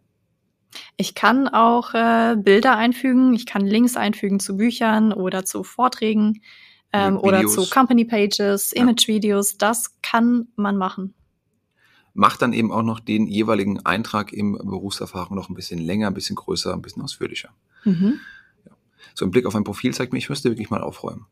Ich 0.97 1.15
kann 1.15 1.47
auch 1.47 1.95
äh, 1.95 2.35
Bilder 2.37 2.77
einfügen, 2.77 3.33
ich 3.33 3.47
kann 3.47 3.65
Links 3.65 3.97
einfügen 3.97 4.39
zu 4.39 4.55
Büchern 4.55 5.13
oder 5.13 5.45
zu 5.45 5.63
Vorträgen 5.63 6.43
ähm, 6.93 7.17
oder 7.17 7.43
zu 7.47 7.67
Company 7.67 8.05
Pages, 8.05 8.71
Ja. 8.75 8.83
Image-Videos. 8.83 9.57
Das 9.57 9.99
kann 10.03 10.49
man 10.55 10.77
machen. 10.77 11.15
Macht 12.13 12.43
dann 12.43 12.53
eben 12.53 12.71
auch 12.71 12.83
noch 12.83 12.99
den 12.99 13.25
jeweiligen 13.25 13.83
Eintrag 13.83 14.31
im 14.31 14.59
Berufserfahrung 14.63 15.35
noch 15.35 15.49
ein 15.49 15.55
bisschen 15.55 15.79
länger, 15.79 16.05
ein 16.05 16.13
bisschen 16.13 16.35
größer, 16.35 16.71
ein 16.71 16.83
bisschen 16.83 17.01
ausführlicher. 17.01 17.49
Mhm. 17.83 18.19
So 19.15 19.25
ein 19.25 19.31
Blick 19.31 19.47
auf 19.47 19.55
ein 19.55 19.63
Profil 19.63 19.91
zeigt 19.95 20.13
mir, 20.13 20.19
ich 20.19 20.29
müsste 20.29 20.49
wirklich 20.51 20.69
mal 20.69 20.83
aufräumen. 20.83 21.25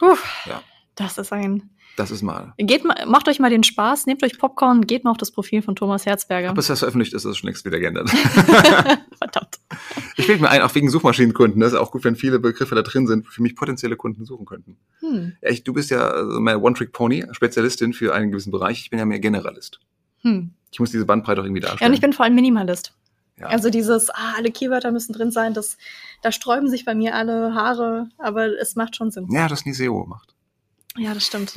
Puh, 0.00 0.16
Ja. 0.46 0.60
Das 0.94 1.18
ist 1.18 1.32
ein. 1.32 1.70
Das 1.96 2.10
ist 2.10 2.22
mal. 2.22 2.54
Geht 2.56 2.84
mal, 2.84 3.04
macht 3.06 3.28
euch 3.28 3.38
mal 3.38 3.50
den 3.50 3.62
Spaß, 3.64 4.06
nehmt 4.06 4.22
euch 4.24 4.38
Popcorn, 4.38 4.86
geht 4.86 5.04
mal 5.04 5.10
auf 5.10 5.18
das 5.18 5.30
Profil 5.30 5.60
von 5.62 5.76
Thomas 5.76 6.06
Herzberger. 6.06 6.48
Aber 6.48 6.56
bis 6.56 6.68
das 6.68 6.78
veröffentlicht 6.78 7.12
ist, 7.12 7.24
ist 7.24 7.30
es 7.32 7.36
schon 7.38 7.48
längst 7.48 7.64
wieder 7.66 7.78
geändert. 7.78 8.08
Verdammt. 9.18 9.58
Ich 10.16 10.26
fällt 10.26 10.40
mir 10.42 10.50
ein, 10.50 10.60
auch 10.60 10.74
wegen 10.74 10.90
Suchmaschinenkunden. 10.90 11.58
Das 11.60 11.72
ist 11.72 11.78
auch 11.78 11.90
gut, 11.90 12.04
wenn 12.04 12.16
viele 12.16 12.38
Begriffe 12.38 12.74
da 12.74 12.82
drin 12.82 13.06
sind, 13.06 13.26
für 13.26 13.42
mich 13.42 13.56
potenzielle 13.56 13.96
Kunden 13.96 14.26
suchen 14.26 14.44
könnten. 14.44 14.76
Hm. 15.00 15.32
Ja, 15.40 15.50
ich, 15.50 15.64
du 15.64 15.72
bist 15.72 15.90
ja 15.90 16.06
also 16.10 16.38
meine 16.38 16.60
One-Trick-Pony, 16.60 17.24
Spezialistin 17.32 17.92
für 17.94 18.14
einen 18.14 18.30
gewissen 18.30 18.50
Bereich. 18.52 18.80
Ich 18.80 18.90
bin 18.90 18.98
ja 18.98 19.06
mehr 19.06 19.20
Generalist. 19.20 19.80
Hm. 20.20 20.52
Ich 20.70 20.78
muss 20.80 20.90
diese 20.90 21.06
Bandbreite 21.06 21.40
auch 21.40 21.44
irgendwie 21.46 21.62
Ja, 21.62 21.68
darstellen. 21.68 21.90
und 21.90 21.94
ich 21.94 22.00
bin 22.02 22.12
vor 22.12 22.24
allem 22.26 22.34
Minimalist. 22.34 22.94
Ja. 23.40 23.46
Also 23.46 23.70
dieses, 23.70 24.10
ah, 24.10 24.34
alle 24.36 24.50
Keywörter 24.50 24.92
müssen 24.92 25.14
drin 25.14 25.30
sein, 25.30 25.54
das, 25.54 25.78
da 26.22 26.30
sträuben 26.30 26.68
sich 26.68 26.84
bei 26.84 26.94
mir 26.94 27.14
alle 27.14 27.54
Haare, 27.54 28.08
aber 28.18 28.46
es 28.60 28.76
macht 28.76 28.94
schon 28.94 29.10
Sinn. 29.10 29.26
ja, 29.30 29.48
das 29.48 29.64
nie 29.64 29.72
SEO 29.72 30.04
macht. 30.06 30.31
Ja, 30.96 31.14
das 31.14 31.26
stimmt. 31.26 31.54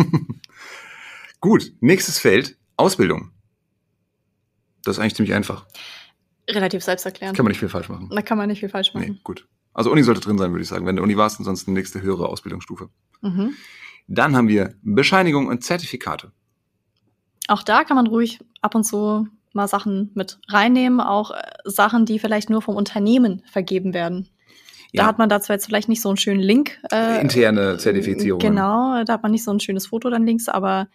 Gut, 1.42 1.74
nächstes 1.80 2.20
Feld, 2.20 2.58
Ausbildung. 2.78 3.32
Das 4.84 4.96
ist 4.98 5.00
eigentlich 5.00 5.16
ziemlich 5.16 5.34
einfach. 5.34 5.66
Relativ 6.50 6.84
selbsterklärend. 6.84 7.36
Kann 7.36 7.44
man 7.44 7.52
nicht 7.52 7.60
viel 7.60 7.70
falsch 7.70 7.90
machen. 7.90 8.10
Da 8.12 8.22
kann 8.22 8.38
man 8.38 8.48
nicht 8.48 8.60
viel 8.60 8.70
falsch 8.70 8.92
Nee, 8.94 9.02
machen. 9.02 9.20
gut. 9.24 9.48
Also 9.74 9.92
Uni 9.92 10.04
sollte 10.04 10.22
drin 10.22 10.38
sein, 10.38 10.52
würde 10.52 10.62
ich 10.62 10.70
sagen. 10.70 10.86
Wenn 10.86 10.96
der 10.96 11.04
Uni 11.04 11.18
war 11.18 11.28
es, 11.28 11.38
ansonsten 11.38 11.74
nächste 11.74 12.02
höhere 12.02 12.30
Ausbildungsstufe. 12.30 12.90
Mhm. 13.22 13.54
Dann 14.08 14.36
haben 14.36 14.48
wir 14.48 14.76
Bescheinigung 14.84 15.48
und 15.48 15.64
Zertifikate. 15.64 16.32
Auch 17.48 17.64
da 17.64 17.84
kann 17.84 17.96
man 17.96 18.08
ruhig 18.08 18.40
ab 18.62 18.76
und 18.76 18.84
zu 18.84 19.28
mal 19.54 19.68
Sachen 19.68 20.12
mit 20.14 20.40
reinnehmen, 20.50 21.00
auch 21.02 21.32
äh, 21.32 21.42
Sachen, 21.66 22.06
die 22.06 22.20
vielleicht 22.20 22.50
nur 22.50 22.62
vom 22.62 22.76
Unternehmen 22.76 23.42
vergeben 23.52 23.94
werden. 23.94 24.30
Da 24.96 25.04
Ja. 25.04 25.08
hat 25.10 25.18
man 25.18 25.30
da 25.30 25.42
zwar 25.42 25.56
jetzt 25.56 25.66
vielleicht 25.66 25.90
nicht 25.90 26.02
so 26.02 26.10
einen 26.10 26.18
schönen 26.18 26.42
Link. 26.42 26.80
Äh, 26.92 27.22
Interne 27.22 27.78
Zertifizierungen. 27.78 28.40
Genau, 28.46 29.04
da 29.04 29.14
hat 29.14 29.24
man 29.24 29.32
nicht 29.32 29.44
so 29.44 29.52
ein 29.52 29.60
schönes 29.60 29.88
Foto 29.88 30.10
dann 30.10 30.26
links, 30.26 30.48
aber 30.50 30.88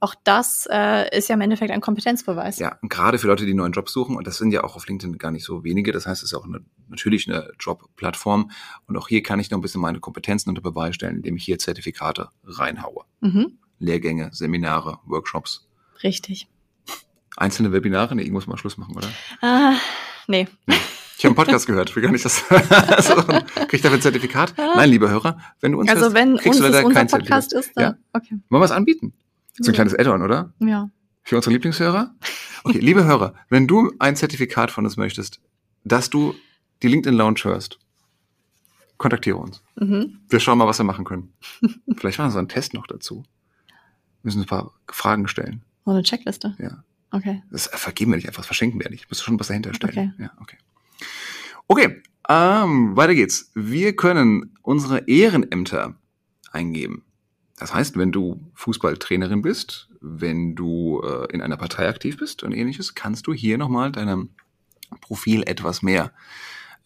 auch 0.00 0.14
das 0.22 0.68
äh, 0.70 1.16
ist 1.16 1.28
ja 1.28 1.34
im 1.34 1.40
Endeffekt 1.40 1.72
ein 1.72 1.80
Kompetenzbeweis. 1.80 2.60
Ja, 2.60 2.78
und 2.82 2.88
gerade 2.88 3.18
für 3.18 3.26
Leute, 3.26 3.44
die 3.44 3.50
einen 3.50 3.58
neuen 3.58 3.72
Job 3.72 3.88
suchen, 3.88 4.16
und 4.16 4.28
das 4.28 4.38
sind 4.38 4.52
ja 4.52 4.62
auch 4.62 4.76
auf 4.76 4.86
LinkedIn 4.86 5.18
gar 5.18 5.32
nicht 5.32 5.44
so 5.44 5.64
wenige, 5.64 5.90
das 5.90 6.06
heißt, 6.06 6.22
es 6.22 6.30
ist 6.32 6.38
auch 6.38 6.44
eine, 6.44 6.60
natürlich 6.88 7.28
eine 7.28 7.50
Jobplattform. 7.58 8.50
Und 8.86 8.96
auch 8.96 9.08
hier 9.08 9.24
kann 9.24 9.40
ich 9.40 9.50
noch 9.50 9.58
ein 9.58 9.60
bisschen 9.62 9.80
meine 9.80 9.98
Kompetenzen 9.98 10.50
unter 10.50 10.62
Beweis 10.62 10.94
stellen, 10.94 11.16
indem 11.16 11.36
ich 11.36 11.44
hier 11.44 11.58
Zertifikate 11.58 12.28
reinhaue. 12.44 13.04
Mhm. 13.20 13.58
Lehrgänge, 13.80 14.30
Seminare, 14.32 14.98
Workshops. 15.04 15.68
Richtig. 16.04 16.46
Einzelne 17.36 17.72
Webinare? 17.72 18.14
Nee, 18.14 18.22
ich 18.22 18.30
muss 18.30 18.46
mal 18.46 18.56
Schluss 18.56 18.76
machen, 18.78 18.96
oder? 18.96 19.08
Ah, 19.40 19.74
nee. 20.28 20.46
nee. 20.66 20.76
Ich 21.18 21.24
habe 21.24 21.30
einen 21.30 21.34
Podcast 21.34 21.66
gehört, 21.66 21.96
will 21.96 22.02
gar 22.04 22.12
nicht 22.12 22.24
das. 22.24 22.44
also, 22.50 23.14
krieg 23.16 23.74
ich 23.74 23.82
dafür 23.82 23.98
ein 23.98 24.02
Zertifikat? 24.02 24.54
Nein, 24.56 24.88
lieber 24.88 25.10
Hörer, 25.10 25.36
wenn 25.60 25.72
du 25.72 25.80
uns 25.80 25.90
Also 25.90 26.02
hörst, 26.02 26.14
wenn 26.14 26.36
kriegst 26.36 26.46
uns 26.46 26.56
du 26.58 26.62
leider 26.62 26.86
unser 26.86 26.94
kein 27.00 27.08
Podcast 27.08 27.50
Zertifikat. 27.50 27.70
ist, 27.70 27.76
dann 27.76 27.84
Ja. 27.84 27.98
okay. 28.12 28.38
Wollen 28.48 28.62
wir 28.62 28.64
es 28.64 28.70
anbieten? 28.70 29.12
So 29.58 29.72
ein 29.72 29.74
kleines 29.74 29.98
Add-on, 29.98 30.22
oder? 30.22 30.54
Ja. 30.60 30.90
Für 31.24 31.34
unsere 31.34 31.52
Lieblingshörer? 31.54 32.14
Okay, 32.62 32.78
liebe 32.78 33.04
Hörer, 33.04 33.34
wenn 33.48 33.66
du 33.66 33.92
ein 33.98 34.14
Zertifikat 34.14 34.70
von 34.70 34.84
uns 34.84 34.96
möchtest, 34.96 35.40
dass 35.82 36.08
du 36.08 36.36
die 36.84 36.88
LinkedIn 36.88 37.18
Lounge 37.18 37.40
hörst, 37.42 37.80
kontaktiere 38.96 39.38
uns. 39.38 39.60
Mhm. 39.74 40.20
Wir 40.28 40.38
schauen 40.38 40.58
mal, 40.58 40.68
was 40.68 40.78
wir 40.78 40.84
machen 40.84 41.04
können. 41.04 41.32
Vielleicht 41.96 42.18
machen 42.18 42.28
wir 42.28 42.32
so 42.32 42.38
einen 42.38 42.48
Test 42.48 42.74
noch 42.74 42.86
dazu. 42.86 43.24
Wir 43.66 44.28
müssen 44.28 44.42
ein 44.42 44.46
paar 44.46 44.72
Fragen 44.88 45.26
stellen. 45.26 45.62
So 45.84 45.90
eine 45.90 46.04
Checkliste. 46.04 46.54
Ja. 46.60 46.84
Okay. 47.10 47.42
Das 47.50 47.66
vergeben 47.66 48.12
wir 48.12 48.16
nicht 48.16 48.28
einfach, 48.28 48.42
das 48.42 48.46
verschenken 48.46 48.78
wir 48.78 48.88
nicht. 48.88 49.08
Musst 49.10 49.22
du 49.22 49.24
schon 49.24 49.40
was 49.40 49.48
dahinter 49.48 49.74
stellen. 49.74 50.12
Okay. 50.14 50.22
Ja, 50.22 50.30
okay. 50.40 50.58
Okay, 51.70 52.02
ähm, 52.30 52.96
weiter 52.96 53.14
geht's. 53.14 53.50
Wir 53.54 53.94
können 53.94 54.54
unsere 54.62 55.06
Ehrenämter 55.06 55.94
eingeben. 56.50 57.04
Das 57.58 57.74
heißt, 57.74 57.98
wenn 57.98 58.10
du 58.10 58.40
Fußballtrainerin 58.54 59.42
bist, 59.42 59.90
wenn 60.00 60.54
du 60.54 61.02
äh, 61.02 61.26
in 61.32 61.42
einer 61.42 61.58
Partei 61.58 61.86
aktiv 61.88 62.16
bist 62.16 62.42
und 62.42 62.52
ähnliches, 62.52 62.94
kannst 62.94 63.26
du 63.26 63.34
hier 63.34 63.58
nochmal 63.58 63.92
deinem 63.92 64.30
Profil 65.02 65.42
etwas 65.42 65.82
mehr 65.82 66.12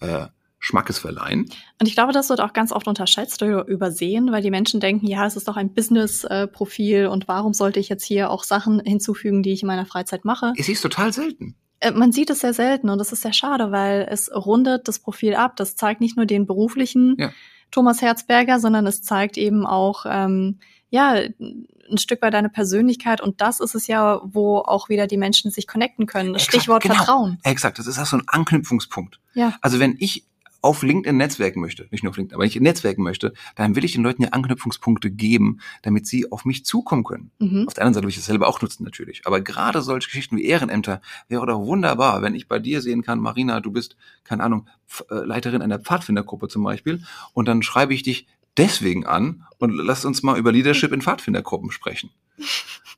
äh, 0.01 0.27
Schmackes 0.59 0.99
verleihen. 0.99 1.49
Und 1.81 1.87
ich 1.87 1.95
glaube, 1.95 2.13
das 2.13 2.29
wird 2.29 2.41
auch 2.41 2.53
ganz 2.53 2.73
oft 2.73 2.89
unterschätzt 2.89 3.41
oder 3.43 3.67
übersehen, 3.69 4.33
weil 4.33 4.43
die 4.43 4.51
Menschen 4.51 4.81
denken, 4.81 5.07
ja, 5.07 5.27
es 5.27 5.37
ist 5.37 5.47
doch 5.47 5.57
ein 5.57 5.75
Business-Profil 5.75 7.07
und 7.07 7.29
warum 7.29 7.53
sollte 7.53 7.79
ich 7.79 7.89
jetzt 7.89 8.05
hier 8.05 8.31
auch 8.31 8.43
Sachen 8.43 8.81
hinzufügen, 8.81 9.43
die 9.43 9.53
ich 9.53 9.63
in 9.63 9.67
meiner 9.67 9.87
Freizeit 9.87 10.25
mache? 10.25 10.53
Es 10.57 10.69
ist 10.69 10.81
total 10.81 11.13
selten. 11.13 11.57
Äh, 11.83 11.91
Man 11.91 12.13
sieht 12.13 12.31
es 12.31 12.41
sehr 12.41 12.55
selten 12.55 12.89
und 12.89 12.99
das 12.99 13.13
ist 13.13 13.23
sehr 13.23 13.33
schade, 13.33 13.71
weil 13.73 14.07
es 14.09 14.31
rundet 14.35 14.89
das 14.89 14.99
Profil 14.99 15.35
ab. 15.35 15.57
Das 15.57 15.77
zeigt 15.77 16.01
nicht 16.01 16.17
nur 16.17 16.27
den 16.27 16.47
beruflichen 16.47 17.17
Ja. 17.19 17.33
Thomas 17.71 18.03
Herzberger, 18.03 18.61
sondern 18.61 18.87
es 18.87 19.03
zeigt 19.03 19.37
eben 19.37 19.67
auch, 19.67 20.05
ähm, 20.09 20.59
ja, 20.91 21.15
ein 21.15 21.99
Stück 21.99 22.21
weit 22.23 22.35
deine 22.35 22.51
Persönlichkeit 22.51 23.21
und 23.21 23.41
das 23.41 23.61
ist 23.61 23.75
es 23.75 23.87
ja, 23.87 24.21
wo 24.25 24.59
auch 24.59 24.89
wieder 24.89 25.07
die 25.07 25.17
Menschen 25.17 25.51
sich 25.51 25.67
connecten 25.67 26.07
können. 26.07 26.35
Exakt, 26.35 26.53
Stichwort 26.53 26.83
genau. 26.83 26.97
Vertrauen. 26.97 27.39
Exakt, 27.43 27.79
das 27.79 27.87
ist 27.87 27.99
auch 27.99 28.07
so 28.07 28.19
ein 28.19 28.25
Anknüpfungspunkt. 28.27 29.19
Ja. 29.35 29.55
Also 29.63 29.81
wenn 29.81 29.97
ich 29.99 30.25
auf 30.63 30.83
LinkedIn 30.83 31.17
netzwerken 31.17 31.61
möchte, 31.61 31.89
nicht 31.91 32.05
nur 32.05 32.11
auf 32.11 32.17
LinkedIn, 32.17 32.37
aber 32.37 32.43
wenn 32.43 32.49
ich 32.49 32.61
netzwerken 32.61 33.03
möchte, 33.03 33.35
dann 33.57 33.77
will 33.77 33.85
ich 33.85 33.93
den 33.93 34.03
Leuten 34.03 34.23
ja 34.23 34.29
Anknüpfungspunkte 34.31 35.11
geben, 35.11 35.59
damit 35.83 36.07
sie 36.07 36.31
auf 36.31 36.45
mich 36.45 36.65
zukommen 36.65 37.05
können. 37.05 37.33
Mhm. 37.41 37.67
Auf 37.67 37.75
der 37.75 37.83
anderen 37.83 37.95
Seite 37.95 38.05
will 38.05 38.11
ich 38.11 38.17
das 38.17 38.27
selber 38.27 38.49
auch 38.49 38.63
nutzen 38.63 38.85
natürlich. 38.85 39.27
Aber 39.27 39.41
gerade 39.41 39.83
solche 39.83 40.09
Geschichten 40.09 40.37
wie 40.37 40.45
Ehrenämter 40.45 41.01
wäre 41.29 41.47
doch 41.47 41.59
wunderbar, 41.59 42.23
wenn 42.23 42.35
ich 42.35 42.49
bei 42.49 42.61
dir 42.61 42.81
sehen 42.81 43.03
kann, 43.03 43.19
Marina, 43.19 43.61
du 43.61 43.73
bist, 43.73 43.97
keine 44.25 44.45
Ahnung, 44.45 44.69
äh, 45.11 45.15
Leiterin 45.17 45.63
einer 45.63 45.81
Pfadfindergruppe 45.81 46.49
zum 46.49 46.63
Beispiel, 46.63 47.03
und 47.35 47.49
dann 47.49 47.63
schreibe 47.63 47.93
ich 47.93 48.05
dich 48.05 48.29
deswegen 48.57 49.07
an 49.07 49.45
und 49.59 49.73
lass 49.73 50.05
uns 50.05 50.23
mal 50.23 50.39
über 50.39 50.53
Leadership 50.53 50.93
in 50.93 51.03
Pfadfindergruppen 51.03 51.71
sprechen. 51.71 52.11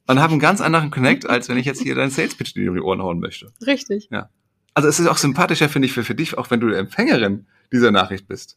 Und 0.07 0.19
habe 0.21 0.33
einen 0.33 0.41
ganz 0.41 0.61
anderen 0.61 0.91
Connect, 0.91 1.29
als 1.29 1.49
wenn 1.49 1.57
ich 1.57 1.65
jetzt 1.65 1.81
hier 1.81 1.95
deinen 1.95 2.11
Sales 2.11 2.35
Pitch 2.35 2.55
in 2.57 2.75
die 2.75 2.81
Ohren 2.81 3.01
hauen 3.01 3.21
möchte. 3.21 3.53
Richtig. 3.67 4.11
Also 4.75 4.89
es 4.89 5.01
ist 5.01 5.07
auch 5.07 5.17
sympathischer, 5.17 5.69
finde 5.69 5.87
ich, 5.87 5.93
für, 5.93 6.05
für 6.05 6.15
dich, 6.15 6.37
auch 6.37 6.51
wenn 6.51 6.61
du 6.61 6.69
Empfängerin 6.69 7.47
dieser 7.75 7.91
Nachricht 7.91 8.27
bist. 8.29 8.57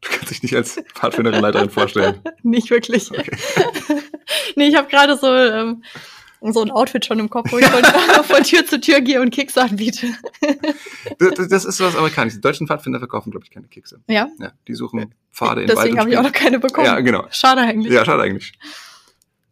Du 0.00 0.08
kannst 0.08 0.30
dich 0.30 0.42
nicht 0.42 0.56
als 0.56 0.82
Pfadfinderin 0.94 1.40
Leiterin 1.40 1.70
vorstellen. 1.70 2.22
Nicht 2.42 2.70
wirklich. 2.70 3.10
Okay. 3.10 3.36
nee, 4.56 4.68
ich 4.68 4.76
habe 4.76 4.88
gerade 4.88 5.16
so, 5.16 5.26
ähm, 5.26 5.82
so 6.40 6.62
ein 6.62 6.70
Outfit 6.70 7.04
schon 7.04 7.18
im 7.18 7.28
Kopf, 7.28 7.52
wo 7.52 7.58
ich 7.58 7.66
von, 7.66 7.84
von 8.24 8.42
Tür 8.42 8.64
zu 8.64 8.80
Tür 8.80 9.00
gehe 9.00 9.20
und 9.20 9.30
Kicks 9.30 9.58
anbiete. 9.58 10.06
Das, 11.18 11.48
das 11.48 11.64
ist 11.66 11.80
was 11.80 11.96
Amerikanisches. 11.96 12.38
Die 12.38 12.40
deutschen 12.40 12.66
Pfadfinder 12.66 12.98
verkaufen, 12.98 13.30
glaube 13.30 13.44
ich, 13.44 13.50
keine 13.50 13.66
Kekse. 13.66 14.00
Ja, 14.08 14.28
Ja, 14.38 14.52
die 14.66 14.74
suchen 14.74 15.14
Pfade 15.32 15.62
in 15.62 15.66
deswegen 15.66 15.98
habe 15.98 16.10
ich 16.10 16.16
auch 16.16 16.22
noch 16.22 16.32
keine 16.32 16.58
bekommen. 16.58 16.86
Ja, 16.86 17.00
genau. 17.00 17.26
Schade 17.30 17.60
eigentlich. 17.60 17.92
Ja, 17.92 18.04
schade 18.04 18.22
eigentlich. 18.22 18.52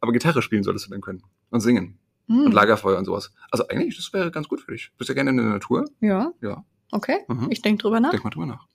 Aber 0.01 0.12
Gitarre 0.12 0.41
spielen 0.43 0.62
solltest 0.62 0.86
du 0.86 0.91
dann 0.91 1.01
können. 1.01 1.22
Und 1.51 1.61
singen. 1.61 1.99
Hm. 2.28 2.47
Und 2.47 2.53
Lagerfeuer 2.53 2.99
und 2.99 3.05
sowas. 3.05 3.32
Also 3.51 3.66
eigentlich, 3.68 3.97
das 3.97 4.12
wäre 4.12 4.30
ganz 4.30 4.49
gut 4.49 4.61
für 4.61 4.72
dich. 4.72 4.93
Bist 4.97 5.09
ja 5.09 5.14
gerne 5.14 5.30
in 5.30 5.36
der 5.39 5.47
Natur. 5.47 5.84
Ja, 6.01 6.32
Ja, 6.41 6.64
okay. 6.93 7.18
Mhm. 7.28 7.49
Ich 7.51 7.62
denke 7.62 7.82
drüber 7.82 8.01
nach. 8.01 8.11
denk 8.11 8.24
mal 8.24 8.30
drüber 8.30 8.47
nach. 8.47 8.66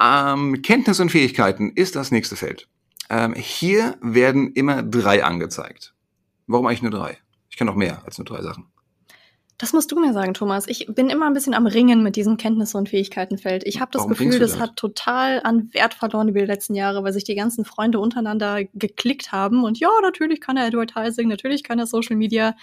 Ähm, 0.00 0.62
Kenntnis 0.62 1.00
und 1.00 1.10
Fähigkeiten 1.10 1.70
ist 1.70 1.96
das 1.96 2.10
nächste 2.10 2.36
Feld. 2.36 2.68
Ähm, 3.08 3.34
hier 3.34 3.96
werden 4.00 4.52
immer 4.52 4.82
drei 4.82 5.24
angezeigt. 5.24 5.94
Warum 6.46 6.66
eigentlich 6.66 6.82
nur 6.82 6.90
drei? 6.90 7.18
Ich 7.50 7.56
kann 7.56 7.66
noch 7.66 7.76
mehr 7.76 8.02
als 8.04 8.18
nur 8.18 8.24
drei 8.24 8.42
Sachen. 8.42 8.71
Das 9.62 9.72
musst 9.72 9.92
du 9.92 10.00
mir 10.00 10.12
sagen, 10.12 10.34
Thomas. 10.34 10.66
Ich 10.66 10.88
bin 10.88 11.08
immer 11.08 11.26
ein 11.26 11.34
bisschen 11.34 11.54
am 11.54 11.68
Ringen 11.68 12.02
mit 12.02 12.16
diesem 12.16 12.36
Kenntnisse- 12.36 12.76
und 12.76 12.88
Fähigkeitenfeld. 12.88 13.62
Ich 13.64 13.80
habe 13.80 13.92
das 13.92 14.00
Warum 14.00 14.10
Gefühl, 14.10 14.40
das 14.40 14.54
damit? 14.54 14.70
hat 14.70 14.76
total 14.76 15.40
an 15.44 15.72
Wert 15.72 15.94
verloren 15.94 16.26
über 16.26 16.40
die 16.40 16.46
letzten 16.46 16.74
Jahre, 16.74 17.04
weil 17.04 17.12
sich 17.12 17.22
die 17.22 17.36
ganzen 17.36 17.64
Freunde 17.64 18.00
untereinander 18.00 18.64
geklickt 18.74 19.30
haben. 19.30 19.62
Und 19.62 19.78
ja, 19.78 19.88
natürlich 20.02 20.40
kann 20.40 20.56
er 20.56 20.64
Advertising, 20.66 21.28
natürlich 21.28 21.62
kann 21.62 21.78
er 21.78 21.86
Social 21.86 22.16
Media. 22.16 22.56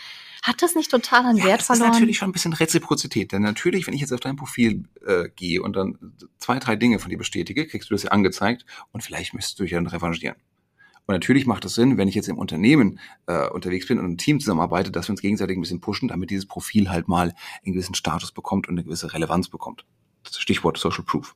Hat 0.43 0.61
das 0.61 0.75
nicht 0.75 0.91
total 0.91 1.25
an 1.25 1.37
Ja, 1.37 1.45
Wert 1.45 1.59
das 1.61 1.67
verloren? 1.67 1.91
ist 1.91 1.93
natürlich 1.93 2.17
schon 2.17 2.31
ein 2.31 2.33
bisschen 2.33 2.51
Reziprozität. 2.51 3.31
Denn 3.31 3.43
natürlich, 3.43 3.87
wenn 3.87 3.93
ich 3.93 4.01
jetzt 4.01 4.11
auf 4.11 4.19
dein 4.19 4.35
Profil 4.35 4.83
äh, 5.07 5.29
gehe 5.37 5.61
und 5.63 5.77
dann 5.77 5.97
zwei, 6.37 6.59
drei 6.59 6.75
Dinge 6.75 6.99
von 6.99 7.09
dir 7.09 7.17
bestätige, 7.17 7.65
kriegst 7.65 7.89
du 7.89 7.93
das 7.93 8.03
ja 8.03 8.11
angezeigt 8.11 8.65
und 8.91 9.05
vielleicht 9.05 9.33
müsstest 9.33 9.57
du 9.57 9.63
dich 9.63 9.71
dann 9.71 9.87
revanchieren. 9.87 10.35
Und 11.09 11.15
natürlich 11.15 11.47
macht 11.47 11.65
es 11.65 11.73
Sinn, 11.73 11.97
wenn 11.97 12.07
ich 12.07 12.13
jetzt 12.13 12.29
im 12.29 12.37
Unternehmen 12.37 12.99
äh, 13.25 13.49
unterwegs 13.49 13.87
bin 13.87 13.97
und 13.97 14.05
ein 14.05 14.17
Team 14.19 14.39
zusammenarbeite, 14.39 14.91
dass 14.91 15.07
wir 15.07 15.13
uns 15.13 15.21
gegenseitig 15.21 15.57
ein 15.57 15.61
bisschen 15.61 15.81
pushen, 15.81 16.07
damit 16.07 16.29
dieses 16.29 16.45
Profil 16.45 16.91
halt 16.91 17.07
mal 17.07 17.33
einen 17.65 17.73
gewissen 17.73 17.95
Status 17.95 18.31
bekommt 18.31 18.67
und 18.67 18.75
eine 18.75 18.83
gewisse 18.83 19.11
Relevanz 19.11 19.49
bekommt. 19.49 19.85
Das 20.23 20.37
Stichwort 20.39 20.77
Social 20.77 21.03
Proof. 21.03 21.35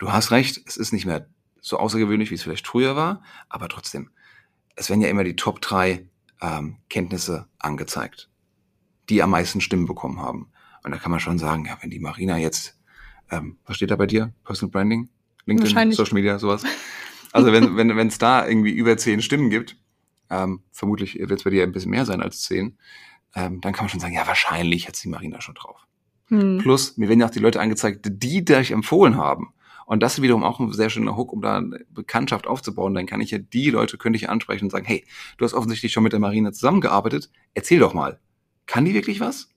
Du 0.00 0.10
hast 0.10 0.32
recht, 0.32 0.60
es 0.66 0.76
ist 0.76 0.92
nicht 0.92 1.06
mehr 1.06 1.28
so 1.60 1.78
außergewöhnlich, 1.78 2.32
wie 2.32 2.34
es 2.34 2.42
vielleicht 2.42 2.66
früher 2.66 2.96
war, 2.96 3.22
aber 3.48 3.68
trotzdem, 3.68 4.10
es 4.74 4.90
werden 4.90 5.02
ja 5.02 5.08
immer 5.08 5.22
die 5.22 5.36
Top 5.36 5.60
drei 5.60 6.08
ähm, 6.40 6.78
Kenntnisse 6.90 7.46
angezeigt, 7.60 8.28
die 9.08 9.22
am 9.22 9.30
meisten 9.30 9.60
Stimmen 9.60 9.86
bekommen 9.86 10.20
haben. 10.20 10.50
Und 10.82 10.90
da 10.90 10.98
kann 10.98 11.12
man 11.12 11.20
schon 11.20 11.38
sagen, 11.38 11.64
ja, 11.66 11.78
wenn 11.80 11.90
die 11.90 12.00
Marina 12.00 12.36
jetzt, 12.36 12.76
ähm, 13.30 13.58
was 13.66 13.76
steht 13.76 13.92
da 13.92 13.94
bei 13.94 14.06
dir? 14.06 14.32
Personal 14.42 14.72
Branding? 14.72 15.10
LinkedIn. 15.44 15.92
Social 15.92 16.14
Media, 16.14 16.40
sowas? 16.40 16.64
Also 17.32 17.52
wenn 17.52 17.76
wenn 17.76 17.96
wenn 17.96 18.08
es 18.08 18.18
da 18.18 18.46
irgendwie 18.46 18.72
über 18.72 18.96
zehn 18.96 19.22
Stimmen 19.22 19.50
gibt, 19.50 19.76
ähm, 20.30 20.62
vermutlich 20.72 21.18
wird 21.18 21.32
es 21.32 21.44
bei 21.44 21.50
dir 21.50 21.62
ein 21.62 21.72
bisschen 21.72 21.90
mehr 21.90 22.06
sein 22.06 22.22
als 22.22 22.42
zehn, 22.42 22.78
ähm, 23.34 23.60
dann 23.60 23.72
kann 23.72 23.84
man 23.84 23.90
schon 23.90 24.00
sagen, 24.00 24.14
ja, 24.14 24.26
wahrscheinlich 24.26 24.88
hat 24.88 25.02
die 25.02 25.08
Marina 25.08 25.40
schon 25.40 25.54
drauf. 25.54 25.86
Hm. 26.28 26.58
Plus, 26.58 26.96
mir 26.96 27.08
werden 27.08 27.20
ja 27.20 27.26
auch 27.26 27.30
die 27.30 27.38
Leute 27.38 27.60
angezeigt, 27.60 28.06
die 28.08 28.44
dich 28.44 28.70
empfohlen 28.70 29.16
haben. 29.16 29.54
Und 29.86 30.02
das 30.02 30.14
ist 30.14 30.22
wiederum 30.22 30.44
auch 30.44 30.60
ein 30.60 30.70
sehr 30.72 30.90
schöner 30.90 31.16
Hook, 31.16 31.32
um 31.32 31.40
da 31.40 31.56
eine 31.56 31.80
Bekanntschaft 31.88 32.46
aufzubauen. 32.46 32.92
Dann 32.92 33.06
kann 33.06 33.22
ich 33.22 33.30
ja 33.30 33.38
die 33.38 33.70
Leute, 33.70 33.96
könnte 33.96 34.18
ich 34.18 34.28
ansprechen 34.28 34.66
und 34.66 34.70
sagen, 34.70 34.84
hey, 34.84 35.06
du 35.38 35.46
hast 35.46 35.54
offensichtlich 35.54 35.92
schon 35.92 36.02
mit 36.02 36.12
der 36.12 36.20
Marina 36.20 36.52
zusammengearbeitet. 36.52 37.30
Erzähl 37.54 37.78
doch 37.78 37.94
mal. 37.94 38.20
Kann 38.66 38.84
die 38.84 38.92
wirklich 38.92 39.18
was? 39.18 39.48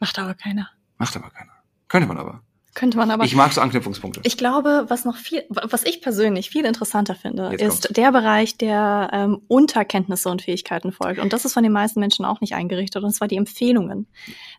Macht 0.00 0.18
aber 0.18 0.34
keiner. 0.34 0.68
Macht 0.98 1.16
aber 1.16 1.30
keiner. 1.30 1.52
Könnte 1.86 2.08
man 2.08 2.18
aber. 2.18 2.42
Könnte 2.82 2.98
man 2.98 3.12
aber. 3.12 3.22
ich 3.22 3.36
mag 3.36 3.52
so 3.52 3.60
Anknüpfungspunkte. 3.60 4.22
Ich 4.24 4.36
glaube, 4.36 4.86
was 4.88 5.04
noch 5.04 5.14
viel, 5.14 5.44
was 5.48 5.84
ich 5.84 6.00
persönlich 6.00 6.50
viel 6.50 6.64
interessanter 6.64 7.14
finde, 7.14 7.50
Jetzt 7.52 7.62
ist 7.62 7.68
kommt's. 7.82 7.88
der 7.92 8.10
Bereich, 8.10 8.56
der 8.56 9.08
ähm, 9.12 9.40
Unterkenntnisse 9.46 10.28
und 10.28 10.42
Fähigkeiten 10.42 10.90
folgt. 10.90 11.20
Und 11.20 11.32
das 11.32 11.44
ist 11.44 11.52
von 11.52 11.62
den 11.62 11.70
meisten 11.70 12.00
Menschen 12.00 12.24
auch 12.24 12.40
nicht 12.40 12.56
eingerichtet, 12.56 13.04
und 13.04 13.12
zwar 13.12 13.28
die 13.28 13.36
Empfehlungen. 13.36 14.08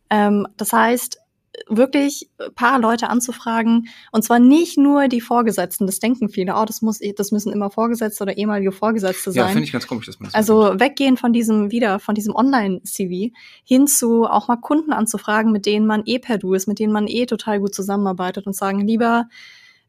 Ähm, 0.10 0.48
das 0.56 0.72
heißt, 0.72 1.20
wirklich 1.68 2.30
ein 2.40 2.54
paar 2.54 2.80
Leute 2.80 3.10
anzufragen, 3.10 3.88
und 4.12 4.24
zwar 4.24 4.40
nicht 4.40 4.78
nur 4.78 5.08
die 5.08 5.22
Vorgesetzten, 5.22 5.86
das 5.86 6.00
denken 6.00 6.30
viele, 6.30 6.56
oh, 6.56 6.66
das 6.66 6.82
muss, 6.82 7.00
das 7.16 7.32
müssen 7.32 7.52
immer 7.52 7.70
Vorgesetzte 7.70 8.24
oder 8.24 8.38
ehemalige 8.38 8.72
Vorgesetzte 8.72 9.32
ja, 9.32 9.44
sein. 9.44 9.54
finde 9.54 9.66
ich 9.66 9.72
ganz 9.72 9.88
komisch, 9.88 10.06
dass 10.06 10.20
man 10.20 10.28
das 10.28 10.36
Also 10.36 10.80
weggehen 10.80 11.18
von 11.18 11.34
diesem 11.34 11.72
wieder, 11.72 12.00
von 12.00 12.16
diesem 12.16 12.36
Online-CV 12.36 13.34
hin 13.64 13.88
zu 13.88 14.26
auch 14.26 14.48
mal 14.48 14.58
Kunden 14.58 14.94
anzufragen, 14.94 15.52
mit 15.52 15.66
denen 15.66 15.86
man 15.86 16.04
eh 16.06 16.20
per 16.20 16.38
Du 16.38 16.54
ist, 16.54 16.68
mit 16.68 16.80
denen 16.80 16.94
man 16.94 17.08
eh 17.08 17.26
total 17.26 17.60
gut 17.60 17.76
zusammenarbeitet 17.76 18.48
und 18.48 18.56
sagen, 18.56 18.86
lieber 18.88 19.28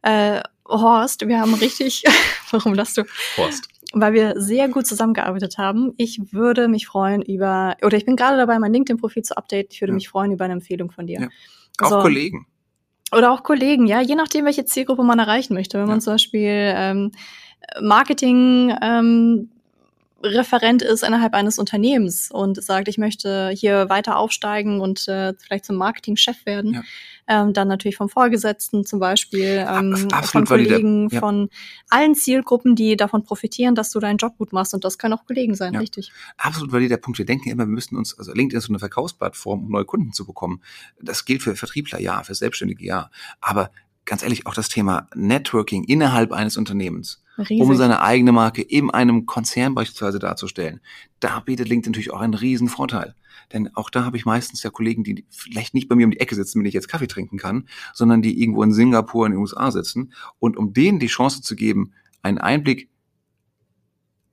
äh, 0.02 0.40
Horst, 0.66 1.26
wir 1.26 1.40
haben 1.40 1.54
richtig, 1.54 2.04
warum 2.50 2.74
lachst 2.74 2.96
du? 2.96 3.04
Horst. 3.36 3.68
Weil 3.94 4.12
wir 4.12 4.40
sehr 4.40 4.68
gut 4.68 4.86
zusammengearbeitet 4.86 5.56
haben. 5.58 5.92
Ich 5.96 6.20
würde 6.32 6.68
mich 6.68 6.86
freuen 6.86 7.22
über, 7.22 7.76
oder 7.82 7.96
ich 7.96 8.04
bin 8.04 8.16
gerade 8.16 8.36
dabei, 8.36 8.58
mein 8.58 8.72
LinkedIn-Profil 8.72 9.22
zu 9.22 9.36
updaten. 9.36 9.68
Ich 9.70 9.80
würde 9.80 9.92
Ja. 9.92 9.96
mich 9.96 10.08
freuen 10.08 10.32
über 10.32 10.44
eine 10.44 10.54
Empfehlung 10.54 10.90
von 10.90 11.06
dir. 11.06 11.20
Ja. 11.20 11.28
Auch 11.80 11.92
Also- 11.92 12.00
Kollegen. 12.00 12.46
Oder 13.12 13.30
auch 13.30 13.44
Kollegen, 13.44 13.86
ja, 13.86 14.00
je 14.00 14.16
nachdem, 14.16 14.44
welche 14.44 14.64
Zielgruppe 14.64 15.04
man 15.04 15.18
erreichen 15.20 15.54
möchte. 15.54 15.78
Wenn 15.78 15.86
man 15.86 15.98
Ja. 15.98 16.00
zum 16.00 16.14
Beispiel 16.14 16.48
ähm, 16.76 17.12
Marketing 17.80 18.74
ähm, 18.82 19.50
Referent 20.22 20.80
ist 20.82 21.04
innerhalb 21.04 21.34
eines 21.34 21.58
Unternehmens 21.58 22.30
und 22.30 22.62
sagt, 22.62 22.88
ich 22.88 22.96
möchte 22.98 23.50
hier 23.54 23.90
weiter 23.90 24.16
aufsteigen 24.16 24.80
und 24.80 25.06
äh, 25.06 25.34
vielleicht 25.38 25.66
zum 25.66 25.76
Marketingchef 25.76 26.46
werden. 26.46 26.74
Ja. 26.74 26.82
Ähm, 27.26 27.52
dann 27.54 27.68
natürlich 27.68 27.96
vom 27.96 28.08
Vorgesetzten 28.08 28.84
zum 28.84 28.98
Beispiel, 28.98 29.66
ähm, 29.68 30.08
von 30.24 30.44
Kollegen, 30.44 31.08
ja. 31.10 31.20
von 31.20 31.48
allen 31.88 32.14
Zielgruppen, 32.14 32.76
die 32.76 32.96
davon 32.96 33.24
profitieren, 33.24 33.74
dass 33.74 33.90
du 33.90 34.00
deinen 34.00 34.18
Job 34.18 34.36
gut 34.36 34.52
machst. 34.52 34.74
Und 34.74 34.84
das 34.84 34.98
können 34.98 35.14
auch 35.14 35.24
Kollegen 35.26 35.54
sein, 35.54 35.74
ja. 35.74 35.80
richtig. 35.80 36.12
Absolut 36.36 36.72
valider 36.72 36.98
Punkt. 36.98 37.18
Wir 37.18 37.24
denken 37.24 37.48
immer, 37.48 37.64
wir 37.64 37.72
müssten 37.72 37.96
uns, 37.96 38.18
also 38.18 38.32
LinkedIn 38.32 38.58
ist 38.58 38.66
so 38.66 38.72
eine 38.72 38.78
Verkaufsplattform, 38.78 39.64
um 39.64 39.70
neue 39.70 39.86
Kunden 39.86 40.12
zu 40.12 40.26
bekommen. 40.26 40.62
Das 41.00 41.24
gilt 41.24 41.42
für 41.42 41.56
Vertriebler, 41.56 41.98
ja, 42.00 42.22
für 42.22 42.34
Selbstständige, 42.34 42.84
ja. 42.84 43.10
Aber 43.40 43.70
ganz 44.04 44.22
ehrlich, 44.22 44.46
auch 44.46 44.54
das 44.54 44.68
Thema 44.68 45.08
Networking 45.14 45.84
innerhalb 45.84 46.32
eines 46.32 46.56
Unternehmens, 46.56 47.22
Riesig. 47.38 47.60
um 47.60 47.74
seine 47.74 48.02
eigene 48.02 48.32
Marke 48.32 48.62
in 48.62 48.90
einem 48.90 49.26
Konzern 49.26 49.74
beispielsweise 49.74 50.18
darzustellen, 50.18 50.80
da 51.20 51.40
bietet 51.40 51.68
LinkedIn 51.68 51.92
natürlich 51.92 52.12
auch 52.12 52.20
einen 52.20 52.34
riesen 52.34 52.68
Vorteil. 52.68 53.14
Denn 53.52 53.74
auch 53.74 53.90
da 53.90 54.04
habe 54.04 54.16
ich 54.16 54.24
meistens 54.24 54.62
ja 54.62 54.70
Kollegen, 54.70 55.04
die 55.04 55.24
vielleicht 55.30 55.74
nicht 55.74 55.88
bei 55.88 55.94
mir 55.94 56.06
um 56.06 56.10
die 56.10 56.20
Ecke 56.20 56.34
sitzen, 56.34 56.60
wenn 56.60 56.66
ich 56.66 56.74
jetzt 56.74 56.88
Kaffee 56.88 57.06
trinken 57.06 57.38
kann, 57.38 57.68
sondern 57.92 58.22
die 58.22 58.40
irgendwo 58.40 58.62
in 58.62 58.72
Singapur 58.72 59.26
in 59.26 59.32
den 59.32 59.40
USA 59.40 59.70
sitzen. 59.70 60.12
Und 60.38 60.56
um 60.56 60.72
denen 60.72 60.98
die 60.98 61.06
Chance 61.06 61.42
zu 61.42 61.56
geben, 61.56 61.92
einen 62.22 62.38
Einblick 62.38 62.88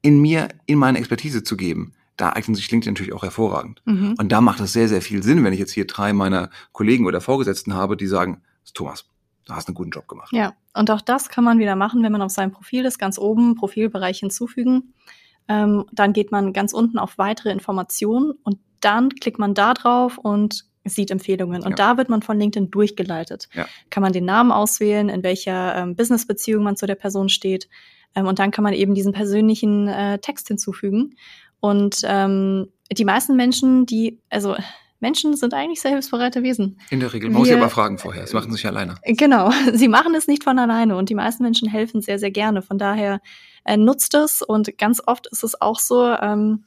in 0.01 0.21
mir, 0.21 0.49
in 0.65 0.77
meine 0.77 0.97
Expertise 0.97 1.43
zu 1.43 1.57
geben, 1.57 1.93
da 2.17 2.33
eignet 2.33 2.57
sich 2.57 2.69
LinkedIn 2.69 2.93
natürlich 2.93 3.13
auch 3.13 3.23
hervorragend. 3.23 3.81
Mhm. 3.85 4.15
Und 4.17 4.31
da 4.31 4.41
macht 4.41 4.59
es 4.59 4.73
sehr, 4.73 4.87
sehr 4.87 5.01
viel 5.01 5.23
Sinn, 5.23 5.43
wenn 5.43 5.53
ich 5.53 5.59
jetzt 5.59 5.71
hier 5.71 5.87
drei 5.87 6.13
meiner 6.13 6.49
Kollegen 6.71 7.05
oder 7.05 7.21
Vorgesetzten 7.21 7.73
habe, 7.73 7.97
die 7.97 8.07
sagen, 8.07 8.41
Thomas, 8.73 9.05
du 9.45 9.53
hast 9.53 9.67
einen 9.67 9.75
guten 9.75 9.91
Job 9.91 10.07
gemacht. 10.07 10.31
Ja, 10.31 10.53
und 10.73 10.91
auch 10.91 11.01
das 11.01 11.29
kann 11.29 11.43
man 11.43 11.59
wieder 11.59 11.75
machen, 11.75 12.03
wenn 12.03 12.11
man 12.11 12.21
auf 12.21 12.31
seinem 12.31 12.51
Profil 12.51 12.85
ist, 12.85 12.99
ganz 12.99 13.17
oben 13.17 13.55
Profilbereich 13.55 14.19
hinzufügen. 14.19 14.93
Ähm, 15.51 15.85
dann 15.91 16.13
geht 16.13 16.31
man 16.31 16.53
ganz 16.53 16.71
unten 16.71 16.97
auf 16.97 17.17
weitere 17.17 17.51
Informationen 17.51 18.31
und 18.43 18.57
dann 18.79 19.09
klickt 19.09 19.37
man 19.37 19.53
da 19.53 19.73
drauf 19.73 20.17
und 20.17 20.65
sieht 20.85 21.11
Empfehlungen. 21.11 21.61
Und 21.61 21.71
ja. 21.71 21.75
da 21.75 21.97
wird 21.97 22.09
man 22.09 22.21
von 22.21 22.39
LinkedIn 22.39 22.71
durchgeleitet. 22.71 23.49
Ja. 23.53 23.67
Kann 23.89 24.01
man 24.01 24.13
den 24.13 24.25
Namen 24.25 24.51
auswählen, 24.51 25.09
in 25.09 25.23
welcher 25.23 25.75
ähm, 25.75 25.95
Businessbeziehung 25.95 26.63
man 26.63 26.77
zu 26.77 26.87
der 26.87 26.95
Person 26.95 27.29
steht. 27.29 27.67
Ähm, 28.15 28.25
und 28.25 28.39
dann 28.39 28.51
kann 28.51 28.63
man 28.63 28.73
eben 28.73 28.95
diesen 28.95 29.11
persönlichen 29.11 29.87
äh, 29.87 30.19
Text 30.19 30.47
hinzufügen. 30.47 31.15
Und 31.59 32.01
ähm, 32.05 32.69
die 32.91 33.05
meisten 33.05 33.35
Menschen, 33.35 33.85
die, 33.85 34.19
also 34.29 34.55
Menschen 34.99 35.35
sind 35.35 35.53
eigentlich 35.53 35.81
sehr 35.81 35.91
hilfsbereite 35.91 36.41
Wesen. 36.43 36.79
In 36.89 36.99
der 36.99 37.13
Regel. 37.13 37.29
Man 37.29 37.39
muss 37.39 37.49
sie 37.49 37.55
aber 37.55 37.69
fragen 37.69 37.97
vorher. 37.97 38.25
Sie 38.25 38.35
machen 38.35 38.51
sich 38.51 38.65
alleine. 38.65 38.95
Genau. 39.03 39.51
Sie 39.73 39.87
machen 39.87 40.15
es 40.15 40.27
nicht 40.27 40.43
von 40.43 40.57
alleine 40.57 40.95
und 40.95 41.09
die 41.09 41.15
meisten 41.15 41.43
Menschen 41.43 41.67
helfen 41.67 42.01
sehr, 42.01 42.17
sehr 42.17 42.31
gerne. 42.31 42.61
Von 42.61 42.77
daher 42.77 43.19
äh, 43.63 43.77
nutzt 43.77 44.13
es 44.15 44.41
und 44.41 44.77
ganz 44.77 45.01
oft 45.05 45.27
ist 45.27 45.43
es 45.43 45.61
auch 45.61 45.79
so, 45.79 46.05
ähm, 46.07 46.63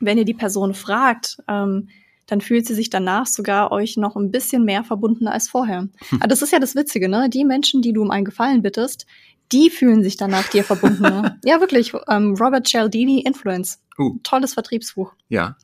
wenn 0.00 0.18
ihr 0.18 0.24
die 0.24 0.34
Person 0.34 0.74
fragt, 0.74 1.38
ähm, 1.48 1.88
dann 2.26 2.40
fühlt 2.40 2.66
sie 2.66 2.74
sich 2.74 2.90
danach 2.90 3.26
sogar 3.26 3.70
euch 3.70 3.96
noch 3.96 4.16
ein 4.16 4.30
bisschen 4.30 4.64
mehr 4.64 4.82
verbunden 4.82 5.28
als 5.28 5.48
vorher. 5.48 5.80
Hm. 5.80 6.18
Aber 6.20 6.28
das 6.28 6.42
ist 6.42 6.52
ja 6.52 6.58
das 6.58 6.74
Witzige, 6.74 7.08
ne? 7.08 7.28
Die 7.28 7.44
Menschen, 7.44 7.82
die 7.82 7.92
du 7.92 8.02
um 8.02 8.10
einen 8.10 8.24
Gefallen 8.24 8.62
bittest, 8.62 9.06
die 9.52 9.70
fühlen 9.70 10.02
sich 10.02 10.16
danach 10.16 10.48
dir 10.48 10.64
verbunden. 10.64 11.02
Ne? 11.02 11.38
ja, 11.44 11.60
wirklich. 11.60 11.92
Ähm, 12.08 12.34
Robert 12.34 12.66
Cialdini, 12.66 13.20
Influence. 13.20 13.80
Uh. 13.98 14.18
Tolles 14.22 14.54
Vertriebsbuch. 14.54 15.12
Ja. 15.28 15.56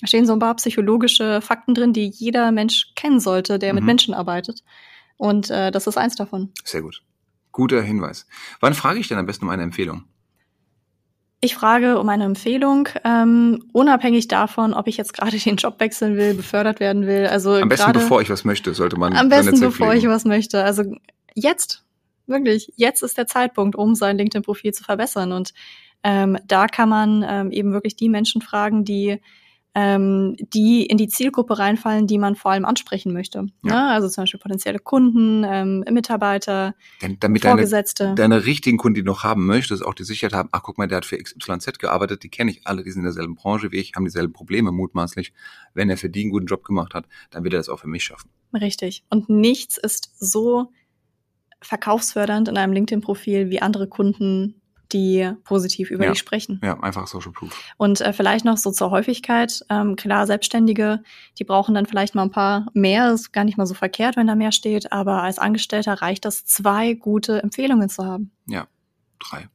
Da 0.00 0.06
stehen 0.06 0.26
so 0.26 0.32
ein 0.32 0.38
paar 0.38 0.56
psychologische 0.56 1.40
Fakten 1.40 1.74
drin, 1.74 1.92
die 1.92 2.08
jeder 2.08 2.50
Mensch 2.50 2.92
kennen 2.96 3.20
sollte, 3.20 3.58
der 3.58 3.72
mhm. 3.72 3.76
mit 3.76 3.84
Menschen 3.84 4.14
arbeitet. 4.14 4.62
Und 5.16 5.50
äh, 5.50 5.70
das 5.70 5.86
ist 5.86 5.96
eins 5.96 6.16
davon. 6.16 6.52
Sehr 6.64 6.82
gut. 6.82 7.02
Guter 7.52 7.82
Hinweis. 7.82 8.26
Wann 8.60 8.74
frage 8.74 9.00
ich 9.00 9.08
denn 9.08 9.18
am 9.18 9.26
besten 9.26 9.46
um 9.46 9.50
eine 9.50 9.62
Empfehlung? 9.62 10.04
Ich 11.40 11.54
frage 11.54 11.98
um 11.98 12.08
eine 12.08 12.24
Empfehlung, 12.24 12.88
ähm, 13.04 13.68
unabhängig 13.72 14.26
davon, 14.26 14.72
ob 14.72 14.86
ich 14.86 14.96
jetzt 14.96 15.12
gerade 15.12 15.36
den 15.38 15.56
Job 15.56 15.78
wechseln 15.78 16.16
will, 16.16 16.34
befördert 16.34 16.80
werden 16.80 17.06
will. 17.06 17.26
Also 17.26 17.54
am 17.54 17.68
besten 17.68 17.86
grade, 17.86 17.98
bevor 18.00 18.22
ich 18.22 18.30
was 18.30 18.44
möchte, 18.44 18.72
sollte 18.74 18.98
man. 18.98 19.14
Am 19.14 19.28
besten 19.28 19.60
bevor 19.60 19.94
ich 19.94 20.06
was 20.06 20.24
möchte. 20.24 20.64
Also 20.64 20.84
jetzt, 21.34 21.84
wirklich, 22.26 22.72
jetzt 22.76 23.02
ist 23.02 23.18
der 23.18 23.26
Zeitpunkt, 23.26 23.76
um 23.76 23.94
sein 23.94 24.16
LinkedIn-Profil 24.16 24.72
zu 24.72 24.84
verbessern. 24.84 25.32
Und 25.32 25.52
ähm, 26.02 26.38
da 26.46 26.66
kann 26.66 26.88
man 26.88 27.24
ähm, 27.28 27.50
eben 27.50 27.72
wirklich 27.72 27.96
die 27.96 28.08
Menschen 28.08 28.40
fragen, 28.40 28.84
die 28.84 29.20
ähm, 29.78 30.36
die 30.54 30.86
in 30.86 30.96
die 30.96 31.06
Zielgruppe 31.06 31.58
reinfallen, 31.58 32.06
die 32.06 32.16
man 32.16 32.34
vor 32.34 32.50
allem 32.50 32.64
ansprechen 32.64 33.12
möchte. 33.12 33.46
Ja. 33.62 33.72
ja 33.72 33.88
also 33.90 34.08
zum 34.08 34.22
Beispiel 34.22 34.40
potenzielle 34.40 34.78
Kunden, 34.78 35.44
ähm, 35.44 35.84
Mitarbeiter, 35.90 36.74
Denn, 37.02 37.18
damit 37.20 37.42
Vorgesetzte. 37.42 38.04
Deine, 38.04 38.14
deine 38.14 38.46
richtigen 38.46 38.78
Kunden, 38.78 38.94
die 38.94 39.02
du 39.02 39.06
noch 39.06 39.22
haben 39.22 39.44
möchtest, 39.44 39.84
auch 39.84 39.92
die 39.92 40.04
Sicherheit 40.04 40.32
haben, 40.32 40.48
ach 40.52 40.62
guck 40.62 40.78
mal, 40.78 40.88
der 40.88 40.96
hat 40.96 41.04
für 41.04 41.18
XYZ 41.18 41.78
gearbeitet, 41.78 42.22
die 42.22 42.30
kenne 42.30 42.52
ich 42.52 42.66
alle, 42.66 42.84
die 42.84 42.90
sind 42.90 43.00
in 43.00 43.04
derselben 43.04 43.34
Branche 43.34 43.70
wie 43.70 43.76
ich, 43.76 43.92
haben 43.94 44.06
dieselben 44.06 44.32
Probleme 44.32 44.72
mutmaßlich. 44.72 45.34
Wenn 45.74 45.90
er 45.90 45.98
für 45.98 46.08
die 46.08 46.22
einen 46.22 46.30
guten 46.30 46.46
Job 46.46 46.64
gemacht 46.64 46.94
hat, 46.94 47.04
dann 47.28 47.44
wird 47.44 47.52
er 47.52 47.58
das 47.58 47.68
auch 47.68 47.80
für 47.80 47.88
mich 47.88 48.02
schaffen. 48.02 48.30
Richtig. 48.54 49.04
Und 49.10 49.28
nichts 49.28 49.76
ist 49.76 50.10
so 50.18 50.72
verkaufsfördernd 51.60 52.48
in 52.48 52.56
einem 52.56 52.72
LinkedIn-Profil 52.72 53.50
wie 53.50 53.60
andere 53.60 53.88
Kunden 53.88 54.62
die 54.92 55.32
positiv 55.44 55.90
über 55.90 56.04
ja. 56.04 56.10
dich 56.10 56.18
sprechen. 56.18 56.60
Ja, 56.62 56.78
einfach 56.80 57.06
Social 57.06 57.32
Proof. 57.32 57.52
Und 57.76 58.00
äh, 58.00 58.12
vielleicht 58.12 58.44
noch 58.44 58.56
so 58.56 58.70
zur 58.70 58.90
Häufigkeit. 58.90 59.64
Ähm, 59.68 59.96
klar, 59.96 60.26
Selbstständige, 60.26 61.02
die 61.38 61.44
brauchen 61.44 61.74
dann 61.74 61.86
vielleicht 61.86 62.14
mal 62.14 62.22
ein 62.22 62.30
paar 62.30 62.66
mehr. 62.72 63.12
Ist 63.12 63.32
gar 63.32 63.44
nicht 63.44 63.58
mal 63.58 63.66
so 63.66 63.74
verkehrt, 63.74 64.16
wenn 64.16 64.26
da 64.26 64.34
mehr 64.34 64.52
steht. 64.52 64.92
Aber 64.92 65.22
als 65.22 65.38
Angestellter 65.38 65.94
reicht 65.94 66.24
das, 66.24 66.44
zwei 66.44 66.94
gute 66.94 67.42
Empfehlungen 67.42 67.88
zu 67.88 68.04
haben. 68.04 68.30
Ja, 68.46 68.66
drei. 69.18 69.48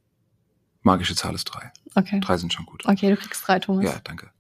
Magische 0.84 1.16
Zahl 1.16 1.36
ist 1.36 1.46
drei. 1.46 1.72
Okay. 1.96 2.20
Drei 2.20 2.38
sind 2.38 2.54
schon 2.54 2.66
gut. 2.66 2.86
Okay, 2.86 3.10
du 3.10 3.18
kriegst 3.18 3.48
drei, 3.48 3.60
Thomas. 3.60 3.86
Ja, 3.86 4.00
danke. 4.04 4.32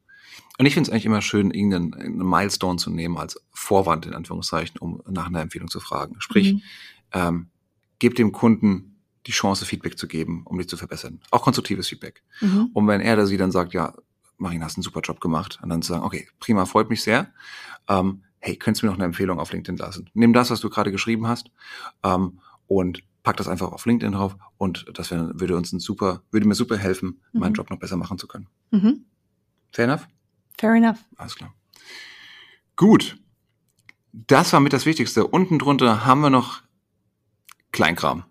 Und 0.57 0.65
ich 0.65 0.73
finde 0.73 0.89
es 0.89 0.91
eigentlich 0.91 1.05
immer 1.05 1.21
schön, 1.21 1.51
irgendeinen 1.51 2.17
Milestone 2.17 2.77
zu 2.77 2.91
nehmen 2.91 3.17
als 3.17 3.41
Vorwand, 3.51 4.05
in 4.05 4.13
Anführungszeichen, 4.13 4.77
um 4.79 5.01
nach 5.07 5.27
einer 5.27 5.41
Empfehlung 5.41 5.69
zu 5.69 5.79
fragen. 5.79 6.15
Sprich, 6.19 6.53
mhm. 6.53 6.61
ähm, 7.13 7.49
gebt 7.99 8.17
dem 8.17 8.31
Kunden 8.31 8.90
die 9.27 9.31
Chance, 9.31 9.65
Feedback 9.65 9.97
zu 9.97 10.07
geben, 10.07 10.43
um 10.45 10.57
dich 10.57 10.67
zu 10.67 10.77
verbessern. 10.77 11.19
Auch 11.31 11.43
konstruktives 11.43 11.87
Feedback. 11.87 12.23
Mhm. 12.39 12.69
Und 12.73 12.87
wenn 12.87 13.01
er 13.01 13.13
oder 13.13 13.27
sie 13.27 13.37
dann 13.37 13.51
sagt, 13.51 13.73
ja, 13.73 13.93
Marina, 14.37 14.65
hast 14.65 14.77
einen 14.77 14.83
super 14.83 15.01
Job 15.01 15.21
gemacht, 15.21 15.59
und 15.61 15.69
dann 15.69 15.81
zu 15.81 15.93
sagen, 15.93 16.03
okay, 16.03 16.27
prima, 16.39 16.65
freut 16.65 16.89
mich 16.89 17.03
sehr. 17.03 17.31
Ähm, 17.87 18.23
hey, 18.39 18.55
könntest 18.57 18.81
du 18.81 18.87
mir 18.87 18.91
noch 18.91 18.97
eine 18.97 19.05
Empfehlung 19.05 19.39
auf 19.39 19.51
LinkedIn 19.53 19.77
lassen? 19.77 20.09
Nimm 20.13 20.33
das, 20.33 20.49
was 20.49 20.59
du 20.61 20.69
gerade 20.69 20.91
geschrieben 20.91 21.27
hast, 21.27 21.51
ähm, 22.03 22.39
und 22.67 23.03
pack 23.23 23.37
das 23.37 23.47
einfach 23.47 23.71
auf 23.71 23.85
LinkedIn 23.85 24.13
drauf 24.13 24.35
und 24.57 24.85
das 24.93 25.11
wär, 25.11 25.39
würde 25.39 25.55
uns 25.55 25.71
ein 25.71 25.79
super, 25.79 26.23
würde 26.31 26.47
mir 26.47 26.55
super 26.55 26.77
helfen, 26.77 27.21
mhm. 27.33 27.39
meinen 27.39 27.53
Job 27.53 27.69
noch 27.69 27.77
besser 27.77 27.97
machen 27.97 28.17
zu 28.17 28.27
können. 28.27 28.47
Mhm. 28.71 29.05
Fair 29.71 29.85
enough? 29.85 30.07
Fair 30.57 30.73
enough. 30.73 30.99
Alles 31.17 31.35
klar. 31.35 31.53
Gut. 32.75 33.17
Das 34.13 34.51
war 34.51 34.59
mit 34.59 34.73
das 34.73 34.85
Wichtigste. 34.85 35.25
Unten 35.25 35.59
drunter 35.59 36.05
haben 36.05 36.21
wir 36.21 36.29
noch 36.29 36.63
Kleinkram. 37.71 38.25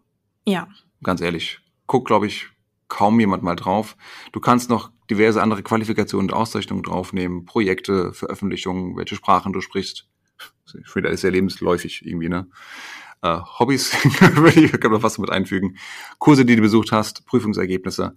Ja. 0.51 0.69
Ganz 1.03 1.21
ehrlich. 1.21 1.61
Guckt, 1.87 2.07
glaube 2.07 2.27
ich, 2.27 2.49
kaum 2.89 3.19
jemand 3.21 3.43
mal 3.43 3.57
drauf. 3.57 3.97
Du 4.33 4.41
kannst 4.41 4.69
noch 4.69 4.91
diverse 5.09 5.43
andere 5.43 5.63
Qualifikationen 5.63 6.31
und 6.31 6.37
Auszeichnungen 6.37 6.83
draufnehmen, 6.83 7.45
Projekte, 7.45 8.13
Veröffentlichungen, 8.13 8.97
welche 8.97 9.17
Sprachen 9.17 9.53
du 9.53 9.61
sprichst. 9.61 10.09
Ich 10.79 10.89
finde, 10.89 11.09
ist 11.09 11.23
ja 11.23 11.31
lebensläufig 11.31 12.05
irgendwie, 12.05 12.29
ne? 12.29 12.49
Äh, 13.23 13.39
Hobbys 13.59 13.91
kann 13.91 14.91
man 14.91 15.01
fast 15.01 15.19
mit 15.19 15.31
einfügen. 15.31 15.77
Kurse, 16.19 16.45
die 16.45 16.57
du 16.57 16.63
besucht 16.63 16.93
hast, 16.93 17.27
Prüfungsergebnisse. 17.27 18.17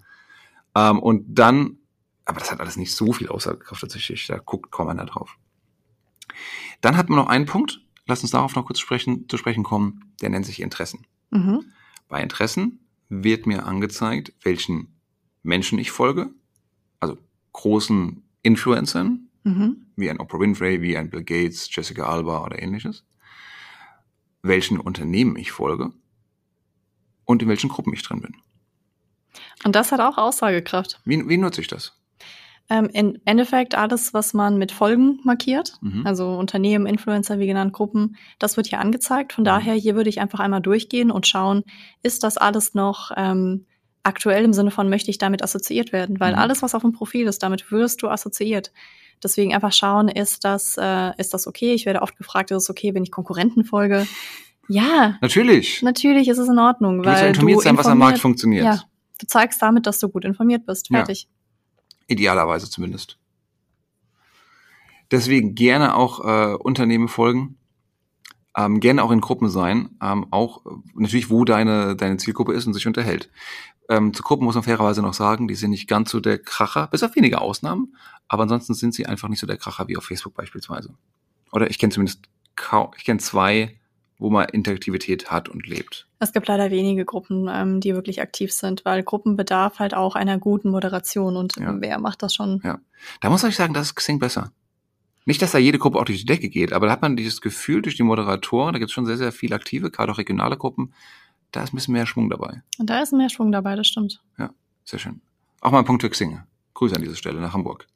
Ähm, 0.76 1.00
und 1.00 1.26
dann, 1.28 1.78
aber 2.26 2.40
das 2.40 2.52
hat 2.52 2.60
alles 2.60 2.78
nicht 2.78 2.94
so 2.94 3.12
viel 3.14 3.28
Aussagekraft 3.28 3.82
tatsächlich, 3.82 4.28
da 4.28 4.38
guckt 4.38 4.72
kaum 4.72 4.88
einer 4.88 5.06
drauf. 5.06 5.38
Dann 6.82 6.98
hat 6.98 7.10
man 7.10 7.18
noch 7.18 7.28
einen 7.28 7.46
Punkt, 7.46 7.82
lass 8.06 8.22
uns 8.22 8.32
darauf 8.32 8.56
noch 8.56 8.66
kurz 8.66 8.80
sprechen, 8.80 9.28
zu 9.28 9.38
sprechen 9.38 9.64
kommen, 9.64 10.14
der 10.22 10.30
nennt 10.30 10.46
sich 10.46 10.62
Interessen. 10.62 11.06
Mhm. 11.32 11.66
Bei 12.14 12.22
Interessen 12.22 12.80
wird 13.10 13.48
mir 13.48 13.66
angezeigt, 13.66 14.34
welchen 14.44 15.02
Menschen 15.42 15.80
ich 15.80 15.90
folge, 15.90 16.30
also 17.00 17.18
großen 17.54 18.22
Influencern, 18.44 19.30
mhm. 19.44 19.88
wie 19.96 20.12
ein 20.12 20.20
Oprah 20.20 20.40
Winfrey, 20.40 20.80
wie 20.84 20.96
ein 20.96 21.10
Bill 21.10 21.24
Gates, 21.24 21.76
Jessica 21.76 22.06
Alba 22.06 22.46
oder 22.46 22.62
ähnliches, 22.62 23.04
welchen 24.44 24.80
Unternehmen 24.80 25.38
ich 25.38 25.52
folge 25.52 25.92
und 27.26 27.42
in 27.42 27.50
welchen 27.50 27.72
Gruppen 27.72 27.94
ich 27.94 28.04
drin 28.04 28.22
bin. 28.22 28.36
Und 29.64 29.76
das 29.76 29.92
hat 29.92 30.00
auch 30.00 30.20
Aussagekraft. 30.20 31.02
Wie, 31.06 31.28
wie 31.28 31.38
nutze 31.38 31.62
ich 31.62 31.68
das? 31.68 32.00
Ähm, 32.74 32.90
Im 32.92 33.18
Endeffekt 33.26 33.76
alles, 33.76 34.16
was 34.16 34.34
man 34.34 34.58
mit 34.58 34.72
Folgen 34.72 35.20
markiert, 35.24 35.74
mhm. 35.82 36.08
also 36.08 36.34
Unternehmen, 36.34 36.88
Influencer, 36.88 37.38
wie 37.38 37.46
genannt, 37.46 37.72
Gruppen, 37.72 38.16
das 38.40 38.58
wird 38.58 38.66
hier 38.66 38.80
angezeigt. 38.80 39.34
Von 39.34 39.44
mhm. 39.44 39.46
daher, 39.46 39.76
hier 39.76 39.94
würde 39.96 40.10
ich 40.10 40.20
einfach 40.20 40.40
einmal 40.40 40.60
durchgehen 40.60 41.12
und 41.12 41.28
schauen, 41.28 41.64
ist 42.02 42.24
das 42.24 42.38
alles 42.38 42.74
noch 42.74 43.12
ähm, 43.16 43.68
aktuell 44.02 44.44
im 44.44 44.54
Sinne 44.54 44.72
von, 44.72 44.90
möchte 44.90 45.12
ich 45.12 45.20
damit 45.20 45.44
assoziiert 45.44 45.94
werden? 45.94 46.20
Weil 46.20 46.34
mhm. 46.34 46.40
alles, 46.40 46.64
was 46.64 46.74
auf 46.74 46.82
dem 46.82 46.94
Profil 46.94 47.28
ist, 47.28 47.44
damit 47.44 47.72
wirst 47.72 48.02
du 48.02 48.08
assoziiert. 48.10 48.72
Deswegen 49.22 49.54
einfach 49.54 49.72
schauen, 49.72 50.08
ist 50.08 50.44
das, 50.44 50.76
äh, 50.80 51.12
ist 51.20 51.36
das 51.36 51.46
okay? 51.46 51.76
Ich 51.76 51.86
werde 51.86 52.02
oft 52.02 52.18
gefragt, 52.18 52.50
ist 52.50 52.64
es 52.64 52.70
okay, 52.72 52.96
wenn 52.96 53.04
ich 53.04 53.12
Konkurrenten 53.12 53.66
folge? 53.66 54.08
Ja. 54.68 55.20
Natürlich. 55.22 55.84
Natürlich 55.84 56.28
ist 56.28 56.40
es 56.40 56.50
in 56.50 56.58
Ordnung. 56.58 57.04
Du 57.04 57.06
weil 57.10 57.28
informiert 57.28 57.60
du 57.60 57.62
sein, 57.62 57.78
was 57.78 57.86
am 57.86 58.00
Markt 58.00 58.18
funktioniert. 58.18 58.66
Ja. 58.66 58.82
Du 59.20 59.28
zeigst 59.28 59.62
damit, 59.62 59.86
dass 59.86 60.00
du 60.00 60.10
gut 60.10 60.26
informiert 60.26 60.66
bist. 60.66 60.88
Fertig. 60.88 61.24
Ja. 61.24 61.43
Idealerweise 62.08 62.70
zumindest. 62.70 63.18
Deswegen 65.12 65.56
gerne 65.56 65.96
auch 65.96 66.26
äh, 66.26 66.56
Unternehmen 66.56 67.08
folgen, 67.08 67.58
ähm, 68.58 68.80
gerne 68.80 69.04
auch 69.04 69.12
in 69.12 69.22
Gruppen 69.22 69.50
sein, 69.50 69.92
ähm, 70.02 70.28
auch 70.32 70.66
äh, 70.66 70.70
natürlich, 70.96 71.30
wo 71.30 71.46
deine, 71.46 71.96
deine 71.96 72.18
Zielgruppe 72.18 72.54
ist 72.54 72.66
und 72.68 72.74
sich 72.74 72.88
unterhält. 72.88 73.30
Ähm, 73.90 74.14
zu 74.14 74.24
Gruppen 74.24 74.46
muss 74.46 74.56
man 74.56 74.64
fairerweise 74.64 75.02
noch 75.02 75.14
sagen, 75.14 75.48
die 75.48 75.56
sind 75.56 75.72
nicht 75.72 75.88
ganz 75.88 76.10
so 76.12 76.20
der 76.20 76.40
Kracher, 76.40 76.88
bis 76.88 77.04
auf 77.04 77.16
wenige 77.16 77.42
Ausnahmen, 77.42 77.96
aber 78.28 78.44
ansonsten 78.44 78.74
sind 78.74 78.94
sie 78.94 79.06
einfach 79.06 79.28
nicht 79.28 79.40
so 79.40 79.48
der 79.48 79.58
Kracher 79.58 79.88
wie 79.88 79.98
auf 79.98 80.06
Facebook 80.06 80.34
beispielsweise. 80.36 80.94
Oder 81.52 81.70
ich 81.70 81.78
kenne 81.78 81.92
zumindest 81.92 82.24
kaum, 82.56 82.92
ich 82.98 83.04
kenne 83.04 83.20
zwei, 83.20 83.78
wo 84.24 84.30
man 84.30 84.48
Interaktivität 84.48 85.30
hat 85.32 85.50
und 85.50 85.68
lebt. 85.68 86.08
Es 86.20 86.32
gibt 86.32 86.48
leider 86.48 86.72
wenige 86.72 87.04
Gruppen, 87.04 87.50
ähm, 87.52 87.82
die 87.82 87.94
wirklich 87.94 88.22
aktiv 88.22 88.54
sind, 88.54 88.86
weil 88.86 89.04
Gruppen 89.04 89.36
bedarf 89.36 89.80
halt 89.80 89.94
auch 89.94 90.16
einer 90.16 90.38
guten 90.38 90.70
Moderation 90.70 91.36
und 91.36 91.58
Ja. 91.58 91.76
wer 91.82 92.00
macht 92.00 92.24
das 92.24 92.34
schon? 92.34 92.62
Ja. 92.64 92.80
Da 93.20 93.30
muss 93.30 93.44
ich 93.44 93.58
sagen, 93.58 93.74
das 93.74 93.88
ist 93.88 93.96
Xing 93.96 94.20
besser. 94.20 94.54
Nicht, 95.26 95.42
dass 95.42 95.52
da 95.52 95.58
jede 95.58 95.78
Gruppe 95.78 96.00
auch 96.00 96.06
durch 96.06 96.20
die 96.20 96.26
Decke 96.26 96.48
geht, 96.48 96.72
aber 96.72 96.86
da 96.86 96.94
hat 96.94 97.02
man 97.02 97.18
dieses 97.18 97.42
Gefühl 97.42 97.82
durch 97.82 97.98
die 97.98 98.04
Moderatoren, 98.04 98.72
da 98.72 98.80
gibt 98.80 98.92
es 98.92 98.94
schon 98.94 99.06
sehr, 99.06 99.18
sehr 99.18 99.34
viele 99.34 99.56
aktive, 99.56 99.92
gerade 99.92 100.10
auch 100.14 100.18
regionale 100.18 100.56
Gruppen, 100.56 100.94
da 101.52 101.62
ist 101.62 101.74
ein 101.74 101.76
bisschen 101.76 101.94
mehr 101.94 102.06
Schwung 102.06 102.30
dabei. 102.30 102.64
Und 102.80 102.90
da 102.90 103.02
ist 103.02 103.12
mehr 103.12 103.30
Schwung 103.30 103.52
dabei, 103.52 103.76
das 103.76 103.88
stimmt. 103.88 104.22
Sehr 104.86 105.00
schön. 105.00 105.20
Auch 105.60 105.72
mal 105.72 105.80
ein 105.80 105.86
Punkt 105.86 106.02
für 106.02 106.10
Xing. 106.10 106.40
Grüße 106.76 106.96
an 106.96 107.02
dieser 107.02 107.16
Stelle 107.16 107.42
nach 107.42 107.54
Hamburg. 107.54 107.88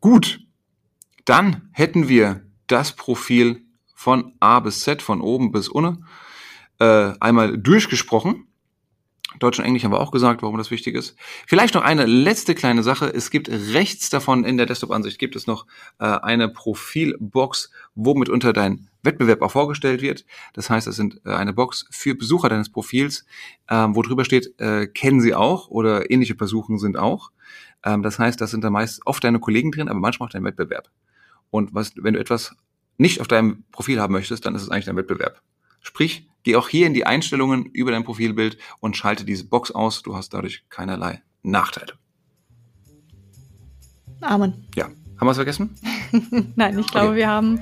Gut. 0.00 0.40
Dann 1.24 1.68
hätten 1.72 2.08
wir 2.08 2.42
das 2.66 2.92
Profil 2.96 3.62
von 3.98 4.34
A 4.38 4.60
bis 4.60 4.82
Z, 4.82 5.02
von 5.02 5.20
oben 5.20 5.50
bis 5.50 5.68
unten, 5.68 6.04
äh, 6.78 7.14
einmal 7.18 7.58
durchgesprochen. 7.58 8.46
Deutsch 9.40 9.58
und 9.58 9.64
Englisch 9.64 9.82
haben 9.82 9.90
wir 9.90 9.98
auch 9.98 10.12
gesagt, 10.12 10.40
warum 10.40 10.56
das 10.56 10.70
wichtig 10.70 10.94
ist. 10.94 11.16
Vielleicht 11.48 11.74
noch 11.74 11.82
eine 11.82 12.06
letzte 12.06 12.54
kleine 12.54 12.84
Sache. 12.84 13.12
Es 13.12 13.32
gibt 13.32 13.48
rechts 13.48 14.08
davon 14.08 14.44
in 14.44 14.56
der 14.56 14.66
Desktop-Ansicht 14.66 15.18
gibt 15.18 15.34
es 15.34 15.48
noch 15.48 15.66
äh, 15.98 16.04
eine 16.04 16.48
Profilbox, 16.48 17.72
wo 17.96 18.14
mitunter 18.14 18.52
dein 18.52 18.88
Wettbewerb 19.02 19.42
auch 19.42 19.50
vorgestellt 19.50 20.00
wird. 20.00 20.24
Das 20.52 20.70
heißt, 20.70 20.86
es 20.86 20.94
sind 20.94 21.20
äh, 21.24 21.30
eine 21.30 21.52
Box 21.52 21.86
für 21.90 22.14
Besucher 22.14 22.48
deines 22.48 22.70
Profils, 22.70 23.26
ähm, 23.68 23.96
wo 23.96 24.02
drüber 24.02 24.24
steht, 24.24 24.60
äh, 24.60 24.86
kennen 24.86 25.20
sie 25.20 25.34
auch 25.34 25.66
oder 25.66 26.08
ähnliche 26.08 26.36
Versuchen 26.36 26.78
sind 26.78 26.96
auch. 26.96 27.32
Ähm, 27.84 28.04
das 28.04 28.20
heißt, 28.20 28.40
das 28.40 28.52
sind 28.52 28.62
da 28.62 28.70
meist 28.70 29.04
oft 29.06 29.24
deine 29.24 29.40
Kollegen 29.40 29.72
drin, 29.72 29.88
aber 29.88 29.98
manchmal 29.98 30.28
auch 30.28 30.32
dein 30.32 30.44
Wettbewerb. 30.44 30.88
Und 31.50 31.74
was, 31.74 31.94
wenn 31.96 32.14
du 32.14 32.20
etwas 32.20 32.54
nicht 32.98 33.20
auf 33.20 33.28
deinem 33.28 33.64
Profil 33.72 34.00
haben 34.00 34.12
möchtest, 34.12 34.44
dann 34.44 34.54
ist 34.54 34.62
es 34.62 34.68
eigentlich 34.70 34.84
dein 34.84 34.96
Wettbewerb. 34.96 35.40
Sprich, 35.80 36.28
geh 36.42 36.56
auch 36.56 36.68
hier 36.68 36.86
in 36.86 36.94
die 36.94 37.06
Einstellungen 37.06 37.64
über 37.66 37.90
dein 37.92 38.04
Profilbild 38.04 38.58
und 38.80 38.96
schalte 38.96 39.24
diese 39.24 39.44
Box 39.46 39.70
aus. 39.70 40.02
Du 40.02 40.16
hast 40.16 40.34
dadurch 40.34 40.64
keinerlei 40.68 41.22
Nachteile. 41.42 41.94
Amen. 44.20 44.66
Ja, 44.74 44.84
haben 44.86 44.94
wir 45.20 45.26
was 45.26 45.36
vergessen? 45.36 45.74
Nein, 46.56 46.78
ich 46.78 46.88
glaube, 46.88 47.08
Okay. 47.08 47.16
wir 47.18 47.28
haben 47.28 47.60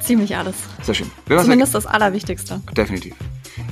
ziemlich 0.00 0.36
alles. 0.36 0.56
Sehr 0.82 0.94
schön. 0.94 1.10
Wenn 1.26 1.40
Zumindest 1.40 1.74
das 1.74 1.86
Allerwichtigste. 1.86 2.60
Definitiv. 2.76 3.14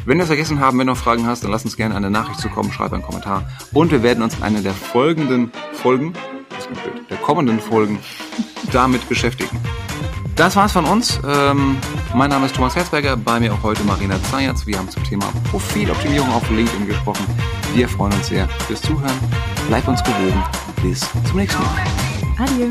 Wenn 0.04 0.18
wir 0.18 0.22
es 0.22 0.28
vergessen 0.28 0.58
haben, 0.58 0.78
wenn 0.78 0.88
du 0.88 0.92
noch 0.94 0.98
Fragen 0.98 1.26
hast, 1.26 1.44
dann 1.44 1.52
lass 1.52 1.64
uns 1.64 1.76
gerne 1.76 1.94
eine 1.94 2.10
Nachricht 2.10 2.40
zukommen, 2.40 2.72
schreib 2.72 2.92
einen 2.92 3.02
Kommentar. 3.04 3.48
Und 3.72 3.92
wir 3.92 4.02
werden 4.02 4.22
uns 4.24 4.34
in 4.36 4.42
einer 4.42 4.60
der 4.60 4.74
folgenden 4.74 5.52
Folgen, 5.74 6.12
das 6.50 6.66
ist 6.66 6.82
blöd, 6.82 7.08
der 7.08 7.18
kommenden 7.18 7.60
Folgen 7.60 8.00
damit 8.72 9.08
beschäftigen. 9.08 9.60
Das 10.36 10.54
war's 10.54 10.72
von 10.72 10.84
uns. 10.84 11.18
Ähm, 11.26 11.78
mein 12.14 12.28
Name 12.28 12.44
ist 12.44 12.54
Thomas 12.54 12.76
Herzberger, 12.76 13.16
bei 13.16 13.40
mir 13.40 13.54
auch 13.54 13.62
heute 13.62 13.82
Marina 13.84 14.22
Zayatz. 14.24 14.66
Wir 14.66 14.78
haben 14.78 14.88
zum 14.90 15.02
Thema 15.02 15.32
Profiloptimierung 15.50 16.30
auf 16.30 16.48
LinkedIn 16.50 16.86
gesprochen. 16.86 17.26
Wir 17.74 17.88
freuen 17.88 18.12
uns 18.12 18.28
sehr 18.28 18.46
fürs 18.66 18.82
Zuhören. 18.82 19.18
Bleib 19.66 19.88
uns 19.88 20.02
gewogen. 20.04 20.44
Bis 20.82 21.00
zum 21.26 21.38
nächsten 21.38 21.62
Mal. 21.62 21.84
Adieu. 22.38 22.68